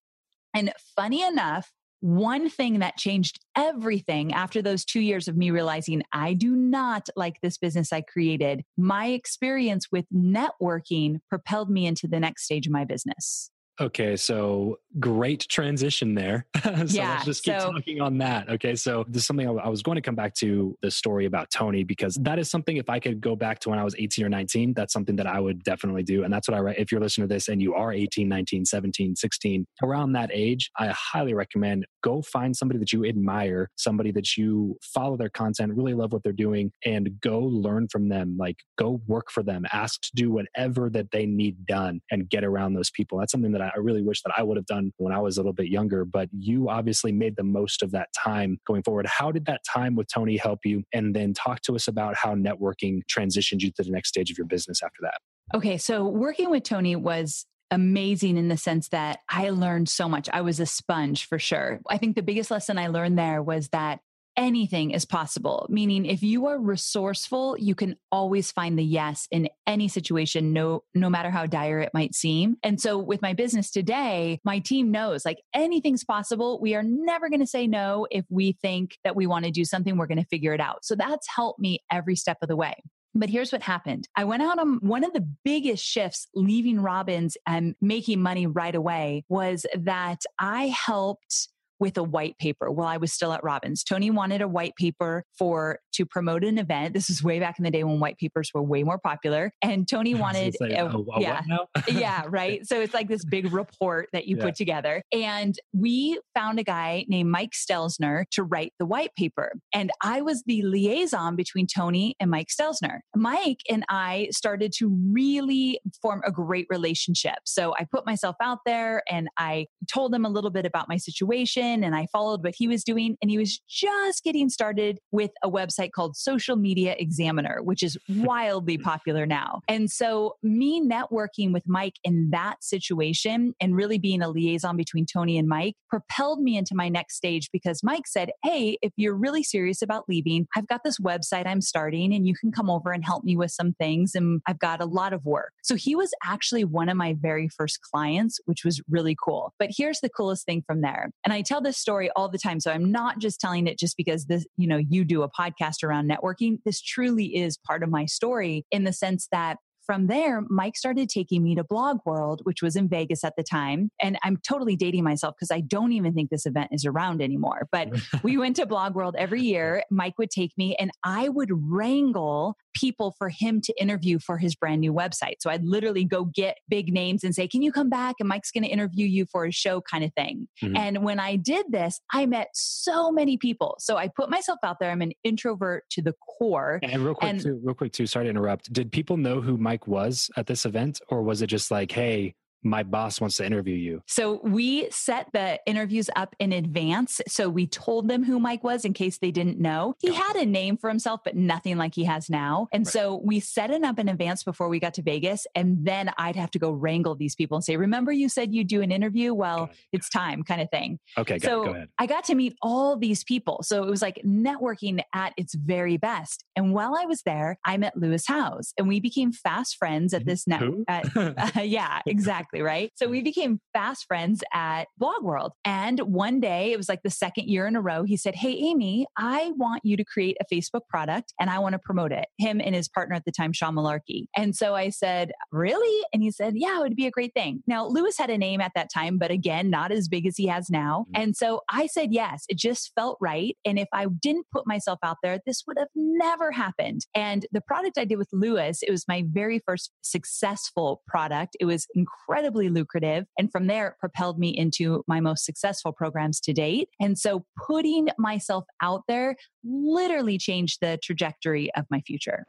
And 0.54 0.72
funny 0.94 1.22
enough, 1.22 1.72
one 2.04 2.50
thing 2.50 2.80
that 2.80 2.98
changed 2.98 3.40
everything 3.56 4.34
after 4.34 4.60
those 4.60 4.84
two 4.84 5.00
years 5.00 5.26
of 5.26 5.38
me 5.38 5.50
realizing 5.50 6.02
I 6.12 6.34
do 6.34 6.54
not 6.54 7.08
like 7.16 7.40
this 7.40 7.56
business 7.56 7.94
I 7.94 8.02
created, 8.02 8.62
my 8.76 9.06
experience 9.06 9.86
with 9.90 10.04
networking 10.14 11.20
propelled 11.30 11.70
me 11.70 11.86
into 11.86 12.06
the 12.06 12.20
next 12.20 12.44
stage 12.44 12.66
of 12.66 12.74
my 12.74 12.84
business. 12.84 13.50
Okay, 13.80 14.14
so 14.14 14.78
great 15.00 15.46
transition 15.48 16.14
there. 16.14 16.46
so 16.62 16.70
Yeah, 16.86 17.14
let's 17.14 17.24
just 17.24 17.42
keep 17.42 17.58
so- 17.58 17.72
talking 17.72 18.00
on 18.00 18.18
that. 18.18 18.48
Okay, 18.48 18.76
so 18.76 19.04
this 19.08 19.22
is 19.22 19.26
something 19.26 19.48
I, 19.48 19.52
I 19.52 19.68
was 19.68 19.82
going 19.82 19.96
to 19.96 20.02
come 20.02 20.14
back 20.14 20.34
to 20.36 20.76
the 20.80 20.90
story 20.90 21.26
about 21.26 21.50
Tony 21.50 21.82
because 21.82 22.14
that 22.22 22.38
is 22.38 22.48
something 22.48 22.76
if 22.76 22.88
I 22.88 23.00
could 23.00 23.20
go 23.20 23.34
back 23.34 23.58
to 23.60 23.70
when 23.70 23.78
I 23.80 23.84
was 23.84 23.96
18 23.98 24.24
or 24.24 24.28
19, 24.28 24.74
that's 24.74 24.92
something 24.92 25.16
that 25.16 25.26
I 25.26 25.40
would 25.40 25.64
definitely 25.64 26.04
do. 26.04 26.22
And 26.22 26.32
that's 26.32 26.48
what 26.48 26.56
I 26.56 26.60
write. 26.60 26.78
If 26.78 26.92
you're 26.92 27.00
listening 27.00 27.28
to 27.28 27.34
this 27.34 27.48
and 27.48 27.60
you 27.60 27.74
are 27.74 27.92
18, 27.92 28.28
19, 28.28 28.64
17, 28.64 29.16
16, 29.16 29.66
around 29.82 30.12
that 30.12 30.30
age, 30.32 30.70
I 30.78 30.88
highly 30.96 31.34
recommend 31.34 31.86
go 32.04 32.22
find 32.22 32.54
somebody 32.54 32.78
that 32.78 32.92
you 32.92 33.04
admire, 33.06 33.70
somebody 33.76 34.12
that 34.12 34.36
you 34.36 34.76
follow 34.82 35.16
their 35.16 35.30
content, 35.30 35.72
really 35.74 35.94
love 35.94 36.12
what 36.12 36.22
they're 36.22 36.32
doing, 36.32 36.70
and 36.84 37.18
go 37.20 37.40
learn 37.40 37.88
from 37.88 38.08
them. 38.08 38.36
Like 38.38 38.58
go 38.78 39.00
work 39.06 39.30
for 39.32 39.42
them, 39.42 39.64
ask 39.72 40.00
to 40.02 40.10
do 40.14 40.30
whatever 40.30 40.90
that 40.90 41.10
they 41.10 41.26
need 41.26 41.66
done 41.66 42.00
and 42.10 42.28
get 42.28 42.44
around 42.44 42.74
those 42.74 42.90
people. 42.90 43.18
That's 43.18 43.32
something 43.32 43.52
that 43.52 43.63
I 43.74 43.78
really 43.78 44.02
wish 44.02 44.22
that 44.22 44.32
I 44.36 44.42
would 44.42 44.56
have 44.56 44.66
done 44.66 44.92
when 44.96 45.12
I 45.12 45.18
was 45.18 45.36
a 45.36 45.40
little 45.40 45.52
bit 45.52 45.68
younger, 45.68 46.04
but 46.04 46.28
you 46.32 46.68
obviously 46.68 47.12
made 47.12 47.36
the 47.36 47.44
most 47.44 47.82
of 47.82 47.90
that 47.92 48.08
time 48.16 48.58
going 48.66 48.82
forward. 48.82 49.06
How 49.06 49.30
did 49.30 49.46
that 49.46 49.60
time 49.64 49.96
with 49.96 50.08
Tony 50.12 50.36
help 50.36 50.60
you? 50.64 50.82
And 50.92 51.14
then 51.14 51.32
talk 51.32 51.60
to 51.62 51.74
us 51.74 51.88
about 51.88 52.14
how 52.16 52.34
networking 52.34 53.00
transitioned 53.10 53.62
you 53.62 53.70
to 53.72 53.82
the 53.82 53.90
next 53.90 54.08
stage 54.08 54.30
of 54.30 54.38
your 54.38 54.46
business 54.46 54.82
after 54.82 54.98
that. 55.02 55.18
Okay, 55.54 55.78
so 55.78 56.06
working 56.06 56.50
with 56.50 56.62
Tony 56.62 56.96
was 56.96 57.46
amazing 57.70 58.36
in 58.36 58.48
the 58.48 58.56
sense 58.56 58.88
that 58.88 59.20
I 59.28 59.50
learned 59.50 59.88
so 59.88 60.08
much. 60.08 60.28
I 60.32 60.42
was 60.42 60.60
a 60.60 60.66
sponge 60.66 61.26
for 61.26 61.38
sure. 61.38 61.80
I 61.88 61.98
think 61.98 62.14
the 62.14 62.22
biggest 62.22 62.50
lesson 62.50 62.78
I 62.78 62.88
learned 62.88 63.18
there 63.18 63.42
was 63.42 63.68
that 63.70 64.00
anything 64.36 64.90
is 64.90 65.04
possible. 65.04 65.66
Meaning, 65.68 66.06
if 66.06 66.22
you 66.22 66.46
are 66.46 66.58
resourceful, 66.58 67.56
you 67.58 67.74
can 67.74 67.96
always 68.10 68.50
find 68.50 68.78
the 68.78 68.84
yes 68.84 69.26
in 69.30 69.48
any 69.66 69.88
situation, 69.88 70.52
no, 70.52 70.82
no 70.94 71.08
matter 71.08 71.30
how 71.30 71.46
dire 71.46 71.80
it 71.80 71.90
might 71.94 72.14
seem. 72.14 72.56
And 72.62 72.80
so, 72.80 72.98
with 72.98 73.22
my 73.22 73.32
business 73.32 73.70
today, 73.70 74.40
my 74.44 74.58
team 74.58 74.90
knows 74.90 75.24
like 75.24 75.38
anything's 75.54 76.04
possible. 76.04 76.60
We 76.60 76.74
are 76.74 76.82
never 76.82 77.28
going 77.28 77.40
to 77.40 77.46
say 77.46 77.66
no 77.66 78.06
if 78.10 78.24
we 78.28 78.56
think 78.60 78.98
that 79.04 79.16
we 79.16 79.26
want 79.26 79.44
to 79.44 79.50
do 79.50 79.64
something, 79.64 79.96
we're 79.96 80.06
going 80.06 80.22
to 80.22 80.28
figure 80.28 80.54
it 80.54 80.60
out. 80.60 80.84
So, 80.84 80.94
that's 80.94 81.26
helped 81.28 81.60
me 81.60 81.80
every 81.90 82.16
step 82.16 82.38
of 82.42 82.48
the 82.48 82.56
way. 82.56 82.74
But 83.16 83.30
here's 83.30 83.52
what 83.52 83.62
happened. 83.62 84.08
I 84.16 84.24
went 84.24 84.42
out 84.42 84.58
on 84.58 84.78
one 84.80 85.04
of 85.04 85.12
the 85.12 85.26
biggest 85.44 85.84
shifts 85.84 86.26
leaving 86.34 86.80
Robbins 86.80 87.36
and 87.46 87.76
making 87.80 88.20
money 88.20 88.46
right 88.46 88.74
away 88.74 89.24
was 89.28 89.66
that 89.78 90.22
I 90.40 90.74
helped 90.86 91.48
with 91.84 91.98
a 91.98 92.02
white 92.02 92.38
paper 92.38 92.70
while 92.70 92.88
I 92.88 92.96
was 92.96 93.12
still 93.12 93.30
at 93.34 93.44
Robbins. 93.44 93.84
Tony 93.84 94.10
wanted 94.10 94.40
a 94.40 94.48
white 94.48 94.74
paper 94.76 95.22
for 95.38 95.80
to 95.92 96.06
promote 96.06 96.42
an 96.42 96.56
event. 96.56 96.94
This 96.94 97.10
is 97.10 97.22
way 97.22 97.38
back 97.38 97.56
in 97.58 97.64
the 97.64 97.70
day 97.70 97.84
when 97.84 98.00
white 98.00 98.16
papers 98.16 98.50
were 98.54 98.62
way 98.62 98.82
more 98.84 98.98
popular. 98.98 99.52
And 99.60 99.86
Tony 99.86 100.14
wanted, 100.24 100.56
Like, 100.60 100.70
a- 100.72 100.86
a- 100.86 100.98
a 100.98 101.20
yeah, 101.20 101.42
yeah, 101.88 102.22
right. 102.26 102.66
So 102.66 102.80
it's 102.80 102.94
like 102.94 103.06
this 103.08 103.22
big 103.22 103.52
report 103.52 104.08
that 104.14 104.26
you 104.26 104.38
Yeah. 104.38 104.44
put 104.44 104.54
together. 104.54 105.02
And 105.12 105.54
we 105.74 106.18
found 106.34 106.58
a 106.58 106.64
guy 106.64 107.04
named 107.06 107.30
Mike 107.30 107.52
Stelzner 107.52 108.24
to 108.30 108.42
write 108.44 108.72
the 108.78 108.86
white 108.86 109.10
paper. 109.14 109.52
And 109.74 109.90
I 110.02 110.22
was 110.22 110.42
the 110.46 110.62
liaison 110.62 111.36
between 111.36 111.66
Tony 111.66 112.16
and 112.18 112.30
Mike 112.30 112.48
Stelzner. 112.48 113.00
Mike 113.14 113.58
and 113.70 113.84
I 113.90 114.28
started 114.30 114.72
to 114.78 114.88
really 115.12 115.80
form 116.00 116.22
a 116.24 116.32
great 116.32 116.66
relationship. 116.70 117.40
So 117.44 117.74
I 117.78 117.84
put 117.92 118.06
myself 118.06 118.36
out 118.42 118.60
there 118.64 119.02
and 119.10 119.28
I 119.36 119.66
told 119.92 120.14
him 120.14 120.24
a 120.24 120.30
little 120.30 120.50
bit 120.50 120.64
about 120.64 120.88
my 120.88 120.96
situation 120.96 121.73
and 121.82 121.94
I 121.94 122.06
followed 122.12 122.44
what 122.44 122.54
he 122.56 122.68
was 122.68 122.84
doing. 122.84 123.16
And 123.20 123.30
he 123.30 123.38
was 123.38 123.60
just 123.68 124.22
getting 124.22 124.48
started 124.48 124.98
with 125.10 125.30
a 125.42 125.50
website 125.50 125.92
called 125.92 126.16
Social 126.16 126.56
Media 126.56 126.94
Examiner, 126.98 127.58
which 127.62 127.82
is 127.82 127.96
wildly 128.08 128.78
popular 128.78 129.26
now. 129.26 129.60
And 129.68 129.90
so, 129.90 130.36
me 130.42 130.82
networking 130.82 131.52
with 131.52 131.64
Mike 131.66 131.94
in 132.04 132.30
that 132.30 132.62
situation 132.62 133.54
and 133.60 133.74
really 133.74 133.98
being 133.98 134.22
a 134.22 134.28
liaison 134.28 134.76
between 134.76 135.06
Tony 135.06 135.38
and 135.38 135.48
Mike 135.48 135.74
propelled 135.88 136.40
me 136.40 136.56
into 136.56 136.74
my 136.74 136.88
next 136.88 137.16
stage 137.16 137.48
because 137.52 137.82
Mike 137.82 138.06
said, 138.06 138.30
Hey, 138.42 138.78
if 138.82 138.92
you're 138.96 139.16
really 139.16 139.42
serious 139.42 139.82
about 139.82 140.04
leaving, 140.08 140.46
I've 140.56 140.68
got 140.68 140.82
this 140.84 140.98
website 140.98 141.46
I'm 141.46 141.60
starting 141.60 142.14
and 142.14 142.26
you 142.26 142.34
can 142.34 142.52
come 142.52 142.70
over 142.70 142.92
and 142.92 143.04
help 143.04 143.24
me 143.24 143.36
with 143.36 143.50
some 143.50 143.72
things. 143.74 144.14
And 144.14 144.40
I've 144.46 144.58
got 144.58 144.82
a 144.82 144.86
lot 144.86 145.12
of 145.12 145.24
work. 145.24 145.52
So, 145.62 145.74
he 145.74 145.96
was 145.96 146.10
actually 146.24 146.64
one 146.64 146.88
of 146.88 146.96
my 146.96 147.16
very 147.18 147.48
first 147.48 147.80
clients, 147.82 148.38
which 148.44 148.64
was 148.64 148.82
really 148.88 149.16
cool. 149.24 149.52
But 149.58 149.70
here's 149.76 150.00
the 150.00 150.10
coolest 150.10 150.44
thing 150.44 150.62
from 150.66 150.80
there. 150.80 151.10
And 151.24 151.32
I 151.32 151.42
tell 151.42 151.53
this 151.60 151.78
story 151.78 152.10
all 152.16 152.28
the 152.28 152.38
time. 152.38 152.60
So, 152.60 152.70
I'm 152.70 152.90
not 152.90 153.18
just 153.18 153.40
telling 153.40 153.66
it 153.66 153.78
just 153.78 153.96
because 153.96 154.26
this, 154.26 154.46
you 154.56 154.66
know, 154.66 154.78
you 154.78 155.04
do 155.04 155.22
a 155.22 155.30
podcast 155.30 155.82
around 155.82 156.10
networking. 156.10 156.58
This 156.64 156.80
truly 156.80 157.36
is 157.36 157.58
part 157.58 157.82
of 157.82 157.90
my 157.90 158.06
story 158.06 158.64
in 158.70 158.84
the 158.84 158.92
sense 158.92 159.28
that 159.32 159.58
from 159.84 160.06
there, 160.06 160.42
Mike 160.48 160.76
started 160.76 161.08
taking 161.08 161.42
me 161.42 161.54
to 161.54 161.64
Blog 161.64 161.98
World, 162.06 162.40
which 162.44 162.62
was 162.62 162.76
in 162.76 162.88
Vegas 162.88 163.22
at 163.22 163.34
the 163.36 163.42
time. 163.42 163.90
And 164.00 164.18
I'm 164.22 164.38
totally 164.38 164.76
dating 164.76 165.04
myself 165.04 165.34
because 165.36 165.50
I 165.50 165.60
don't 165.60 165.92
even 165.92 166.14
think 166.14 166.30
this 166.30 166.46
event 166.46 166.70
is 166.72 166.86
around 166.86 167.20
anymore. 167.20 167.68
But 167.70 167.88
we 168.22 168.38
went 168.38 168.56
to 168.56 168.66
Blog 168.66 168.94
World 168.94 169.14
every 169.18 169.42
year. 169.42 169.82
Mike 169.90 170.18
would 170.18 170.30
take 170.30 170.52
me 170.56 170.74
and 170.76 170.90
I 171.04 171.28
would 171.28 171.50
wrangle 171.52 172.56
people 172.74 173.14
for 173.18 173.28
him 173.28 173.60
to 173.62 173.72
interview 173.80 174.18
for 174.18 174.38
his 174.38 174.54
brand 174.54 174.80
new 174.80 174.92
website. 174.92 175.36
So 175.40 175.50
I'd 175.50 175.64
literally 175.64 176.04
go 176.04 176.24
get 176.26 176.58
big 176.68 176.92
names 176.92 177.24
and 177.24 177.34
say, 177.34 177.48
Can 177.48 177.62
you 177.62 177.72
come 177.72 177.88
back? 177.88 178.16
And 178.20 178.28
Mike's 178.28 178.50
going 178.50 178.64
to 178.64 178.70
interview 178.70 179.06
you 179.06 179.26
for 179.26 179.46
his 179.46 179.54
show, 179.54 179.80
kind 179.80 180.04
of 180.04 180.12
thing. 180.14 180.48
Mhm. 180.62 180.76
And 180.76 181.02
when 181.04 181.18
I 181.20 181.36
did 181.36 181.66
this, 181.70 182.00
I 182.12 182.26
met 182.26 182.48
so 182.54 183.10
many 183.10 183.36
people. 183.36 183.76
So 183.78 183.96
I 183.96 184.08
put 184.08 184.30
myself 184.30 184.58
out 184.64 184.76
there. 184.80 184.90
I'm 184.90 185.02
an 185.02 185.12
introvert 185.24 185.84
to 185.90 186.02
the 186.02 186.14
core. 186.38 186.80
And 186.82 187.04
real 187.04 187.14
quick, 187.14 187.30
And- 187.30 187.40
too, 187.40 187.60
real 187.62 187.74
quick, 187.74 187.92
too. 187.92 188.06
Sorry 188.06 188.26
to 188.26 188.30
interrupt. 188.30 188.72
Did 188.72 188.92
people 188.92 189.16
know 189.16 189.40
who 189.40 189.56
Mike 189.56 189.86
was 189.86 190.30
at 190.36 190.46
this 190.46 190.66
event, 190.66 191.00
or 191.08 191.22
was 191.22 191.42
it 191.42 191.46
just 191.46 191.70
like, 191.70 191.92
"Hey, 191.92 192.34
my 192.64 192.82
boss 192.82 193.20
wants 193.20 193.36
to 193.36 193.46
interview 193.46 193.76
you"? 193.76 194.02
So 194.06 194.40
we 194.42 194.90
set 194.90 195.28
the 195.32 195.60
interviews 195.66 196.10
up 196.16 196.34
in 196.38 196.52
advance. 196.52 197.20
So 197.28 197.48
we 197.48 197.66
told 197.66 198.08
them 198.08 198.24
who 198.24 198.40
Mike 198.40 198.64
was 198.64 198.84
in 198.84 198.92
case 198.92 199.18
they 199.18 199.30
didn't 199.30 199.60
know. 199.60 199.94
He 200.00 200.12
had 200.12 200.36
a 200.36 200.46
name 200.46 200.76
for 200.76 200.88
himself, 200.88 201.20
but 201.24 201.36
nothing 201.36 201.76
like 201.76 201.94
he 201.94 202.04
has 202.04 202.28
now. 202.28 202.68
And 202.72 202.86
Right. 202.86 202.92
so 202.92 203.20
we 203.24 203.40
set 203.40 203.70
it 203.70 203.84
up 203.84 203.98
in 203.98 204.08
advance 204.08 204.42
before 204.42 204.68
we 204.68 204.80
got 204.80 204.94
to 204.94 205.02
Vegas. 205.02 205.46
And 205.54 205.84
then 205.84 206.10
I'd 206.18 206.36
have 206.36 206.50
to 206.52 206.58
go 206.58 206.70
wrangle 206.70 207.14
these 207.14 207.34
people 207.34 207.56
and 207.56 207.64
say, 207.64 207.76
Remember, 207.76 208.12
you 208.12 208.28
said 208.28 208.54
you'd 208.54 208.68
do 208.68 208.82
an 208.82 208.90
interview? 208.90 209.34
Well, 209.34 209.64
it, 209.64 209.76
it's 209.92 210.08
time, 210.08 210.42
kind 210.42 210.60
of 210.60 210.70
thing. 210.70 210.98
Okay, 211.18 211.38
so 211.38 211.64
go 211.64 211.70
ahead. 211.70 211.88
I 211.98 212.06
got 212.06 212.24
to 212.24 212.34
meet 212.34 212.56
all 212.62 212.96
these 212.96 213.24
people. 213.24 213.62
So 213.62 213.82
it 213.84 213.90
was 213.90 214.02
like 214.02 214.20
networking 214.24 215.00
at 215.14 215.32
its 215.36 215.54
very 215.54 215.96
best. 215.96 216.44
And 216.56 216.72
while 216.72 216.94
I 216.96 217.06
was 217.06 217.22
there, 217.22 217.58
I 217.64 217.76
met 217.76 217.96
Lewis 217.96 218.24
Howes 218.26 218.72
and 218.78 218.88
we 218.88 219.00
became 219.00 219.32
fast 219.32 219.76
friends 219.76 220.14
at 220.14 220.24
this 220.26 220.46
net. 220.46 220.60
Who? 220.60 220.84
Uh, 220.88 221.02
yeah, 221.62 222.00
exactly. 222.06 222.53
Right. 222.62 222.90
So 222.94 223.08
we 223.08 223.22
became 223.22 223.60
fast 223.72 224.06
friends 224.06 224.42
at 224.52 224.84
Blog 224.98 225.22
World. 225.22 225.52
And 225.64 226.00
one 226.00 226.40
day, 226.40 226.72
it 226.72 226.76
was 226.76 226.88
like 226.88 227.02
the 227.02 227.10
second 227.10 227.48
year 227.48 227.66
in 227.66 227.76
a 227.76 227.80
row, 227.80 228.04
he 228.04 228.16
said, 228.16 228.34
Hey, 228.34 228.52
Amy, 228.52 229.06
I 229.16 229.52
want 229.56 229.82
you 229.84 229.96
to 229.96 230.04
create 230.04 230.36
a 230.40 230.54
Facebook 230.54 230.82
product 230.88 231.32
and 231.40 231.50
I 231.50 231.58
want 231.58 231.74
to 231.74 231.78
promote 231.78 232.12
it. 232.12 232.26
Him 232.38 232.60
and 232.60 232.74
his 232.74 232.88
partner 232.88 233.14
at 233.14 233.24
the 233.24 233.32
time, 233.32 233.52
Sean 233.52 233.74
Malarkey. 233.74 234.26
And 234.36 234.54
so 234.54 234.74
I 234.74 234.90
said, 234.90 235.32
Really? 235.52 236.04
And 236.12 236.22
he 236.22 236.30
said, 236.30 236.54
Yeah, 236.56 236.78
it 236.78 236.82
would 236.82 236.96
be 236.96 237.06
a 237.06 237.10
great 237.10 237.32
thing. 237.34 237.62
Now, 237.66 237.86
Lewis 237.86 238.16
had 238.18 238.30
a 238.30 238.38
name 238.38 238.60
at 238.60 238.72
that 238.74 238.88
time, 238.92 239.18
but 239.18 239.30
again, 239.30 239.70
not 239.70 239.92
as 239.92 240.08
big 240.08 240.26
as 240.26 240.36
he 240.36 240.46
has 240.46 240.70
now. 240.70 241.06
Mhm. 241.14 241.22
And 241.22 241.36
so 241.36 241.60
I 241.70 241.86
said 241.86 242.12
yes. 242.12 242.44
It 242.48 242.58
just 242.58 242.92
felt 242.94 243.18
right. 243.20 243.56
And 243.64 243.78
if 243.78 243.88
I 243.92 244.06
didn't 244.06 244.46
put 244.52 244.66
myself 244.66 244.98
out 245.02 245.16
there, 245.22 245.40
this 245.46 245.62
would 245.66 245.78
have 245.78 245.88
never 245.94 246.52
happened. 246.52 247.06
And 247.14 247.46
the 247.52 247.60
product 247.60 247.98
I 247.98 248.04
did 248.04 248.18
with 248.18 248.28
Lewis, 248.32 248.82
it 248.82 248.90
was 248.90 249.06
my 249.08 249.24
very 249.26 249.60
first 249.66 249.90
successful 250.02 251.02
product. 251.06 251.56
It 251.60 251.64
was 251.64 251.86
incredibly 252.34 252.68
lucrative. 252.68 253.26
And 253.38 253.50
from 253.52 253.68
there, 253.68 253.88
it 253.88 253.94
propelled 254.00 254.40
me 254.40 254.48
into 254.48 255.04
my 255.06 255.20
most 255.20 255.44
successful 255.44 255.92
programs 255.92 256.40
to 256.40 256.52
date. 256.52 256.88
And 257.00 257.16
so 257.16 257.44
putting 257.66 258.08
myself 258.18 258.64
out 258.82 259.02
there 259.06 259.36
literally 259.62 260.36
changed 260.36 260.78
the 260.80 260.98
trajectory 261.02 261.72
of 261.76 261.84
my 261.90 262.00
future. 262.00 262.44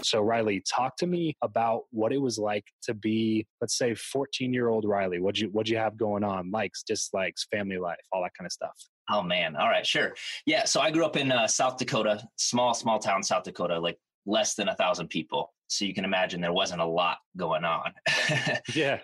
So, 0.00 0.22
Riley, 0.22 0.62
talk 0.74 0.96
to 0.98 1.06
me 1.06 1.36
about 1.42 1.82
what 1.90 2.12
it 2.12 2.18
was 2.18 2.38
like 2.38 2.64
to 2.84 2.94
be, 2.94 3.46
let's 3.60 3.76
say, 3.76 3.94
14 3.94 4.54
year 4.54 4.68
old 4.68 4.86
Riley. 4.86 5.20
What'd 5.20 5.38
you 5.38 5.48
What'd 5.48 5.68
you 5.68 5.76
have 5.76 5.98
going 5.98 6.24
on? 6.24 6.50
Likes, 6.50 6.82
dislikes, 6.82 7.46
family 7.50 7.78
life, 7.78 7.98
all 8.12 8.22
that 8.22 8.32
kind 8.38 8.46
of 8.46 8.52
stuff. 8.52 8.74
Oh 9.10 9.22
man. 9.22 9.56
All 9.56 9.68
right, 9.68 9.86
sure. 9.86 10.14
Yeah. 10.46 10.64
So 10.64 10.80
I 10.80 10.90
grew 10.90 11.04
up 11.04 11.16
in 11.16 11.32
uh, 11.32 11.46
South 11.46 11.76
Dakota, 11.78 12.22
small, 12.36 12.74
small 12.74 12.98
town, 13.00 13.22
South 13.22 13.42
Dakota, 13.42 13.78
like 13.80 13.98
less 14.24 14.54
than 14.54 14.68
a 14.68 14.74
thousand 14.76 15.08
people. 15.08 15.52
So 15.68 15.84
you 15.84 15.94
can 15.94 16.04
imagine 16.04 16.40
there 16.40 16.52
wasn't 16.52 16.80
a 16.80 16.86
lot 16.86 17.18
going 17.36 17.64
on. 17.64 17.92
Yeah. 18.74 19.00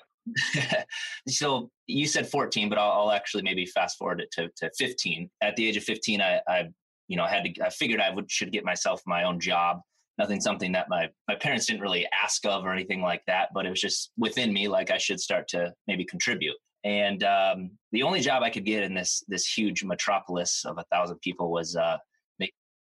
so 1.29 1.71
you 1.87 2.07
said 2.07 2.27
14, 2.27 2.69
but 2.69 2.79
I'll, 2.79 2.93
I'll 2.93 3.13
actually 3.13 3.43
maybe 3.43 3.67
fast 3.67 3.99
forward 3.99 4.21
it 4.21 4.31
to, 4.33 4.49
to 4.57 4.71
15. 4.79 5.31
At 5.43 5.57
the 5.57 5.69
age 5.69 5.77
of 5.77 5.85
15, 5.85 6.21
I, 6.21 6.41
I 6.49 6.69
you 7.09 7.17
know, 7.17 7.27
had 7.27 7.45
to, 7.45 7.65
I 7.65 7.71
figured 7.71 8.01
I 8.01 8.11
would, 8.11 8.31
should 8.31 8.53
get 8.53 8.65
myself 8.65 9.03
my 9.07 9.25
own 9.25 9.39
job. 9.39 9.81
Nothing, 10.17 10.41
something 10.41 10.73
that 10.73 10.89
my, 10.89 11.09
my 11.29 11.35
parents 11.35 11.67
didn't 11.67 11.83
really 11.83 12.07
ask 12.23 12.47
of 12.47 12.65
or 12.65 12.73
anything 12.73 13.03
like 13.03 13.23
that, 13.27 13.49
but 13.53 13.67
it 13.67 13.71
was 13.71 13.81
just 13.81 14.13
within 14.17 14.53
me, 14.53 14.69
like 14.69 14.91
I 14.91 14.99
should 14.99 15.21
start 15.21 15.49
to 15.49 15.73
maybe 15.87 16.05
contribute. 16.05 16.57
And 16.85 17.25
um, 17.25 17.71
the 17.93 18.03
only 18.03 18.21
job 18.21 18.43
I 18.43 18.51
could 18.51 18.65
get 18.65 18.83
in 18.83 18.95
this, 18.95 19.25
this 19.27 19.47
huge 19.47 19.83
metropolis 19.83 20.65
of 20.65 20.79
a 20.79 20.85
thousand 20.93 21.19
people 21.21 21.51
was 21.51 21.77
uh, 21.77 21.97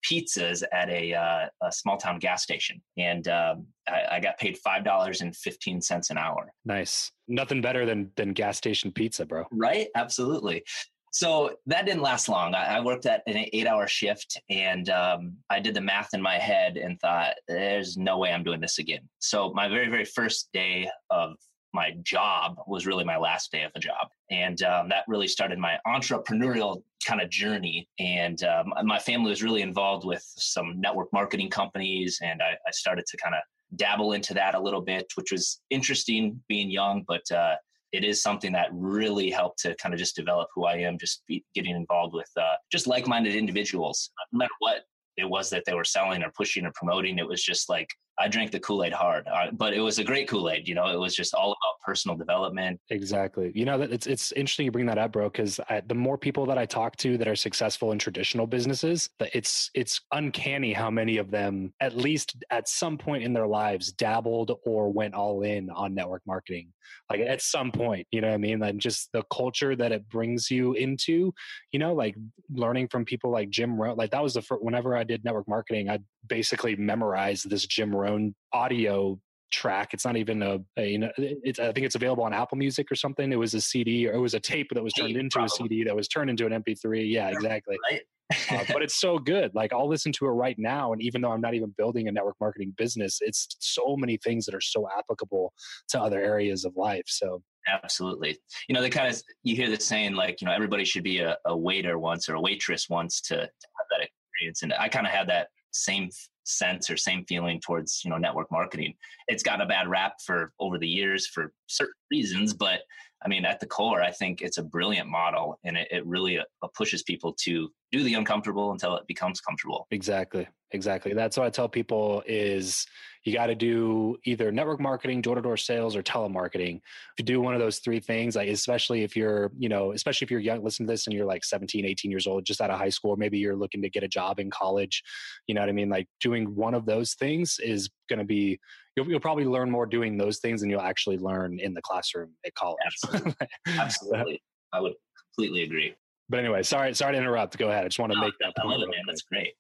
pizzas 0.08 0.62
at 0.72 0.88
a, 0.88 1.14
uh, 1.14 1.46
a 1.62 1.72
small 1.72 1.96
town 1.96 2.18
gas 2.18 2.42
station. 2.42 2.80
And 2.96 3.26
um, 3.28 3.66
I, 3.88 4.04
I 4.12 4.20
got 4.20 4.38
paid 4.38 4.58
$5.15 4.66 6.10
an 6.10 6.18
hour. 6.18 6.52
Nice. 6.64 7.12
Nothing 7.28 7.60
better 7.60 7.86
than 7.86 8.10
than 8.16 8.32
gas 8.32 8.56
station 8.56 8.90
pizza, 8.92 9.24
bro. 9.24 9.44
Right? 9.52 9.88
Absolutely. 9.94 10.64
So 11.12 11.56
that 11.66 11.86
didn't 11.86 12.02
last 12.02 12.28
long. 12.28 12.54
I, 12.54 12.76
I 12.76 12.80
worked 12.80 13.06
at 13.06 13.22
an 13.26 13.46
eight 13.52 13.66
hour 13.66 13.88
shift 13.88 14.40
and 14.48 14.88
um, 14.90 15.36
I 15.48 15.58
did 15.58 15.74
the 15.74 15.80
math 15.80 16.14
in 16.14 16.22
my 16.22 16.36
head 16.36 16.76
and 16.76 17.00
thought, 17.00 17.34
there's 17.48 17.96
no 17.96 18.18
way 18.18 18.32
I'm 18.32 18.44
doing 18.44 18.60
this 18.60 18.78
again. 18.78 19.08
So 19.18 19.52
my 19.52 19.68
very, 19.68 19.88
very 19.88 20.04
first 20.04 20.50
day 20.52 20.88
of 21.10 21.32
my 21.72 21.92
job 22.02 22.56
was 22.66 22.87
really 22.87 23.04
my 23.04 23.16
last 23.16 23.52
day 23.52 23.62
of 23.62 23.72
a 23.74 23.78
job. 23.78 24.09
And 24.30 24.62
um, 24.62 24.88
that 24.88 25.04
really 25.09 25.28
started 25.28 25.59
my 25.59 25.78
entrepreneurial 25.87 26.83
kind 27.06 27.20
of 27.20 27.30
journey. 27.30 27.88
And 27.98 28.42
um, 28.44 28.72
my 28.85 28.98
family 28.98 29.30
was 29.30 29.42
really 29.42 29.62
involved 29.62 30.04
with 30.04 30.22
some 30.37 30.80
network 30.80 31.12
marketing 31.12 31.50
companies. 31.50 32.18
And 32.22 32.42
I, 32.42 32.52
I 32.66 32.70
started 32.72 33.06
to 33.06 33.16
kind 33.16 33.35
of 33.35 33.40
dabble 33.76 34.12
into 34.12 34.35
that 34.35 34.54
a 34.54 34.61
little 34.61 34.80
bit, 34.80 35.06
which 35.14 35.33
was 35.33 35.61
interesting 35.70 36.40
being 36.48 36.70
young, 36.70 37.04
but 37.06 37.30
uh, 37.30 37.54
it 37.92 38.04
is 38.04 38.22
something 38.22 38.52
that 38.52 38.68
really 38.72 39.30
helped 39.30 39.59
to 39.61 39.74
kind 39.76 39.92
of 39.92 39.98
just 39.98 40.16
develop 40.16 40.48
who 40.54 40.64
I 40.64 40.76
am, 40.76 40.98
just 40.98 41.22
getting 41.54 41.74
involved 41.74 42.14
with 42.14 42.30
uh, 42.37 42.54
just 42.70 42.87
like 42.87 43.06
minded 43.06 43.35
individuals, 43.35 44.11
no 44.33 44.38
matter 44.38 44.52
what 44.61 44.83
it 45.16 45.28
was 45.28 45.50
that 45.50 45.64
they 45.66 45.74
were 45.74 45.85
selling 45.85 46.22
or 46.22 46.30
pushing 46.37 46.64
or 46.66 46.72
promoting. 46.74 47.18
It 47.18 47.26
was 47.26 47.42
just 47.42 47.68
like 47.68 47.88
I 48.20 48.28
drank 48.28 48.50
the 48.50 48.61
Kool 48.61 48.85
Aid 48.85 48.92
hard, 48.92 49.26
uh, 49.26 49.50
but 49.52 49.72
it 49.72 49.80
was 49.80 49.98
a 49.98 50.04
great 50.04 50.28
Kool 50.28 50.50
Aid. 50.50 50.68
You 50.68 50.74
know, 50.74 50.87
it 50.88 50.98
was 50.98 51.16
just 51.16 51.35
all 51.35 51.52
about 51.52 51.80
personal 51.85 52.16
development. 52.16 52.78
Exactly. 52.90 53.50
You 53.54 53.64
know, 53.64 53.78
that 53.78 53.90
it's 53.90 54.06
it's 54.06 54.33
interesting 54.33 54.66
you 54.66 54.70
bring 54.70 54.87
that 54.87 54.98
up, 54.98 55.12
bro. 55.12 55.30
Because 55.30 55.59
the 55.87 55.94
more 55.94 56.18
people 56.18 56.44
that 56.46 56.59
I 56.59 56.66
talk 56.66 56.96
to 56.98 57.16
that 57.18 57.26
are 57.26 57.37
successful 57.37 57.92
in 57.92 57.98
traditional 57.98 58.46
businesses, 58.46 59.09
it's 59.33 59.70
it's 59.74 60.00
uncanny 60.12 60.72
how 60.72 60.90
many 60.90 61.16
of 61.16 61.30
them, 61.30 61.72
at 61.80 61.96
least 61.96 62.37
at 62.50 62.68
some 62.68 62.98
point 62.98 63.22
in 63.22 63.33
their 63.33 63.46
lives, 63.46 63.92
dabbled 63.92 64.52
or 64.64 64.92
went 64.92 65.14
all 65.14 65.42
in 65.42 65.70
on 65.70 65.94
network 65.94 66.22
marketing. 66.26 66.68
Like 67.09 67.20
at 67.20 67.40
some 67.40 67.72
point, 67.72 68.06
you 68.11 68.20
know 68.20 68.28
what 68.28 68.35
I 68.35 68.38
mean? 68.38 68.62
And 68.62 68.80
just 68.80 69.11
the 69.12 69.22
culture 69.33 69.74
that 69.76 69.92
it 69.92 70.09
brings 70.09 70.50
you 70.50 70.74
into, 70.74 71.33
you 71.72 71.78
know, 71.78 71.94
like 71.94 72.16
learning 72.52 72.88
from 72.88 73.04
people 73.04 73.30
like 73.30 73.50
Jim 73.50 73.80
Rohn. 73.80 73.96
Like 73.96 74.11
that 74.11 74.22
was 74.22 74.35
the 74.35 74.42
first. 74.42 74.62
Whenever 74.62 74.96
I 74.96 75.04
did 75.04 75.24
network 75.24 75.48
marketing, 75.48 75.88
I 75.88 75.98
basically 76.28 76.76
memorize 76.76 77.42
this 77.42 77.66
Jim 77.66 77.94
Rohn 77.94 78.35
audio 78.52 79.18
track. 79.50 79.92
It's 79.92 80.04
not 80.04 80.16
even 80.16 80.42
a, 80.42 80.59
a, 80.76 80.87
you 80.87 80.98
know, 80.98 81.11
it's, 81.16 81.59
I 81.59 81.72
think 81.72 81.87
it's 81.87 81.94
available 81.94 82.24
on 82.24 82.33
Apple 82.33 82.59
Music 82.59 82.90
or 82.90 82.94
something. 82.94 83.33
It 83.33 83.37
was 83.37 83.54
a 83.54 83.61
CD 83.61 84.09
or 84.09 84.12
it 84.12 84.20
was 84.20 84.35
a 84.35 84.40
tape 84.40 84.68
that 84.74 84.83
was 84.83 84.92
turned 84.92 85.16
into 85.16 85.35
probably. 85.35 85.46
a 85.46 85.68
CD 85.68 85.85
that 85.85 85.96
was 85.96 86.09
turned 86.09 86.30
into 86.30 86.46
an 86.46 86.62
MP3. 86.62 87.11
Yeah, 87.11 87.28
exactly. 87.28 87.76
Right. 87.90 88.02
uh, 88.50 88.64
but 88.72 88.83
it's 88.83 89.00
so 89.00 89.18
good. 89.18 89.50
Like 89.54 89.72
I'll 89.72 89.88
listen 89.88 90.12
to 90.12 90.26
it 90.26 90.30
right 90.30 90.56
now. 90.56 90.92
And 90.92 91.02
even 91.02 91.20
though 91.20 91.33
I'm 91.33 91.40
not 91.40 91.54
even 91.54 91.74
building 91.76 92.06
a 92.06 92.12
network 92.12 92.37
marketing 92.40 92.74
business, 92.76 93.18
it's 93.20 93.48
so 93.59 93.96
many 93.96 94.18
things 94.18 94.46
that 94.46 94.54
are 94.54 94.61
so 94.61 94.87
applicable 94.96 95.52
to 95.88 96.00
other 96.00 96.20
areas 96.20 96.64
of 96.64 96.76
life. 96.76 97.04
So 97.06 97.42
absolutely. 97.66 98.38
You 98.68 98.74
know, 98.74 98.83
they 98.83 98.90
kind 98.90 99.09
of, 99.12 99.20
you 99.42 99.56
hear 99.56 99.68
the 99.68 99.80
saying 99.80 100.14
like, 100.14 100.40
you 100.40 100.46
know, 100.46 100.52
everybody 100.52 100.85
should 100.85 101.02
be 101.02 101.18
a, 101.18 101.37
a 101.44 101.56
waiter 101.56 101.98
once 101.98 102.28
or 102.28 102.35
a 102.35 102.40
waitress 102.40 102.88
once 102.88 103.20
to, 103.22 103.35
to 103.35 103.40
have 103.40 103.87
that 103.90 104.06
experience. 104.06 104.62
And 104.62 104.72
I 104.74 104.88
kind 104.88 105.06
of 105.06 105.12
had 105.12 105.28
that 105.28 105.48
same 105.72 106.11
sense 106.44 106.90
or 106.90 106.96
same 106.96 107.24
feeling 107.26 107.61
towards 107.61 108.02
you 108.04 108.11
know 108.11 108.18
network 108.18 108.50
marketing. 108.50 108.94
It's 109.28 109.42
got 109.42 109.61
a 109.61 109.66
bad 109.66 109.88
rap 109.88 110.14
for 110.24 110.52
over 110.59 110.78
the 110.78 110.88
years 110.88 111.26
for 111.26 111.52
certain 111.66 111.94
reasons 112.11 112.52
but 112.52 112.80
i 113.24 113.28
mean 113.28 113.44
at 113.44 113.61
the 113.61 113.66
core 113.66 114.02
i 114.02 114.11
think 114.11 114.42
it's 114.42 114.59
a 114.59 114.62
brilliant 114.62 115.09
model 115.09 115.59
and 115.64 115.76
it, 115.76 115.88
it 115.90 116.06
really 116.06 116.38
uh, 116.38 116.44
pushes 116.74 117.02
people 117.02 117.33
to 117.33 117.70
do 117.92 118.03
the 118.03 118.14
uncomfortable 118.14 118.72
until 118.72 118.96
it 118.96 119.07
becomes 119.07 119.40
comfortable 119.40 119.87
exactly 119.90 120.46
exactly 120.72 121.12
that's 121.12 121.37
what 121.37 121.46
i 121.46 121.50
tell 121.50 121.68
people 121.68 122.22
is 122.26 122.87
you 123.24 123.35
got 123.35 123.46
to 123.46 123.55
do 123.55 124.16
either 124.24 124.50
network 124.50 124.81
marketing, 124.81 125.20
door 125.20 125.35
to 125.35 125.42
door 125.42 125.57
sales, 125.57 125.94
or 125.94 126.03
telemarketing. 126.03 126.76
If 126.76 127.18
you 127.18 127.24
do 127.24 127.40
one 127.40 127.53
of 127.53 127.61
those 127.61 127.79
three 127.79 128.00
things, 128.00 128.35
like 128.35 128.48
especially 128.48 129.03
if 129.03 129.14
you're, 129.14 129.50
you 129.59 129.68
know, 129.68 129.92
especially 129.92 130.24
if 130.24 130.31
you're 130.31 130.40
young, 130.40 130.64
listen 130.64 130.87
to 130.87 130.92
this 130.92 131.07
and 131.07 131.14
you're 131.14 131.26
like 131.26 131.44
17, 131.44 131.85
18 131.85 132.11
years 132.11 132.26
old, 132.26 132.46
just 132.46 132.62
out 132.62 132.70
of 132.70 132.79
high 132.79 132.88
school, 132.88 133.16
maybe 133.16 133.38
you're 133.38 133.57
looking 133.57 133.83
to 133.83 133.90
get 133.90 134.03
a 134.03 134.09
job 134.09 134.40
in 134.40 134.50
college, 134.50 135.03
you 135.46 135.55
know 135.55 135.61
what 135.61 135.68
I 135.68 135.72
mean? 135.72 135.90
Like 135.90 136.09
doing 136.20 136.55
one 136.55 136.72
of 136.72 136.87
those 136.87 137.12
things 137.14 137.59
is 137.62 137.90
going 138.09 138.20
to 138.20 138.24
be, 138.24 138.59
you'll, 138.96 139.09
you'll 139.09 139.20
probably 139.20 139.44
learn 139.44 139.70
more 139.70 139.85
doing 139.85 140.16
those 140.16 140.38
things 140.38 140.62
than 140.62 140.70
you'll 140.70 140.81
actually 140.81 141.18
learn 141.18 141.59
in 141.61 141.74
the 141.74 141.83
classroom 141.83 142.31
at 142.46 142.55
college. 142.55 142.79
Absolutely. 142.87 143.35
Absolutely. 143.68 144.42
I 144.72 144.81
would 144.81 144.94
completely 145.35 145.62
agree. 145.64 145.94
But 146.30 146.38
anyway, 146.38 146.62
sorry, 146.62 146.94
sorry 146.94 147.14
to 147.14 147.18
interrupt. 147.18 147.58
Go 147.58 147.70
ahead. 147.70 147.84
I 147.84 147.88
just 147.88 147.98
want 147.98 148.12
to 148.12 148.18
no, 148.18 148.24
make 148.24 148.34
that 148.40 148.54
point. 148.56 148.80
It, 148.80 148.86
man. 148.86 149.00
That's 149.04 149.22
great. 149.22 149.52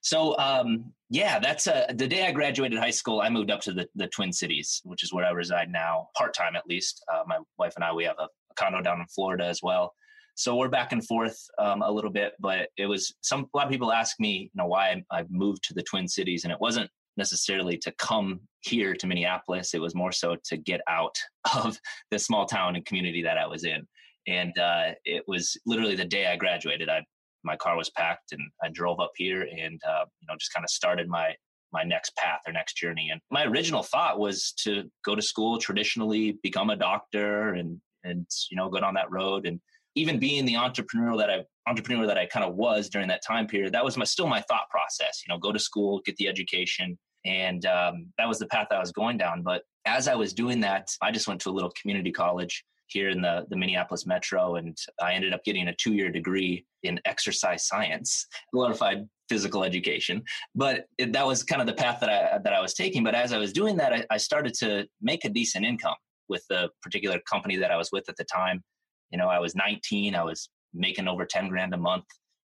So, 0.00 0.36
um, 0.38 0.90
yeah, 1.10 1.38
that's 1.38 1.66
uh, 1.66 1.84
the 1.94 2.08
day 2.08 2.26
I 2.26 2.32
graduated 2.32 2.78
high 2.78 2.90
school. 2.90 3.20
I 3.20 3.28
moved 3.28 3.50
up 3.50 3.60
to 3.62 3.72
the, 3.74 3.86
the 3.94 4.06
Twin 4.06 4.32
Cities, 4.32 4.80
which 4.84 5.04
is 5.04 5.12
where 5.12 5.26
I 5.26 5.30
reside 5.32 5.70
now, 5.70 6.08
part 6.16 6.32
time 6.32 6.56
at 6.56 6.66
least. 6.66 7.04
Uh, 7.12 7.24
my 7.26 7.38
wife 7.58 7.74
and 7.76 7.84
I, 7.84 7.92
we 7.92 8.04
have 8.04 8.16
a, 8.18 8.22
a, 8.22 8.54
condo 8.56 8.80
down 8.80 9.00
in 9.00 9.06
Florida 9.06 9.44
as 9.44 9.60
well. 9.62 9.92
So 10.34 10.56
we're 10.56 10.68
back 10.68 10.92
and 10.92 11.06
forth 11.06 11.38
um, 11.58 11.82
a 11.82 11.90
little 11.92 12.10
bit, 12.10 12.32
but 12.40 12.70
it 12.78 12.86
was 12.86 13.14
some. 13.20 13.46
A 13.54 13.56
lot 13.56 13.66
of 13.66 13.70
people 13.70 13.92
ask 13.92 14.18
me, 14.18 14.50
you 14.54 14.62
know, 14.62 14.66
why 14.66 15.02
I, 15.12 15.18
I 15.18 15.24
moved 15.28 15.62
to 15.64 15.74
the 15.74 15.82
Twin 15.82 16.08
Cities, 16.08 16.44
and 16.44 16.52
it 16.52 16.60
wasn't 16.60 16.90
necessarily 17.18 17.76
to 17.78 17.92
come 17.98 18.40
here 18.62 18.94
to 18.94 19.06
Minneapolis. 19.06 19.74
It 19.74 19.80
was 19.80 19.94
more 19.94 20.10
so 20.10 20.36
to 20.46 20.56
get 20.56 20.80
out 20.88 21.16
of 21.54 21.78
the 22.10 22.18
small 22.18 22.46
town 22.46 22.76
and 22.76 22.86
community 22.86 23.22
that 23.22 23.36
I 23.36 23.46
was 23.46 23.64
in 23.64 23.86
and 24.26 24.56
uh, 24.58 24.92
it 25.04 25.24
was 25.26 25.56
literally 25.66 25.96
the 25.96 26.04
day 26.04 26.26
I 26.26 26.36
graduated. 26.36 26.88
I 26.88 27.04
my 27.44 27.56
car 27.56 27.76
was 27.76 27.90
packed, 27.90 28.32
and 28.32 28.40
I 28.62 28.70
drove 28.70 29.00
up 29.00 29.12
here, 29.16 29.42
and 29.42 29.80
uh, 29.86 30.04
you 30.20 30.26
know, 30.26 30.34
just 30.38 30.52
kind 30.52 30.64
of 30.64 30.70
started 30.70 31.08
my 31.08 31.34
my 31.72 31.82
next 31.82 32.14
path 32.16 32.40
or 32.46 32.52
next 32.52 32.74
journey. 32.74 33.10
And 33.10 33.20
my 33.30 33.44
original 33.44 33.82
thought 33.82 34.18
was 34.18 34.52
to 34.62 34.84
go 35.04 35.14
to 35.14 35.22
school 35.22 35.58
traditionally, 35.58 36.38
become 36.42 36.70
a 36.70 36.76
doctor, 36.76 37.54
and 37.54 37.80
and 38.04 38.26
you 38.50 38.56
know, 38.56 38.68
go 38.68 38.80
down 38.80 38.94
that 38.94 39.10
road. 39.10 39.46
And 39.46 39.60
even 39.94 40.18
being 40.18 40.44
the 40.44 40.56
entrepreneur 40.56 41.16
that 41.16 41.30
I 41.30 41.44
entrepreneur 41.68 42.06
that 42.06 42.18
I 42.18 42.26
kind 42.26 42.44
of 42.44 42.54
was 42.54 42.88
during 42.88 43.08
that 43.08 43.22
time 43.26 43.46
period, 43.46 43.72
that 43.74 43.84
was 43.84 43.96
my 43.96 44.04
still 44.04 44.26
my 44.26 44.40
thought 44.42 44.68
process. 44.70 45.22
You 45.26 45.32
know, 45.32 45.38
go 45.38 45.52
to 45.52 45.58
school, 45.58 46.00
get 46.04 46.16
the 46.16 46.28
education, 46.28 46.98
and 47.24 47.66
um, 47.66 48.06
that 48.18 48.28
was 48.28 48.38
the 48.38 48.46
path 48.46 48.68
I 48.70 48.80
was 48.80 48.92
going 48.92 49.18
down. 49.18 49.42
But 49.42 49.62
as 49.84 50.08
I 50.08 50.14
was 50.14 50.32
doing 50.32 50.60
that, 50.60 50.88
I 51.02 51.10
just 51.10 51.28
went 51.28 51.40
to 51.42 51.50
a 51.50 51.52
little 51.52 51.72
community 51.80 52.10
college 52.10 52.64
here 52.86 53.08
in 53.08 53.20
the, 53.20 53.46
the 53.50 53.56
Minneapolis 53.56 54.06
metro. 54.06 54.56
And 54.56 54.76
I 55.02 55.12
ended 55.12 55.32
up 55.32 55.44
getting 55.44 55.68
a 55.68 55.74
two 55.74 55.94
year 55.94 56.10
degree 56.10 56.64
in 56.82 57.00
exercise 57.04 57.66
science, 57.66 58.26
glorified 58.52 59.08
physical 59.28 59.64
education. 59.64 60.22
But 60.54 60.86
it, 60.98 61.12
that 61.12 61.26
was 61.26 61.42
kind 61.42 61.60
of 61.60 61.66
the 61.66 61.74
path 61.74 62.00
that 62.00 62.10
I, 62.10 62.38
that 62.38 62.52
I 62.52 62.60
was 62.60 62.74
taking. 62.74 63.02
But 63.02 63.14
as 63.14 63.32
I 63.32 63.38
was 63.38 63.52
doing 63.52 63.76
that, 63.78 63.92
I, 63.92 64.04
I 64.10 64.16
started 64.16 64.54
to 64.60 64.86
make 65.00 65.24
a 65.24 65.28
decent 65.28 65.64
income 65.64 65.96
with 66.28 66.44
the 66.48 66.70
particular 66.82 67.20
company 67.30 67.56
that 67.56 67.70
I 67.70 67.76
was 67.76 67.90
with 67.92 68.08
at 68.08 68.16
the 68.16 68.24
time. 68.24 68.62
You 69.10 69.18
know, 69.18 69.28
I 69.28 69.38
was 69.38 69.54
19, 69.54 70.14
I 70.14 70.24
was 70.24 70.48
making 70.72 71.08
over 71.08 71.24
10 71.24 71.48
grand 71.48 71.74
a 71.74 71.78
month 71.78 72.04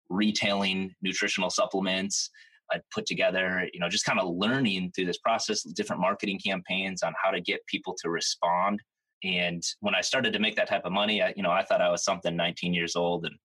retailing 0.09 0.93
nutritional 1.01 1.49
supplements. 1.49 2.29
I'd 2.71 2.81
put 2.93 3.05
together, 3.05 3.67
you 3.73 3.79
know, 3.79 3.89
just 3.89 4.05
kind 4.05 4.19
of 4.19 4.35
learning 4.35 4.91
through 4.93 5.05
this 5.05 5.19
process, 5.19 5.63
different 5.63 6.01
marketing 6.01 6.39
campaigns 6.45 7.01
on 7.01 7.13
how 7.21 7.31
to 7.31 7.39
get 7.39 7.65
people 7.67 7.95
to 8.01 8.09
respond 8.09 8.81
and 9.23 9.63
when 9.79 9.95
I 9.95 10.01
started 10.01 10.33
to 10.33 10.39
make 10.39 10.55
that 10.55 10.67
type 10.67 10.85
of 10.85 10.91
money, 10.91 11.21
I, 11.21 11.33
you 11.35 11.43
know, 11.43 11.51
I 11.51 11.63
thought 11.63 11.81
I 11.81 11.89
was 11.89 12.03
something 12.03 12.35
19 12.35 12.73
years 12.73 12.95
old 12.95 13.25
and 13.25 13.35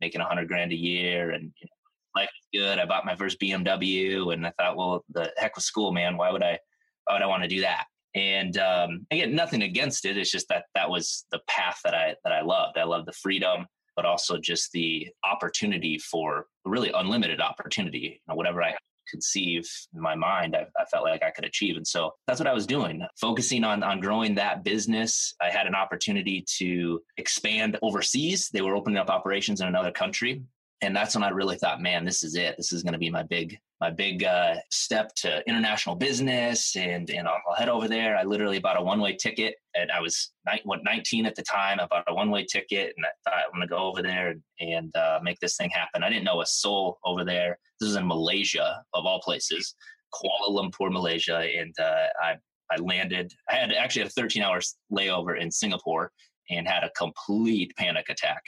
making 0.00 0.20
100 0.20 0.46
grand 0.46 0.72
a 0.72 0.76
year, 0.76 1.30
and 1.32 1.44
you 1.44 1.66
know, 1.66 2.20
life 2.20 2.30
was 2.30 2.60
good. 2.60 2.78
I 2.78 2.86
bought 2.86 3.04
my 3.04 3.16
first 3.16 3.40
BMW, 3.40 4.32
and 4.32 4.46
I 4.46 4.52
thought, 4.58 4.76
well, 4.76 5.04
the 5.10 5.32
heck 5.36 5.56
with 5.56 5.64
school, 5.64 5.92
man. 5.92 6.16
Why 6.16 6.30
would 6.30 6.42
I? 6.42 6.58
Why 7.04 7.14
would 7.14 7.22
I 7.22 7.26
want 7.26 7.42
to 7.42 7.48
do 7.48 7.60
that? 7.60 7.86
And 8.14 8.56
um, 8.56 9.06
again, 9.10 9.34
nothing 9.34 9.62
against 9.62 10.06
it. 10.06 10.16
It's 10.16 10.30
just 10.30 10.48
that 10.48 10.64
that 10.74 10.88
was 10.88 11.26
the 11.30 11.40
path 11.48 11.80
that 11.84 11.94
I 11.94 12.14
that 12.24 12.32
I 12.32 12.42
loved. 12.42 12.78
I 12.78 12.84
loved 12.84 13.06
the 13.06 13.12
freedom, 13.12 13.66
but 13.94 14.06
also 14.06 14.38
just 14.38 14.72
the 14.72 15.08
opportunity 15.24 15.98
for 15.98 16.46
really 16.64 16.90
unlimited 16.94 17.40
opportunity. 17.40 17.98
You 17.98 18.32
know, 18.32 18.34
whatever 18.36 18.62
I 18.62 18.74
conceive 19.10 19.68
in 19.94 20.00
my 20.00 20.14
mind, 20.14 20.56
I, 20.56 20.66
I, 20.80 20.84
felt 20.86 21.04
like 21.04 21.22
I 21.22 21.30
could 21.30 21.44
achieve. 21.44 21.76
And 21.76 21.86
so 21.86 22.12
that's 22.26 22.40
what 22.40 22.46
I 22.46 22.52
was 22.52 22.66
doing, 22.66 23.02
focusing 23.20 23.64
on, 23.64 23.82
on 23.82 24.00
growing 24.00 24.34
that 24.36 24.64
business. 24.64 25.34
I 25.40 25.50
had 25.50 25.66
an 25.66 25.74
opportunity 25.74 26.44
to 26.58 27.00
expand 27.16 27.78
overseas. 27.82 28.48
They 28.52 28.62
were 28.62 28.76
opening 28.76 28.98
up 28.98 29.10
operations 29.10 29.60
in 29.60 29.68
another 29.68 29.92
country 29.92 30.42
and 30.82 30.94
that's 30.94 31.14
when 31.14 31.24
I 31.24 31.30
really 31.30 31.56
thought, 31.56 31.80
man, 31.80 32.04
this 32.04 32.22
is 32.22 32.34
it. 32.34 32.54
This 32.56 32.72
is 32.72 32.82
going 32.82 32.92
to 32.92 32.98
be 32.98 33.10
my 33.10 33.22
big 33.22 33.58
my 33.80 33.90
big 33.90 34.24
uh, 34.24 34.56
step 34.70 35.14
to 35.16 35.46
international 35.46 35.96
business, 35.96 36.76
and 36.76 37.08
and 37.10 37.28
I'll, 37.28 37.40
I'll, 37.48 37.56
head 37.56 37.68
over 37.68 37.88
there. 37.88 38.16
I 38.16 38.24
literally 38.24 38.58
bought 38.58 38.78
a 38.78 38.82
one 38.82 39.00
way 39.00 39.16
ticket, 39.16 39.56
and 39.74 39.90
I 39.90 40.00
was 40.00 40.32
ni- 40.46 40.60
what 40.64 40.80
19 40.84 41.26
at 41.26 41.34
the 41.34 41.42
time. 41.42 41.80
I 41.80 41.86
bought 41.86 42.04
a 42.08 42.14
one 42.14 42.30
way 42.30 42.44
ticket, 42.44 42.94
and 42.96 43.06
I 43.06 43.08
thought 43.24 43.44
I'm 43.46 43.58
going 43.58 43.68
to 43.68 43.74
go 43.74 43.78
over 43.78 44.02
there 44.02 44.30
and, 44.30 44.42
and 44.60 44.96
uh, 44.96 45.20
make 45.22 45.38
this 45.40 45.56
thing 45.56 45.70
happen. 45.70 46.02
I 46.02 46.10
didn't 46.10 46.24
know 46.24 46.42
a 46.42 46.46
soul 46.46 46.98
over 47.04 47.24
there. 47.24 47.58
This 47.80 47.88
was 47.88 47.96
in 47.96 48.06
Malaysia, 48.06 48.82
of 48.92 49.06
all 49.06 49.20
places, 49.20 49.74
Kuala 50.14 50.50
Lumpur, 50.50 50.90
Malaysia, 50.90 51.38
and 51.38 51.74
uh, 51.78 52.06
I 52.22 52.34
I 52.70 52.76
landed. 52.80 53.32
I 53.48 53.54
had 53.54 53.72
actually 53.72 54.02
had 54.02 54.10
a 54.10 54.14
13 54.14 54.42
hours 54.42 54.76
layover 54.92 55.40
in 55.40 55.50
Singapore 55.50 56.12
and 56.50 56.66
had 56.66 56.84
a 56.84 56.90
complete 56.90 57.74
panic 57.76 58.06
attack. 58.08 58.42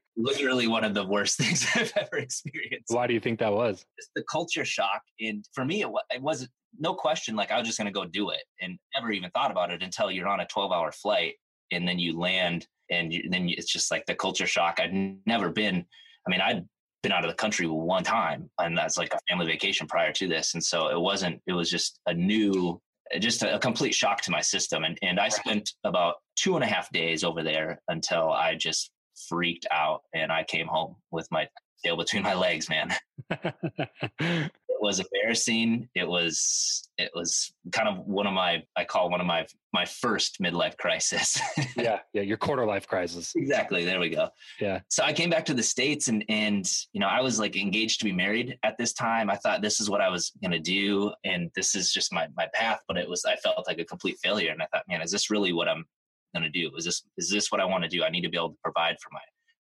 Literally 0.16 0.66
one 0.66 0.84
of 0.84 0.94
the 0.94 1.04
worst 1.04 1.36
things 1.40 1.66
I've 1.74 1.92
ever 1.96 2.18
experienced. 2.18 2.88
Why 2.88 3.06
do 3.06 3.14
you 3.14 3.20
think 3.20 3.38
that 3.40 3.52
was? 3.52 3.84
Just 3.98 4.10
the 4.14 4.24
culture 4.30 4.64
shock. 4.64 5.02
And 5.20 5.44
for 5.52 5.64
me, 5.64 5.82
it, 5.82 5.90
it 6.14 6.22
was 6.22 6.48
no 6.78 6.94
question 6.94 7.36
like 7.36 7.50
I 7.50 7.58
was 7.58 7.66
just 7.66 7.78
going 7.78 7.86
to 7.86 7.92
go 7.92 8.04
do 8.04 8.30
it 8.30 8.42
and 8.60 8.78
never 8.94 9.10
even 9.12 9.30
thought 9.30 9.50
about 9.50 9.70
it 9.70 9.82
until 9.82 10.10
you're 10.10 10.28
on 10.28 10.40
a 10.40 10.46
12 10.46 10.72
hour 10.72 10.92
flight 10.92 11.34
and 11.72 11.86
then 11.86 11.98
you 11.98 12.18
land 12.18 12.66
and 12.90 13.12
you, 13.12 13.28
then 13.30 13.48
it's 13.48 13.70
just 13.70 13.90
like 13.90 14.06
the 14.06 14.14
culture 14.14 14.46
shock. 14.46 14.78
I'd 14.78 14.94
never 15.26 15.50
been, 15.50 15.84
I 16.26 16.30
mean, 16.30 16.40
I'd 16.40 16.64
been 17.02 17.12
out 17.12 17.24
of 17.24 17.30
the 17.30 17.36
country 17.36 17.66
one 17.66 18.04
time 18.04 18.50
and 18.58 18.76
that's 18.76 18.98
like 18.98 19.12
a 19.14 19.18
family 19.28 19.46
vacation 19.46 19.86
prior 19.86 20.12
to 20.12 20.28
this. 20.28 20.54
And 20.54 20.62
so 20.62 20.88
it 20.88 21.00
wasn't, 21.00 21.40
it 21.46 21.52
was 21.52 21.70
just 21.70 21.98
a 22.06 22.14
new 22.14 22.80
just 23.18 23.42
a, 23.42 23.56
a, 23.56 23.58
complete 23.58 23.94
shock 23.94 24.20
to 24.22 24.30
my 24.30 24.40
system. 24.40 24.84
And, 24.84 24.98
and 25.02 25.20
I 25.20 25.28
spent 25.28 25.72
about 25.84 26.16
two 26.36 26.54
and 26.56 26.64
a 26.64 26.66
half 26.66 26.90
days 26.90 27.24
over 27.24 27.42
there 27.42 27.80
until 27.88 28.30
I 28.30 28.54
just 28.54 28.90
freaked 29.28 29.66
out 29.70 30.02
and 30.14 30.30
I 30.30 30.44
came 30.44 30.66
home 30.66 30.96
with 31.10 31.28
my 31.30 31.48
tail 31.84 31.96
between 31.96 32.22
my 32.22 32.34
legs, 32.34 32.68
man. 32.68 32.94
it 34.86 34.90
was 34.90 35.00
embarrassing. 35.00 35.88
It 35.94 36.06
was 36.06 36.88
it 36.98 37.10
was 37.14 37.52
kind 37.72 37.88
of 37.88 38.06
one 38.06 38.26
of 38.26 38.32
my 38.32 38.62
I 38.76 38.84
call 38.84 39.10
one 39.10 39.20
of 39.20 39.26
my 39.26 39.46
my 39.72 39.84
first 39.84 40.40
midlife 40.40 40.76
crisis. 40.76 41.40
yeah, 41.76 41.98
yeah, 42.12 42.22
your 42.22 42.36
quarter 42.36 42.64
life 42.64 42.86
crisis. 42.86 43.32
Exactly. 43.34 43.84
There 43.84 43.98
we 43.98 44.10
go. 44.10 44.28
Yeah. 44.60 44.80
So 44.88 45.02
I 45.02 45.12
came 45.12 45.28
back 45.28 45.44
to 45.46 45.54
the 45.54 45.62
states 45.62 46.08
and 46.08 46.24
and 46.28 46.66
you 46.92 47.00
know 47.00 47.08
I 47.08 47.20
was 47.20 47.40
like 47.40 47.56
engaged 47.56 47.98
to 48.00 48.04
be 48.04 48.12
married 48.12 48.58
at 48.62 48.78
this 48.78 48.92
time. 48.92 49.28
I 49.28 49.36
thought 49.36 49.60
this 49.60 49.80
is 49.80 49.90
what 49.90 50.00
I 50.00 50.08
was 50.08 50.32
gonna 50.42 50.60
do 50.60 51.12
and 51.24 51.50
this 51.56 51.74
is 51.74 51.92
just 51.92 52.12
my 52.12 52.28
my 52.36 52.46
path. 52.54 52.80
But 52.86 52.96
it 52.96 53.08
was 53.08 53.24
I 53.24 53.36
felt 53.36 53.66
like 53.66 53.80
a 53.80 53.84
complete 53.84 54.18
failure 54.22 54.52
and 54.52 54.62
I 54.62 54.66
thought, 54.66 54.84
man, 54.88 55.02
is 55.02 55.10
this 55.10 55.30
really 55.30 55.52
what 55.52 55.68
I'm 55.68 55.84
gonna 56.32 56.50
do? 56.50 56.70
Is 56.76 56.84
this 56.84 57.02
is 57.18 57.28
this 57.28 57.50
what 57.50 57.60
I 57.60 57.64
want 57.64 57.82
to 57.82 57.90
do? 57.90 58.04
I 58.04 58.10
need 58.10 58.22
to 58.22 58.28
be 58.28 58.36
able 58.36 58.50
to 58.50 58.58
provide 58.62 58.96
for 59.02 59.10
my 59.12 59.20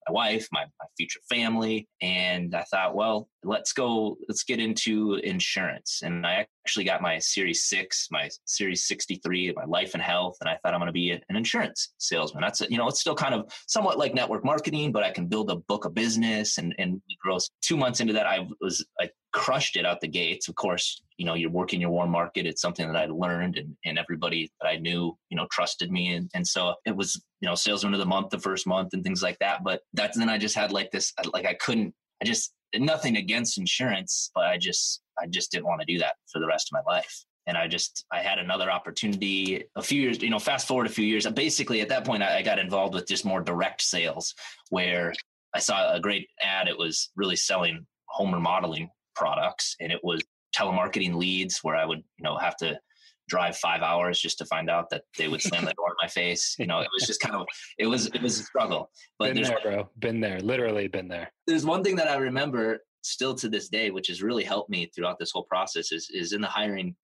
my 0.08 0.14
wife, 0.14 0.48
my, 0.52 0.66
my 0.80 0.86
future 0.98 1.20
family. 1.30 1.88
And 2.02 2.56
I 2.56 2.64
thought, 2.64 2.96
well, 2.96 3.30
let's 3.44 3.74
go, 3.74 4.18
let's 4.28 4.44
get 4.44 4.60
into 4.60 5.16
insurance. 5.16 6.02
And 6.04 6.26
I 6.26 6.48
actually 6.66 6.86
got 6.86 7.02
my 7.02 7.20
Series 7.20 7.66
6, 7.66 8.08
my 8.12 8.30
Series 8.46 8.88
63, 8.88 9.54
my 9.56 9.66
life 9.66 9.94
and 9.94 10.04
health. 10.04 10.38
And 10.42 10.50
I 10.50 10.58
thought 10.58 10.74
I'm 10.74 10.80
going 10.80 10.88
to 10.88 10.94
be 10.94 11.12
an 11.12 11.36
insurance 11.36 11.94
salesman. 11.98 12.42
That's, 12.42 12.62
you 12.62 12.78
know, 12.78 12.88
it's 12.88 13.02
still 13.02 13.16
kind 13.16 13.36
of 13.36 13.52
somewhat 13.68 13.98
like 13.98 14.14
network 14.14 14.46
marketing, 14.46 14.92
but 14.92 15.04
I 15.04 15.12
can 15.12 15.28
build 15.28 15.50
a 15.52 15.56
book 15.56 15.86
of 15.86 15.94
business 15.94 16.58
and, 16.58 16.74
and 16.78 17.02
grow. 17.22 17.38
Two 17.62 17.78
months 17.78 18.00
into 18.00 18.14
that, 18.14 18.26
I 18.26 18.48
was, 18.62 18.86
I 19.00 19.10
crushed 19.34 19.76
it 19.76 19.86
out 19.86 20.00
the 20.00 20.08
gates. 20.08 20.48
Of 20.48 20.56
course, 20.56 21.02
you 21.18 21.26
know, 21.26 21.34
you're 21.34 21.50
working 21.50 21.82
your 21.82 21.90
warm 21.90 22.12
market. 22.12 22.46
It's 22.46 22.62
something 22.62 22.88
that 22.88 22.96
I 22.96 23.06
learned 23.06 23.58
and, 23.58 23.76
and 23.86 23.98
everybody 23.98 24.52
that 24.62 24.68
I 24.68 24.78
knew, 24.78 25.18
you 25.30 25.38
know, 25.38 25.48
trusted 25.52 25.92
me. 25.92 26.14
And, 26.14 26.30
and 26.34 26.48
so 26.48 26.76
it 26.86 26.96
was, 26.96 27.22
you 27.44 27.50
know, 27.50 27.56
salesman 27.56 27.94
of 27.94 28.00
the 28.00 28.06
month, 28.06 28.30
the 28.30 28.40
first 28.40 28.66
month 28.66 28.94
and 28.94 29.04
things 29.04 29.22
like 29.22 29.38
that. 29.40 29.66
But 29.66 29.82
that's, 29.92 30.18
then 30.18 30.30
I 30.30 30.38
just 30.38 30.56
had 30.56 30.72
like 30.72 30.92
this, 30.92 31.12
uh, 31.18 31.30
like 31.34 31.46
I 31.46 31.56
couldn't, 31.56 31.94
I 32.22 32.26
just, 32.26 32.54
nothing 32.74 33.18
against 33.18 33.58
insurance, 33.58 34.32
but 34.34 34.46
I 34.46 34.58
just, 34.58 35.02
I 35.22 35.28
just 35.28 35.52
didn't 35.52 35.66
want 35.66 35.82
to 35.82 35.86
do 35.86 36.00
that 36.00 36.14
for 36.32 36.40
the 36.40 36.48
rest 36.48 36.70
of 36.72 36.82
my 36.82 36.90
life. 36.90 37.26
And 37.46 37.58
I 37.58 37.68
just, 37.68 38.06
I 38.14 38.20
had 38.20 38.40
another 38.40 38.72
opportunity 38.72 39.62
a 39.76 39.84
few 39.84 40.02
years, 40.02 40.24
you 40.24 40.30
know, 40.30 40.40
fast 40.40 40.70
forward 40.70 40.88
a 40.88 40.90
few 40.90 41.06
years. 41.06 41.28
Basically, 41.28 41.82
at 41.82 41.90
that 41.90 42.06
point, 42.06 42.24
I, 42.24 42.38
I 42.38 42.42
got 42.44 42.60
involved 42.60 42.94
with 42.94 43.10
just 43.10 43.26
more 43.26 43.42
direct 43.42 43.82
sales 43.82 44.34
where 44.70 45.14
I 45.54 45.60
saw 45.60 45.94
a 45.94 46.00
great 46.00 46.30
ad. 46.42 46.70
It 46.70 46.78
was 46.78 47.12
really 47.18 47.36
selling 47.36 47.86
home 48.06 48.34
remodeling 48.34 48.88
products 49.18 49.76
and 49.82 49.92
it 49.92 50.00
was 50.02 50.22
telemarketing 50.56 51.16
leads 51.16 51.60
where 51.62 51.76
I 51.76 51.84
would, 51.84 52.00
you 52.00 52.24
know, 52.24 52.38
have 52.38 52.56
to 52.58 52.80
drive 53.28 53.58
five 53.58 53.82
hours 53.82 54.20
just 54.20 54.38
to 54.38 54.46
find 54.46 54.70
out 54.70 54.90
that 54.90 55.04
they 55.18 55.28
would 55.28 55.42
slam 55.42 55.66
the 55.66 55.74
door 55.74 55.90
in 55.90 55.96
my 56.02 56.08
face. 56.08 56.56
You 56.60 56.68
know, 56.68 56.80
it 56.80 56.90
was 56.94 57.08
just 57.08 57.20
kind 57.20 57.36
of 57.36 57.46
it 57.78 57.88
was 57.88 58.08
it 58.08 58.22
was 58.22 58.40
a 58.40 58.44
struggle. 58.44 58.90
But 59.20 59.34
been 59.34 59.44
there, 59.44 59.60
bro. 59.64 59.90
Been 60.00 60.20
there. 60.20 60.40
Literally 60.40 60.88
been 60.88 61.08
there. 61.08 61.32
There's 61.48 61.66
one 61.66 61.84
thing 61.84 61.96
that 61.98 62.10
I 62.10 62.16
remember 62.16 62.80
still 63.02 63.36
to 63.36 63.50
this 63.50 63.70
day, 63.70 63.92
which 63.92 64.08
has 64.08 64.22
really 64.22 64.44
helped 64.44 64.70
me 64.70 64.92
throughout 64.96 65.20
this 65.20 65.32
whole 65.32 65.44
process, 65.44 65.92
is 65.92 66.10
is 66.12 66.34
in 66.34 66.42
the 66.42 66.48
hiring 66.48 66.96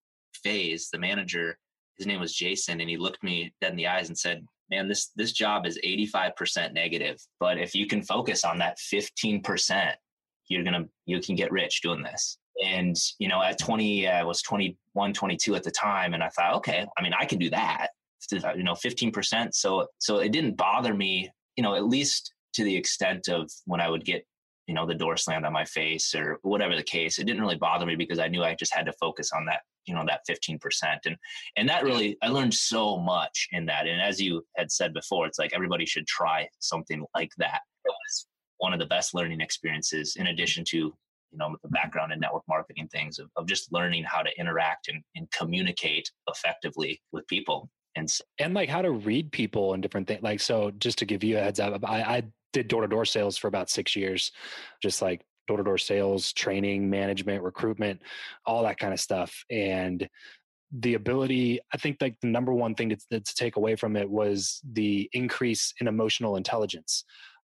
phase, 0.44 0.90
the 0.92 1.00
manager, 1.00 1.58
his 1.98 2.08
name 2.08 2.20
was 2.20 2.34
Jason, 2.34 2.80
and 2.80 2.90
he 2.90 2.98
looked 2.98 3.24
me 3.24 3.54
dead 3.62 3.72
in 3.72 3.78
the 3.78 3.88
eyes 3.88 4.08
and 4.08 4.18
said, 4.18 4.44
Man, 4.72 4.88
this 4.88 5.12
this 5.16 5.32
job 5.32 5.66
is 5.66 5.80
85% 5.86 6.74
negative. 6.74 7.18
But 7.40 7.58
if 7.58 7.76
you 7.76 7.88
can 7.88 8.02
focus 8.04 8.44
on 8.44 8.58
that 8.60 8.78
15%, 8.78 9.94
you're 10.48 10.64
gonna 10.64 10.86
you 11.06 11.20
can 11.22 11.36
get 11.36 11.52
rich 11.52 11.82
doing 11.82 12.02
this 12.02 12.39
and 12.64 12.96
you 13.20 13.28
know 13.28 13.42
at 13.42 13.58
20 13.60 14.08
uh, 14.08 14.12
i 14.12 14.24
was 14.24 14.42
21 14.42 15.14
22 15.14 15.56
at 15.56 15.64
the 15.64 15.72
time 15.72 16.14
and 16.14 16.24
i 16.24 16.30
thought 16.30 16.56
okay 16.56 16.86
i 16.98 17.02
mean 17.02 17.14
i 17.20 17.26
can 17.26 17.40
do 17.40 17.50
that. 17.50 17.90
Uh, 18.44 18.54
you 18.54 18.64
know 18.64 18.74
15% 18.74 19.54
so 19.54 19.88
so 19.98 20.18
it 20.18 20.34
didn't 20.34 20.58
bother 20.58 20.94
me 20.94 21.30
you 21.56 21.64
know 21.64 21.74
at 21.74 21.88
least 21.88 22.34
to 22.54 22.66
the 22.66 22.76
extent 22.76 23.30
of 23.30 23.50
when 23.66 23.80
i 23.80 23.90
would 23.90 24.04
get 24.04 24.26
you 24.68 24.74
know 24.76 24.86
the 24.86 24.94
door 24.94 25.16
slammed 25.16 25.46
on 25.46 25.54
my 25.54 25.64
face 25.64 26.14
or 26.14 26.38
whatever 26.42 26.76
the 26.76 26.84
case 26.84 27.18
it 27.18 27.24
didn't 27.24 27.42
really 27.42 27.56
bother 27.56 27.86
me 27.86 27.96
because 27.96 28.20
i 28.20 28.28
knew 28.28 28.44
i 28.44 28.54
just 28.54 28.76
had 28.76 28.86
to 28.86 28.94
focus 29.00 29.32
on 29.32 29.46
that 29.46 29.62
you 29.90 29.96
know 29.96 30.06
that 30.08 30.22
15% 30.30 30.60
and 31.06 31.18
and 31.58 31.68
that 31.68 31.84
really 31.84 32.16
i 32.22 32.28
learned 32.28 32.54
so 32.54 32.98
much 32.98 33.48
in 33.52 33.66
that. 33.66 33.88
And 33.88 34.02
as 34.02 34.22
you 34.22 34.46
had 34.56 34.72
said 34.72 34.94
before 34.94 35.26
it's 35.26 35.40
like 35.40 35.52
everybody 35.54 35.86
should 35.86 36.08
try 36.08 36.48
something 36.60 37.04
like 37.16 37.32
that. 37.38 37.62
It 37.86 37.90
was 37.90 38.28
one 38.60 38.72
of 38.72 38.80
the 38.80 38.86
best 38.86 39.14
learning 39.14 39.42
experiences 39.42 40.16
in 40.18 40.28
addition 40.28 40.64
to 40.70 40.94
you 41.32 41.38
know 41.38 41.50
with 41.50 41.62
the 41.62 41.70
background 41.70 42.12
in 42.12 42.20
network 42.20 42.44
marketing 42.48 42.88
things 42.92 43.20
of, 43.20 43.30
of 43.36 43.46
just 43.48 43.72
learning 43.72 44.04
how 44.04 44.22
to 44.22 44.30
interact 44.40 44.88
and, 44.88 45.04
and 45.16 45.30
communicate 45.32 46.10
effectively 46.28 47.02
with 47.12 47.28
people. 47.28 47.70
And 47.96 48.10
so, 48.10 48.24
and 48.40 48.54
like 48.54 48.70
how 48.70 48.82
to 48.82 48.92
read 48.92 49.32
people 49.32 49.74
and 49.74 49.82
different 49.82 50.08
things 50.08 50.22
like 50.22 50.40
so 50.40 50.72
just 50.72 51.00
to 51.00 51.06
give 51.06 51.24
you 51.24 51.38
a 51.38 51.42
heads 51.42 51.60
up 51.60 51.84
i, 51.84 52.02
I 52.02 52.24
did 52.54 52.68
door-to-door 52.68 53.06
sales 53.06 53.38
for 53.38 53.48
about 53.48 53.70
six 53.70 53.96
years 53.96 54.32
just 54.82 55.02
like 55.02 55.22
door-to-door 55.48 55.80
sales 55.80 56.32
training 56.34 56.90
management 56.90 57.44
recruitment 57.44 58.02
all 58.46 58.64
that 58.64 58.78
kind 58.78 58.94
of 58.94 59.00
stuff. 59.00 59.44
And 59.50 60.08
the 60.72 60.94
ability 60.94 61.60
i 61.74 61.78
think 61.78 61.98
like 62.00 62.16
the 62.22 62.28
number 62.28 62.54
one 62.54 62.76
thing 62.76 62.90
to, 62.90 62.98
to 63.10 63.36
take 63.36 63.56
away 63.56 63.76
from 63.76 63.96
it 63.96 64.08
was 64.08 64.62
the 64.74 65.10
increase 65.14 65.74
in 65.82 65.88
emotional 65.88 66.36
intelligence 66.36 67.06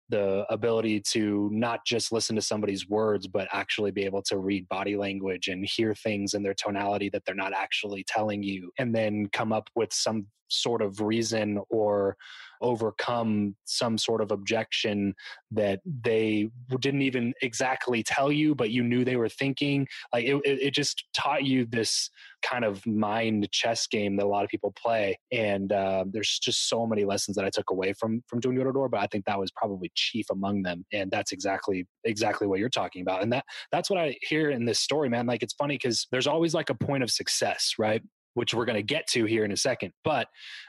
the 0.10 0.46
ability 0.50 1.02
to 1.02 1.50
not 1.52 1.86
just 1.86 2.12
listen 2.12 2.36
to 2.36 2.42
somebody's 2.42 2.88
words, 2.88 3.28
but 3.28 3.48
actually 3.52 3.92
be 3.92 4.06
able 4.06 4.22
to 4.24 4.38
read 4.38 4.68
body 4.70 4.96
language 4.96 5.48
and 5.48 5.66
hear 5.66 5.94
things 5.94 6.34
in 6.34 6.44
their 6.44 6.54
tonality 6.54 7.10
that 7.10 7.24
they're 7.26 7.36
not 7.36 7.54
actually 7.54 8.04
telling 8.08 8.44
you, 8.44 8.72
and 8.80 8.96
then 8.96 9.28
come 9.34 9.52
up 9.52 9.70
with 9.76 9.92
some 9.94 10.28
sort 10.50 10.82
of 10.82 11.02
reason 11.02 11.60
or 11.70 12.16
overcome 12.62 13.56
some 13.66 13.98
sort 13.98 14.22
of 14.22 14.32
objection 14.32 15.14
that 15.52 15.80
they 15.86 16.50
didn't 16.80 17.02
even 17.02 17.34
exactly 17.42 18.04
tell 18.04 18.32
you, 18.32 18.56
but 18.56 18.72
you 18.72 18.84
knew 18.84 19.04
they 19.04 19.16
were 19.16 19.30
thinking. 19.30 19.88
Like 20.14 20.26
it, 20.26 20.42
it 20.44 20.74
just 20.74 21.06
taught 21.14 21.44
you 21.44 21.66
this 21.66 22.10
kind 22.42 22.64
of 22.64 22.86
mind 22.86 23.50
chess 23.52 23.88
game 23.88 24.16
that 24.18 24.26
a 24.26 24.28
lot 24.28 24.44
of 24.44 24.50
people 24.50 24.74
play. 24.78 25.18
And 25.32 25.72
uh, 25.72 26.06
there's 26.10 26.40
just 26.40 26.70
so 26.70 26.86
many 26.86 27.06
lessons 27.06 27.36
that 27.36 27.46
I 27.46 27.50
took 27.50 27.72
away 27.72 27.94
from 27.94 28.24
from 28.28 28.40
doing 28.40 28.56
door 28.56 28.66
to 28.66 28.72
door, 28.72 28.90
but 28.90 29.00
I 29.00 29.08
think 29.08 29.26
that 29.26 29.40
was 29.40 29.52
probably 29.52 29.92
chief 29.96 30.30
among 30.30 30.64
them. 30.64 30.86
And 30.92 31.12
that's 31.12 31.32
exactly 31.32 31.88
exactly 32.04 32.48
what 32.48 32.60
you're 32.60 32.70
talking 32.70 33.02
about. 33.02 33.24
And 33.24 33.32
that 33.34 33.46
that's 33.72 33.90
what 33.90 34.00
I 34.00 34.16
hear 34.22 34.50
in 34.50 34.66
this 34.66 34.80
story, 34.80 35.10
man. 35.10 35.26
Like 35.26 35.44
it's 35.44 35.54
funny 35.54 35.76
because 35.76 36.08
there's 36.12 36.28
always 36.28 36.54
like 36.54 36.70
a 36.70 36.76
point 36.76 37.04
of 37.04 37.12
success, 37.12 37.74
right? 37.78 38.02
Which 38.38 38.54
we're 38.54 38.66
going 38.66 38.76
to 38.76 38.84
get 38.84 39.08
to 39.08 39.26
here 39.26 39.44
in 39.44 39.52
a 39.52 39.58
second. 39.58 39.92
But 40.04 40.28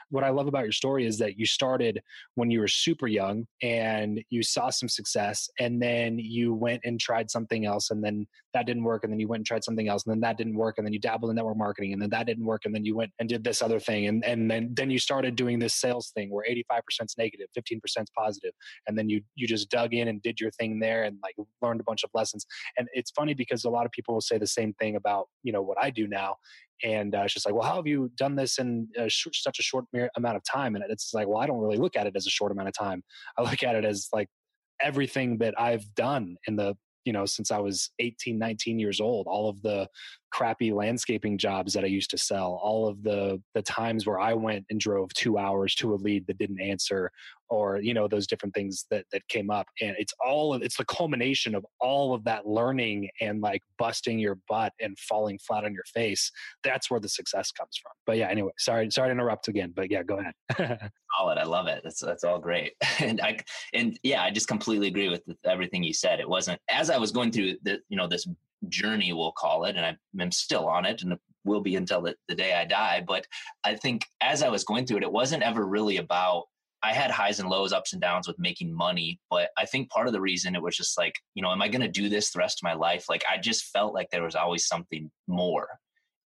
what 0.09 0.23
I 0.23 0.29
love 0.29 0.47
about 0.47 0.63
your 0.63 0.71
story 0.71 1.05
is 1.05 1.19
that 1.19 1.37
you 1.37 1.45
started 1.45 2.01
when 2.33 2.49
you 2.49 2.61
were 2.61 2.67
super 2.67 3.05
young 3.05 3.45
and 3.61 4.19
you 4.31 4.41
saw 4.41 4.71
some 4.71 4.89
success 4.89 5.47
and 5.59 5.79
then 5.79 6.17
you 6.17 6.55
went 6.55 6.81
and 6.83 6.99
tried 6.99 7.29
something 7.29 7.67
else 7.67 7.91
and 7.91 8.03
then 8.03 8.25
that 8.55 8.65
didn't 8.65 8.83
work 8.83 9.03
and 9.03 9.13
then 9.13 9.19
you 9.19 9.27
went 9.27 9.41
and 9.41 9.45
tried 9.45 9.63
something 9.63 9.87
else 9.87 10.03
and 10.03 10.11
then 10.11 10.19
that 10.19 10.35
didn't 10.35 10.55
work 10.55 10.79
and 10.79 10.87
then 10.87 10.93
you 10.93 10.99
dabbled 10.99 11.29
in 11.29 11.35
network 11.35 11.57
marketing 11.57 11.93
and 11.93 12.01
then 12.01 12.09
that 12.09 12.25
didn't 12.25 12.45
work 12.45 12.63
and 12.65 12.73
then 12.73 12.83
you 12.83 12.95
went 12.95 13.11
and 13.19 13.29
did 13.29 13.43
this 13.43 13.61
other 13.61 13.79
thing 13.79 14.07
and, 14.07 14.25
and 14.25 14.49
then 14.49 14.71
then 14.73 14.89
you 14.89 14.97
started 14.97 15.35
doing 15.35 15.59
this 15.59 15.75
sales 15.75 16.09
thing 16.15 16.31
where 16.31 16.45
85% 16.49 16.81
is 17.05 17.15
negative 17.19 17.49
15% 17.55 17.79
is 17.83 18.09
positive 18.17 18.53
and 18.87 18.97
then 18.97 19.07
you 19.09 19.21
you 19.35 19.45
just 19.45 19.69
dug 19.69 19.93
in 19.93 20.07
and 20.07 20.23
did 20.23 20.39
your 20.39 20.49
thing 20.51 20.79
there 20.79 21.03
and 21.03 21.17
like 21.21 21.35
learned 21.61 21.81
a 21.81 21.83
bunch 21.83 22.03
of 22.03 22.09
lessons 22.15 22.47
and 22.79 22.87
it's 22.93 23.11
funny 23.11 23.35
because 23.35 23.63
a 23.63 23.69
lot 23.69 23.85
of 23.85 23.91
people 23.91 24.15
will 24.15 24.21
say 24.21 24.39
the 24.39 24.47
same 24.47 24.73
thing 24.73 24.95
about 24.95 25.27
you 25.43 25.53
know 25.53 25.61
what 25.61 25.77
I 25.79 25.91
do 25.91 26.07
now 26.07 26.37
and 26.83 27.15
uh, 27.15 27.27
just 27.27 27.45
like 27.45 27.55
well 27.55 27.67
how 27.67 27.75
have 27.75 27.87
you 27.87 28.11
done 28.15 28.35
this 28.35 28.57
in 28.57 28.87
sh- 29.07 29.27
such 29.33 29.59
a 29.59 29.63
short 29.63 29.85
amount 30.15 30.35
of 30.35 30.43
time? 30.43 30.75
And 30.75 30.83
it's 30.89 31.13
like 31.13 31.27
well 31.27 31.39
i 31.39 31.47
don't 31.47 31.59
really 31.59 31.77
look 31.77 31.95
at 31.95 32.07
it 32.07 32.15
as 32.15 32.27
a 32.27 32.29
short 32.29 32.51
amount 32.51 32.67
of 32.67 32.73
time. 32.73 33.03
I 33.37 33.43
look 33.43 33.63
at 33.63 33.75
it 33.75 33.85
as 33.85 34.07
like 34.13 34.27
everything 34.81 35.37
that 35.37 35.53
i've 35.59 35.93
done 35.95 36.37
in 36.47 36.55
the 36.55 36.75
you 37.05 37.13
know 37.13 37.25
since 37.25 37.51
i 37.51 37.57
was 37.57 37.91
18 37.99 38.37
19 38.37 38.79
years 38.79 39.01
old 39.01 39.27
all 39.27 39.49
of 39.49 39.61
the 39.61 39.87
crappy 40.31 40.71
landscaping 40.71 41.37
jobs 41.37 41.73
that 41.73 41.83
i 41.83 41.87
used 41.87 42.09
to 42.11 42.17
sell. 42.17 42.59
All 42.61 42.87
of 42.87 43.03
the 43.03 43.41
the 43.53 43.61
times 43.61 44.05
where 44.05 44.19
i 44.19 44.33
went 44.33 44.65
and 44.69 44.79
drove 44.79 45.13
two 45.13 45.37
hours 45.37 45.75
to 45.75 45.93
a 45.93 45.95
lead 45.95 46.27
that 46.27 46.37
didn't 46.37 46.61
answer 46.61 47.11
or 47.49 47.79
you 47.81 47.93
know 47.93 48.07
those 48.07 48.27
different 48.27 48.53
things 48.53 48.85
that 48.89 49.05
that 49.11 49.27
came 49.27 49.49
up 49.49 49.67
and 49.81 49.95
it's 49.97 50.13
all 50.25 50.53
of 50.53 50.61
it's 50.61 50.77
the 50.77 50.85
culmination 50.85 51.55
of 51.55 51.65
all 51.79 52.13
of 52.13 52.23
that 52.23 52.45
learning 52.45 53.09
and 53.21 53.41
like 53.41 53.61
busting 53.77 54.19
your 54.19 54.37
butt 54.47 54.73
and 54.79 54.97
falling 54.99 55.39
flat 55.39 55.65
on 55.65 55.73
your 55.73 55.83
face. 55.93 56.31
That's 56.63 56.89
where 56.89 56.99
the 56.99 57.09
success 57.09 57.51
comes 57.51 57.77
from. 57.81 57.91
But 58.05 58.17
yeah 58.17 58.29
anyway 58.29 58.51
sorry 58.57 58.89
sorry 58.91 59.09
to 59.09 59.11
interrupt 59.11 59.47
again 59.47 59.73
but 59.75 59.91
yeah 59.91 60.03
go 60.03 60.19
ahead. 60.19 60.91
Solid 61.17 61.37
i 61.37 61.43
love 61.43 61.67
it. 61.67 61.81
That's 61.83 61.99
that's 61.99 62.23
all 62.23 62.39
great. 62.39 62.73
And 62.99 63.21
i 63.21 63.39
and 63.73 63.97
yeah 64.03 64.23
i 64.23 64.29
just 64.29 64.47
completely 64.47 64.87
agree 64.87 65.09
with 65.09 65.23
everything 65.45 65.83
you 65.83 65.93
said. 65.93 66.19
It 66.19 66.29
wasn't 66.29 66.59
as 66.69 66.89
i 66.89 66.97
was 66.97 67.11
going 67.11 67.31
through 67.31 67.55
the 67.63 67.79
you 67.89 67.97
know 67.97 68.07
this 68.07 68.27
journey 68.67 69.13
we'll 69.13 69.31
call 69.31 69.65
it 69.65 69.75
and 69.75 69.97
i'm 70.19 70.31
still 70.31 70.67
on 70.67 70.85
it 70.85 71.01
and 71.01 71.17
will 71.45 71.61
be 71.61 71.75
until 71.75 72.01
the, 72.01 72.13
the 72.27 72.35
day 72.35 72.53
i 72.53 72.65
die 72.65 73.03
but 73.05 73.25
i 73.63 73.73
think 73.73 74.05
as 74.21 74.43
i 74.43 74.49
was 74.49 74.63
going 74.63 74.85
through 74.85 74.97
it 74.97 75.03
it 75.03 75.11
wasn't 75.11 75.41
ever 75.41 75.65
really 75.65 75.97
about 75.97 76.43
I 76.81 76.93
had 76.93 77.11
highs 77.11 77.39
and 77.39 77.49
lows, 77.49 77.73
ups 77.73 77.93
and 77.93 78.01
downs 78.01 78.27
with 78.27 78.39
making 78.39 78.73
money. 78.73 79.19
But 79.29 79.49
I 79.57 79.65
think 79.65 79.89
part 79.89 80.07
of 80.07 80.13
the 80.13 80.21
reason 80.21 80.55
it 80.55 80.61
was 80.61 80.77
just 80.77 80.97
like, 80.97 81.15
you 81.35 81.41
know, 81.41 81.51
am 81.51 81.61
I 81.61 81.67
going 81.67 81.81
to 81.81 81.87
do 81.89 82.09
this 82.09 82.31
the 82.31 82.39
rest 82.39 82.59
of 82.59 82.63
my 82.63 82.73
life? 82.73 83.05
Like, 83.09 83.23
I 83.29 83.37
just 83.37 83.65
felt 83.65 83.93
like 83.93 84.09
there 84.11 84.23
was 84.23 84.35
always 84.35 84.65
something 84.65 85.11
more. 85.27 85.67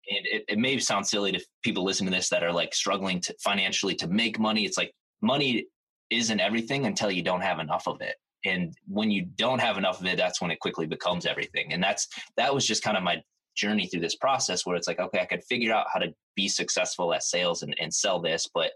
And 0.10 0.26
it, 0.26 0.44
it 0.48 0.60
may 0.60 0.78
sound 0.80 1.08
silly 1.08 1.32
to 1.32 1.44
people 1.64 1.84
listening 1.84 2.12
to 2.12 2.18
this 2.18 2.30
that 2.30 2.44
are 2.44 2.52
like 2.52 2.76
struggling 2.76 3.20
to 3.22 3.36
financially 3.44 3.96
to 3.96 4.08
make 4.08 4.38
money. 4.38 4.66
It's 4.66 4.78
like 4.78 4.94
money 5.22 5.68
isn't 6.10 6.40
everything 6.40 6.86
until 6.86 7.10
you 7.10 7.24
don't 7.24 7.42
have 7.42 7.60
enough 7.60 7.88
of 7.88 8.02
it. 8.02 8.16
And 8.46 8.76
when 8.88 9.12
you 9.12 9.24
don't 9.24 9.60
have 9.60 9.78
enough 9.78 10.00
of 10.00 10.06
it, 10.06 10.18
that's 10.18 10.42
when 10.42 10.52
it 10.52 10.60
quickly 10.60 10.86
becomes 10.86 11.26
everything. 11.26 11.74
And 11.74 11.82
that's, 11.82 12.08
that 12.38 12.54
was 12.54 12.66
just 12.66 12.84
kind 12.84 12.98
of 12.98 13.04
my 13.04 13.22
journey 13.56 13.88
through 13.88 14.02
this 14.02 14.16
process 14.16 14.66
where 14.66 14.76
it's 14.76 14.88
like, 14.88 15.00
okay, 15.00 15.20
I 15.20 15.26
could 15.26 15.44
figure 15.44 15.74
out 15.74 15.88
how 15.94 16.00
to 16.00 16.14
be 16.36 16.48
successful 16.48 17.14
at 17.14 17.24
sales 17.24 17.64
and, 17.64 17.76
and 17.80 17.94
sell 17.94 18.20
this, 18.22 18.50
but 18.54 18.72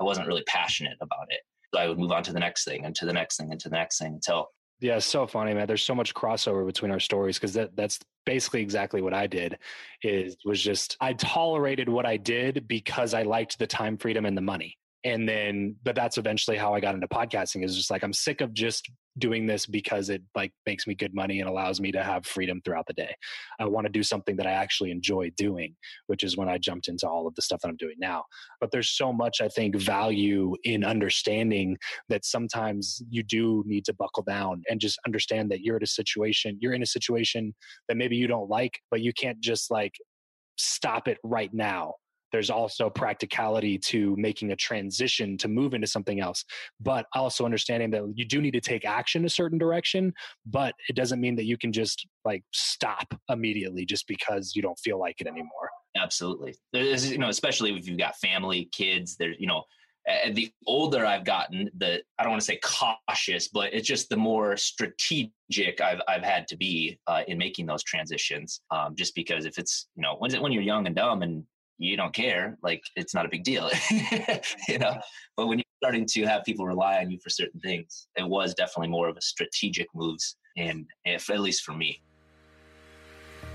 I 0.00 0.04
wasn't 0.04 0.28
really 0.28 0.44
passionate 0.46 0.96
about 1.00 1.26
it. 1.30 1.40
So 1.74 1.80
I 1.80 1.88
would 1.88 1.98
move 1.98 2.12
on 2.12 2.22
to 2.24 2.32
the 2.32 2.38
next 2.38 2.64
thing 2.64 2.84
and 2.84 2.94
to 2.96 3.06
the 3.06 3.12
next 3.12 3.36
thing 3.36 3.50
and 3.50 3.60
to 3.60 3.68
the 3.68 3.76
next 3.76 3.98
thing 3.98 4.14
until 4.14 4.48
yeah, 4.80 4.96
it's 4.96 5.06
so 5.06 5.26
funny, 5.26 5.54
man. 5.54 5.66
There's 5.66 5.82
so 5.82 5.94
much 5.94 6.14
crossover 6.14 6.64
between 6.64 6.92
our 6.92 7.00
stories 7.00 7.36
because 7.36 7.52
that 7.54 7.74
that's 7.74 7.98
basically 8.24 8.62
exactly 8.62 9.02
what 9.02 9.12
I 9.12 9.26
did. 9.26 9.58
Is 10.04 10.36
was 10.44 10.62
just 10.62 10.96
I 11.00 11.14
tolerated 11.14 11.88
what 11.88 12.06
I 12.06 12.16
did 12.16 12.68
because 12.68 13.12
I 13.12 13.22
liked 13.22 13.58
the 13.58 13.66
time 13.66 13.96
freedom 13.96 14.24
and 14.24 14.36
the 14.36 14.42
money 14.42 14.78
and 15.04 15.28
then 15.28 15.76
but 15.84 15.94
that's 15.94 16.18
eventually 16.18 16.56
how 16.56 16.74
i 16.74 16.80
got 16.80 16.94
into 16.94 17.06
podcasting 17.08 17.64
is 17.64 17.76
just 17.76 17.90
like 17.90 18.02
i'm 18.02 18.12
sick 18.12 18.40
of 18.40 18.52
just 18.52 18.90
doing 19.18 19.46
this 19.46 19.66
because 19.66 20.10
it 20.10 20.22
like 20.34 20.52
makes 20.66 20.86
me 20.86 20.94
good 20.94 21.14
money 21.14 21.40
and 21.40 21.48
allows 21.48 21.80
me 21.80 21.92
to 21.92 22.02
have 22.02 22.24
freedom 22.24 22.60
throughout 22.64 22.86
the 22.86 22.92
day. 22.92 23.14
I 23.58 23.64
want 23.66 23.86
to 23.86 23.92
do 23.92 24.02
something 24.02 24.36
that 24.36 24.46
i 24.46 24.52
actually 24.52 24.90
enjoy 24.90 25.30
doing 25.36 25.74
which 26.06 26.22
is 26.22 26.36
when 26.36 26.48
i 26.48 26.58
jumped 26.58 26.88
into 26.88 27.08
all 27.08 27.26
of 27.26 27.34
the 27.34 27.42
stuff 27.42 27.60
that 27.62 27.68
i'm 27.68 27.76
doing 27.76 27.96
now. 27.98 28.24
But 28.60 28.70
there's 28.70 28.90
so 28.90 29.12
much 29.12 29.40
i 29.40 29.48
think 29.48 29.76
value 29.76 30.54
in 30.64 30.84
understanding 30.84 31.76
that 32.08 32.24
sometimes 32.24 33.02
you 33.10 33.22
do 33.22 33.62
need 33.66 33.84
to 33.86 33.94
buckle 33.94 34.22
down 34.22 34.62
and 34.68 34.80
just 34.80 34.98
understand 35.06 35.50
that 35.50 35.60
you're 35.60 35.76
at 35.76 35.82
a 35.82 35.86
situation 35.86 36.58
you're 36.60 36.74
in 36.74 36.82
a 36.82 36.86
situation 36.86 37.54
that 37.88 37.96
maybe 37.96 38.16
you 38.16 38.26
don't 38.26 38.48
like 38.48 38.80
but 38.90 39.00
you 39.00 39.12
can't 39.12 39.40
just 39.40 39.70
like 39.70 39.94
stop 40.56 41.08
it 41.08 41.18
right 41.22 41.52
now 41.52 41.94
there's 42.32 42.50
also 42.50 42.90
practicality 42.90 43.78
to 43.78 44.14
making 44.16 44.52
a 44.52 44.56
transition 44.56 45.36
to 45.38 45.48
move 45.48 45.74
into 45.74 45.86
something 45.86 46.20
else 46.20 46.44
but 46.80 47.06
also 47.14 47.44
understanding 47.44 47.90
that 47.90 48.02
you 48.14 48.24
do 48.24 48.40
need 48.40 48.52
to 48.52 48.60
take 48.60 48.84
action 48.84 49.24
a 49.24 49.28
certain 49.28 49.58
direction 49.58 50.12
but 50.46 50.74
it 50.88 50.96
doesn't 50.96 51.20
mean 51.20 51.36
that 51.36 51.44
you 51.44 51.56
can 51.56 51.72
just 51.72 52.06
like 52.24 52.42
stop 52.52 53.14
immediately 53.28 53.84
just 53.84 54.06
because 54.06 54.52
you 54.54 54.62
don't 54.62 54.78
feel 54.78 54.98
like 54.98 55.20
it 55.20 55.26
anymore 55.26 55.70
absolutely 55.96 56.54
there's 56.72 57.10
you 57.10 57.18
know 57.18 57.28
especially 57.28 57.76
if 57.76 57.88
you've 57.88 57.98
got 57.98 58.16
family 58.16 58.68
kids 58.72 59.16
there's 59.16 59.36
you 59.38 59.46
know 59.46 59.62
the 60.32 60.50
older 60.66 61.04
I've 61.04 61.24
gotten, 61.24 61.70
the 61.76 62.02
I 62.18 62.22
don't 62.22 62.30
want 62.30 62.40
to 62.40 62.46
say 62.46 62.58
cautious, 62.62 63.48
but 63.48 63.74
it's 63.74 63.86
just 63.86 64.08
the 64.08 64.16
more 64.16 64.56
strategic 64.56 65.80
I've 65.80 66.00
I've 66.08 66.22
had 66.22 66.48
to 66.48 66.56
be 66.56 66.98
uh, 67.06 67.22
in 67.28 67.38
making 67.38 67.66
those 67.66 67.82
transitions. 67.82 68.60
Um, 68.70 68.94
just 68.96 69.14
because 69.14 69.44
if 69.44 69.58
it's 69.58 69.88
you 69.96 70.02
know 70.02 70.16
when 70.18 70.32
when 70.40 70.52
you're 70.52 70.62
young 70.62 70.86
and 70.86 70.96
dumb 70.96 71.22
and 71.22 71.44
you 71.78 71.96
don't 71.96 72.12
care, 72.12 72.58
like 72.62 72.82
it's 72.96 73.14
not 73.14 73.24
a 73.24 73.28
big 73.28 73.44
deal, 73.44 73.70
you 74.68 74.78
know. 74.78 74.98
But 75.36 75.46
when 75.46 75.58
you're 75.58 75.64
starting 75.82 76.06
to 76.06 76.26
have 76.26 76.44
people 76.44 76.66
rely 76.66 76.98
on 76.98 77.10
you 77.10 77.18
for 77.22 77.30
certain 77.30 77.60
things, 77.60 78.08
it 78.16 78.28
was 78.28 78.54
definitely 78.54 78.88
more 78.88 79.08
of 79.08 79.16
a 79.16 79.20
strategic 79.22 79.86
moves, 79.94 80.36
and 80.56 80.86
if 81.04 81.30
at 81.30 81.40
least 81.40 81.62
for 81.62 81.72
me. 81.72 82.00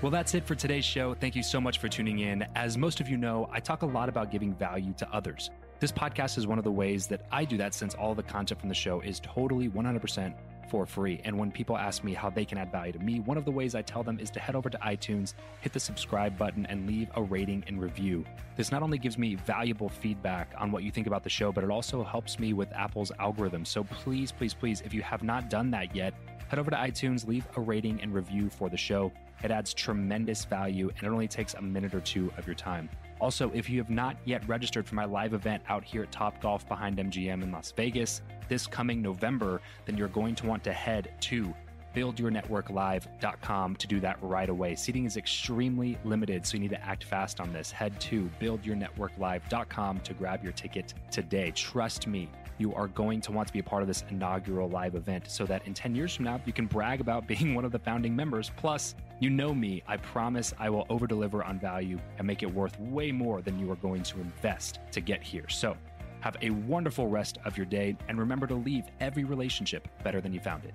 Well, 0.02 0.10
that's 0.10 0.34
it 0.34 0.44
for 0.44 0.54
today's 0.54 0.84
show. 0.84 1.14
Thank 1.14 1.36
you 1.36 1.42
so 1.42 1.60
much 1.60 1.78
for 1.78 1.88
tuning 1.88 2.18
in. 2.18 2.44
As 2.56 2.76
most 2.76 3.00
of 3.00 3.08
you 3.08 3.16
know, 3.16 3.48
I 3.52 3.60
talk 3.60 3.82
a 3.82 3.86
lot 3.86 4.08
about 4.08 4.30
giving 4.30 4.54
value 4.54 4.92
to 4.98 5.08
others. 5.14 5.50
This 5.80 5.90
podcast 5.90 6.38
is 6.38 6.46
one 6.46 6.58
of 6.58 6.64
the 6.64 6.70
ways 6.70 7.08
that 7.08 7.26
I 7.32 7.44
do 7.44 7.56
that 7.56 7.74
since 7.74 7.94
all 7.94 8.14
the 8.14 8.22
content 8.22 8.60
from 8.60 8.68
the 8.68 8.74
show 8.74 9.00
is 9.00 9.18
totally 9.20 9.68
100% 9.68 10.32
for 10.70 10.86
free. 10.86 11.20
And 11.24 11.36
when 11.36 11.50
people 11.50 11.76
ask 11.76 12.04
me 12.04 12.14
how 12.14 12.30
they 12.30 12.44
can 12.44 12.58
add 12.58 12.70
value 12.70 12.92
to 12.92 12.98
me, 13.00 13.18
one 13.18 13.36
of 13.36 13.44
the 13.44 13.50
ways 13.50 13.74
I 13.74 13.82
tell 13.82 14.04
them 14.04 14.20
is 14.20 14.30
to 14.30 14.40
head 14.40 14.54
over 14.54 14.70
to 14.70 14.78
iTunes, 14.78 15.34
hit 15.60 15.72
the 15.72 15.80
subscribe 15.80 16.38
button, 16.38 16.64
and 16.66 16.86
leave 16.86 17.10
a 17.16 17.22
rating 17.22 17.64
and 17.66 17.82
review. 17.82 18.24
This 18.56 18.70
not 18.70 18.82
only 18.82 18.98
gives 18.98 19.18
me 19.18 19.34
valuable 19.34 19.88
feedback 19.88 20.54
on 20.56 20.70
what 20.70 20.84
you 20.84 20.92
think 20.92 21.08
about 21.08 21.24
the 21.24 21.28
show, 21.28 21.50
but 21.50 21.64
it 21.64 21.70
also 21.70 22.04
helps 22.04 22.38
me 22.38 22.52
with 22.52 22.72
Apple's 22.72 23.10
algorithm. 23.18 23.64
So 23.64 23.82
please, 23.84 24.30
please, 24.30 24.54
please, 24.54 24.80
if 24.82 24.94
you 24.94 25.02
have 25.02 25.24
not 25.24 25.50
done 25.50 25.72
that 25.72 25.94
yet, 25.94 26.14
head 26.48 26.58
over 26.58 26.70
to 26.70 26.76
iTunes, 26.76 27.26
leave 27.26 27.46
a 27.56 27.60
rating 27.60 28.00
and 28.02 28.14
review 28.14 28.50
for 28.50 28.68
the 28.68 28.76
show. 28.76 29.12
It 29.42 29.50
adds 29.50 29.74
tremendous 29.74 30.44
value 30.44 30.90
and 30.96 31.06
it 31.06 31.10
only 31.10 31.28
takes 31.28 31.54
a 31.54 31.62
minute 31.62 31.94
or 31.94 32.00
two 32.00 32.32
of 32.38 32.46
your 32.46 32.54
time. 32.54 32.88
Also, 33.20 33.50
if 33.54 33.70
you 33.70 33.78
have 33.78 33.90
not 33.90 34.16
yet 34.24 34.46
registered 34.48 34.86
for 34.86 34.94
my 34.94 35.04
live 35.04 35.34
event 35.34 35.62
out 35.68 35.84
here 35.84 36.02
at 36.02 36.12
Topgolf 36.12 36.66
behind 36.68 36.98
MGM 36.98 37.42
in 37.42 37.52
Las 37.52 37.72
Vegas 37.72 38.22
this 38.48 38.66
coming 38.66 39.00
November, 39.00 39.60
then 39.86 39.96
you're 39.96 40.08
going 40.08 40.34
to 40.34 40.46
want 40.46 40.64
to 40.64 40.72
head 40.72 41.12
to 41.20 41.54
buildyournetworklive.com 41.94 43.76
to 43.76 43.86
do 43.86 44.00
that 44.00 44.18
right 44.20 44.48
away. 44.48 44.74
Seating 44.74 45.04
is 45.04 45.16
extremely 45.16 45.96
limited, 46.04 46.44
so 46.44 46.54
you 46.54 46.60
need 46.60 46.70
to 46.70 46.84
act 46.84 47.04
fast 47.04 47.40
on 47.40 47.52
this. 47.52 47.70
Head 47.70 47.98
to 48.00 48.28
buildyournetworklive.com 48.40 50.00
to 50.00 50.14
grab 50.14 50.42
your 50.42 50.52
ticket 50.52 50.94
today. 51.10 51.52
Trust 51.52 52.06
me, 52.06 52.28
you 52.58 52.74
are 52.74 52.88
going 52.88 53.20
to 53.22 53.32
want 53.32 53.48
to 53.48 53.52
be 53.52 53.58
a 53.58 53.62
part 53.62 53.82
of 53.82 53.88
this 53.88 54.04
inaugural 54.10 54.68
live 54.68 54.94
event 54.94 55.30
so 55.30 55.44
that 55.46 55.66
in 55.66 55.74
10 55.74 55.94
years 55.94 56.14
from 56.14 56.24
now, 56.24 56.40
you 56.44 56.52
can 56.52 56.66
brag 56.66 57.00
about 57.00 57.26
being 57.28 57.54
one 57.54 57.64
of 57.64 57.72
the 57.72 57.78
founding 57.78 58.14
members. 58.14 58.50
Plus, 58.56 58.94
you 59.20 59.30
know 59.30 59.54
me, 59.54 59.82
I 59.86 59.96
promise 59.96 60.52
I 60.58 60.70
will 60.70 60.86
over 60.88 61.06
deliver 61.06 61.44
on 61.44 61.58
value 61.58 61.98
and 62.18 62.26
make 62.26 62.42
it 62.42 62.52
worth 62.52 62.78
way 62.80 63.12
more 63.12 63.42
than 63.42 63.58
you 63.58 63.70
are 63.70 63.76
going 63.76 64.02
to 64.04 64.20
invest 64.20 64.80
to 64.92 65.00
get 65.00 65.22
here. 65.22 65.48
So, 65.48 65.76
have 66.20 66.36
a 66.40 66.50
wonderful 66.50 67.06
rest 67.06 67.38
of 67.44 67.56
your 67.56 67.66
day 67.66 67.96
and 68.08 68.18
remember 68.18 68.46
to 68.46 68.54
leave 68.54 68.84
every 69.00 69.24
relationship 69.24 69.88
better 70.02 70.22
than 70.22 70.32
you 70.32 70.40
found 70.40 70.64
it. 70.64 70.74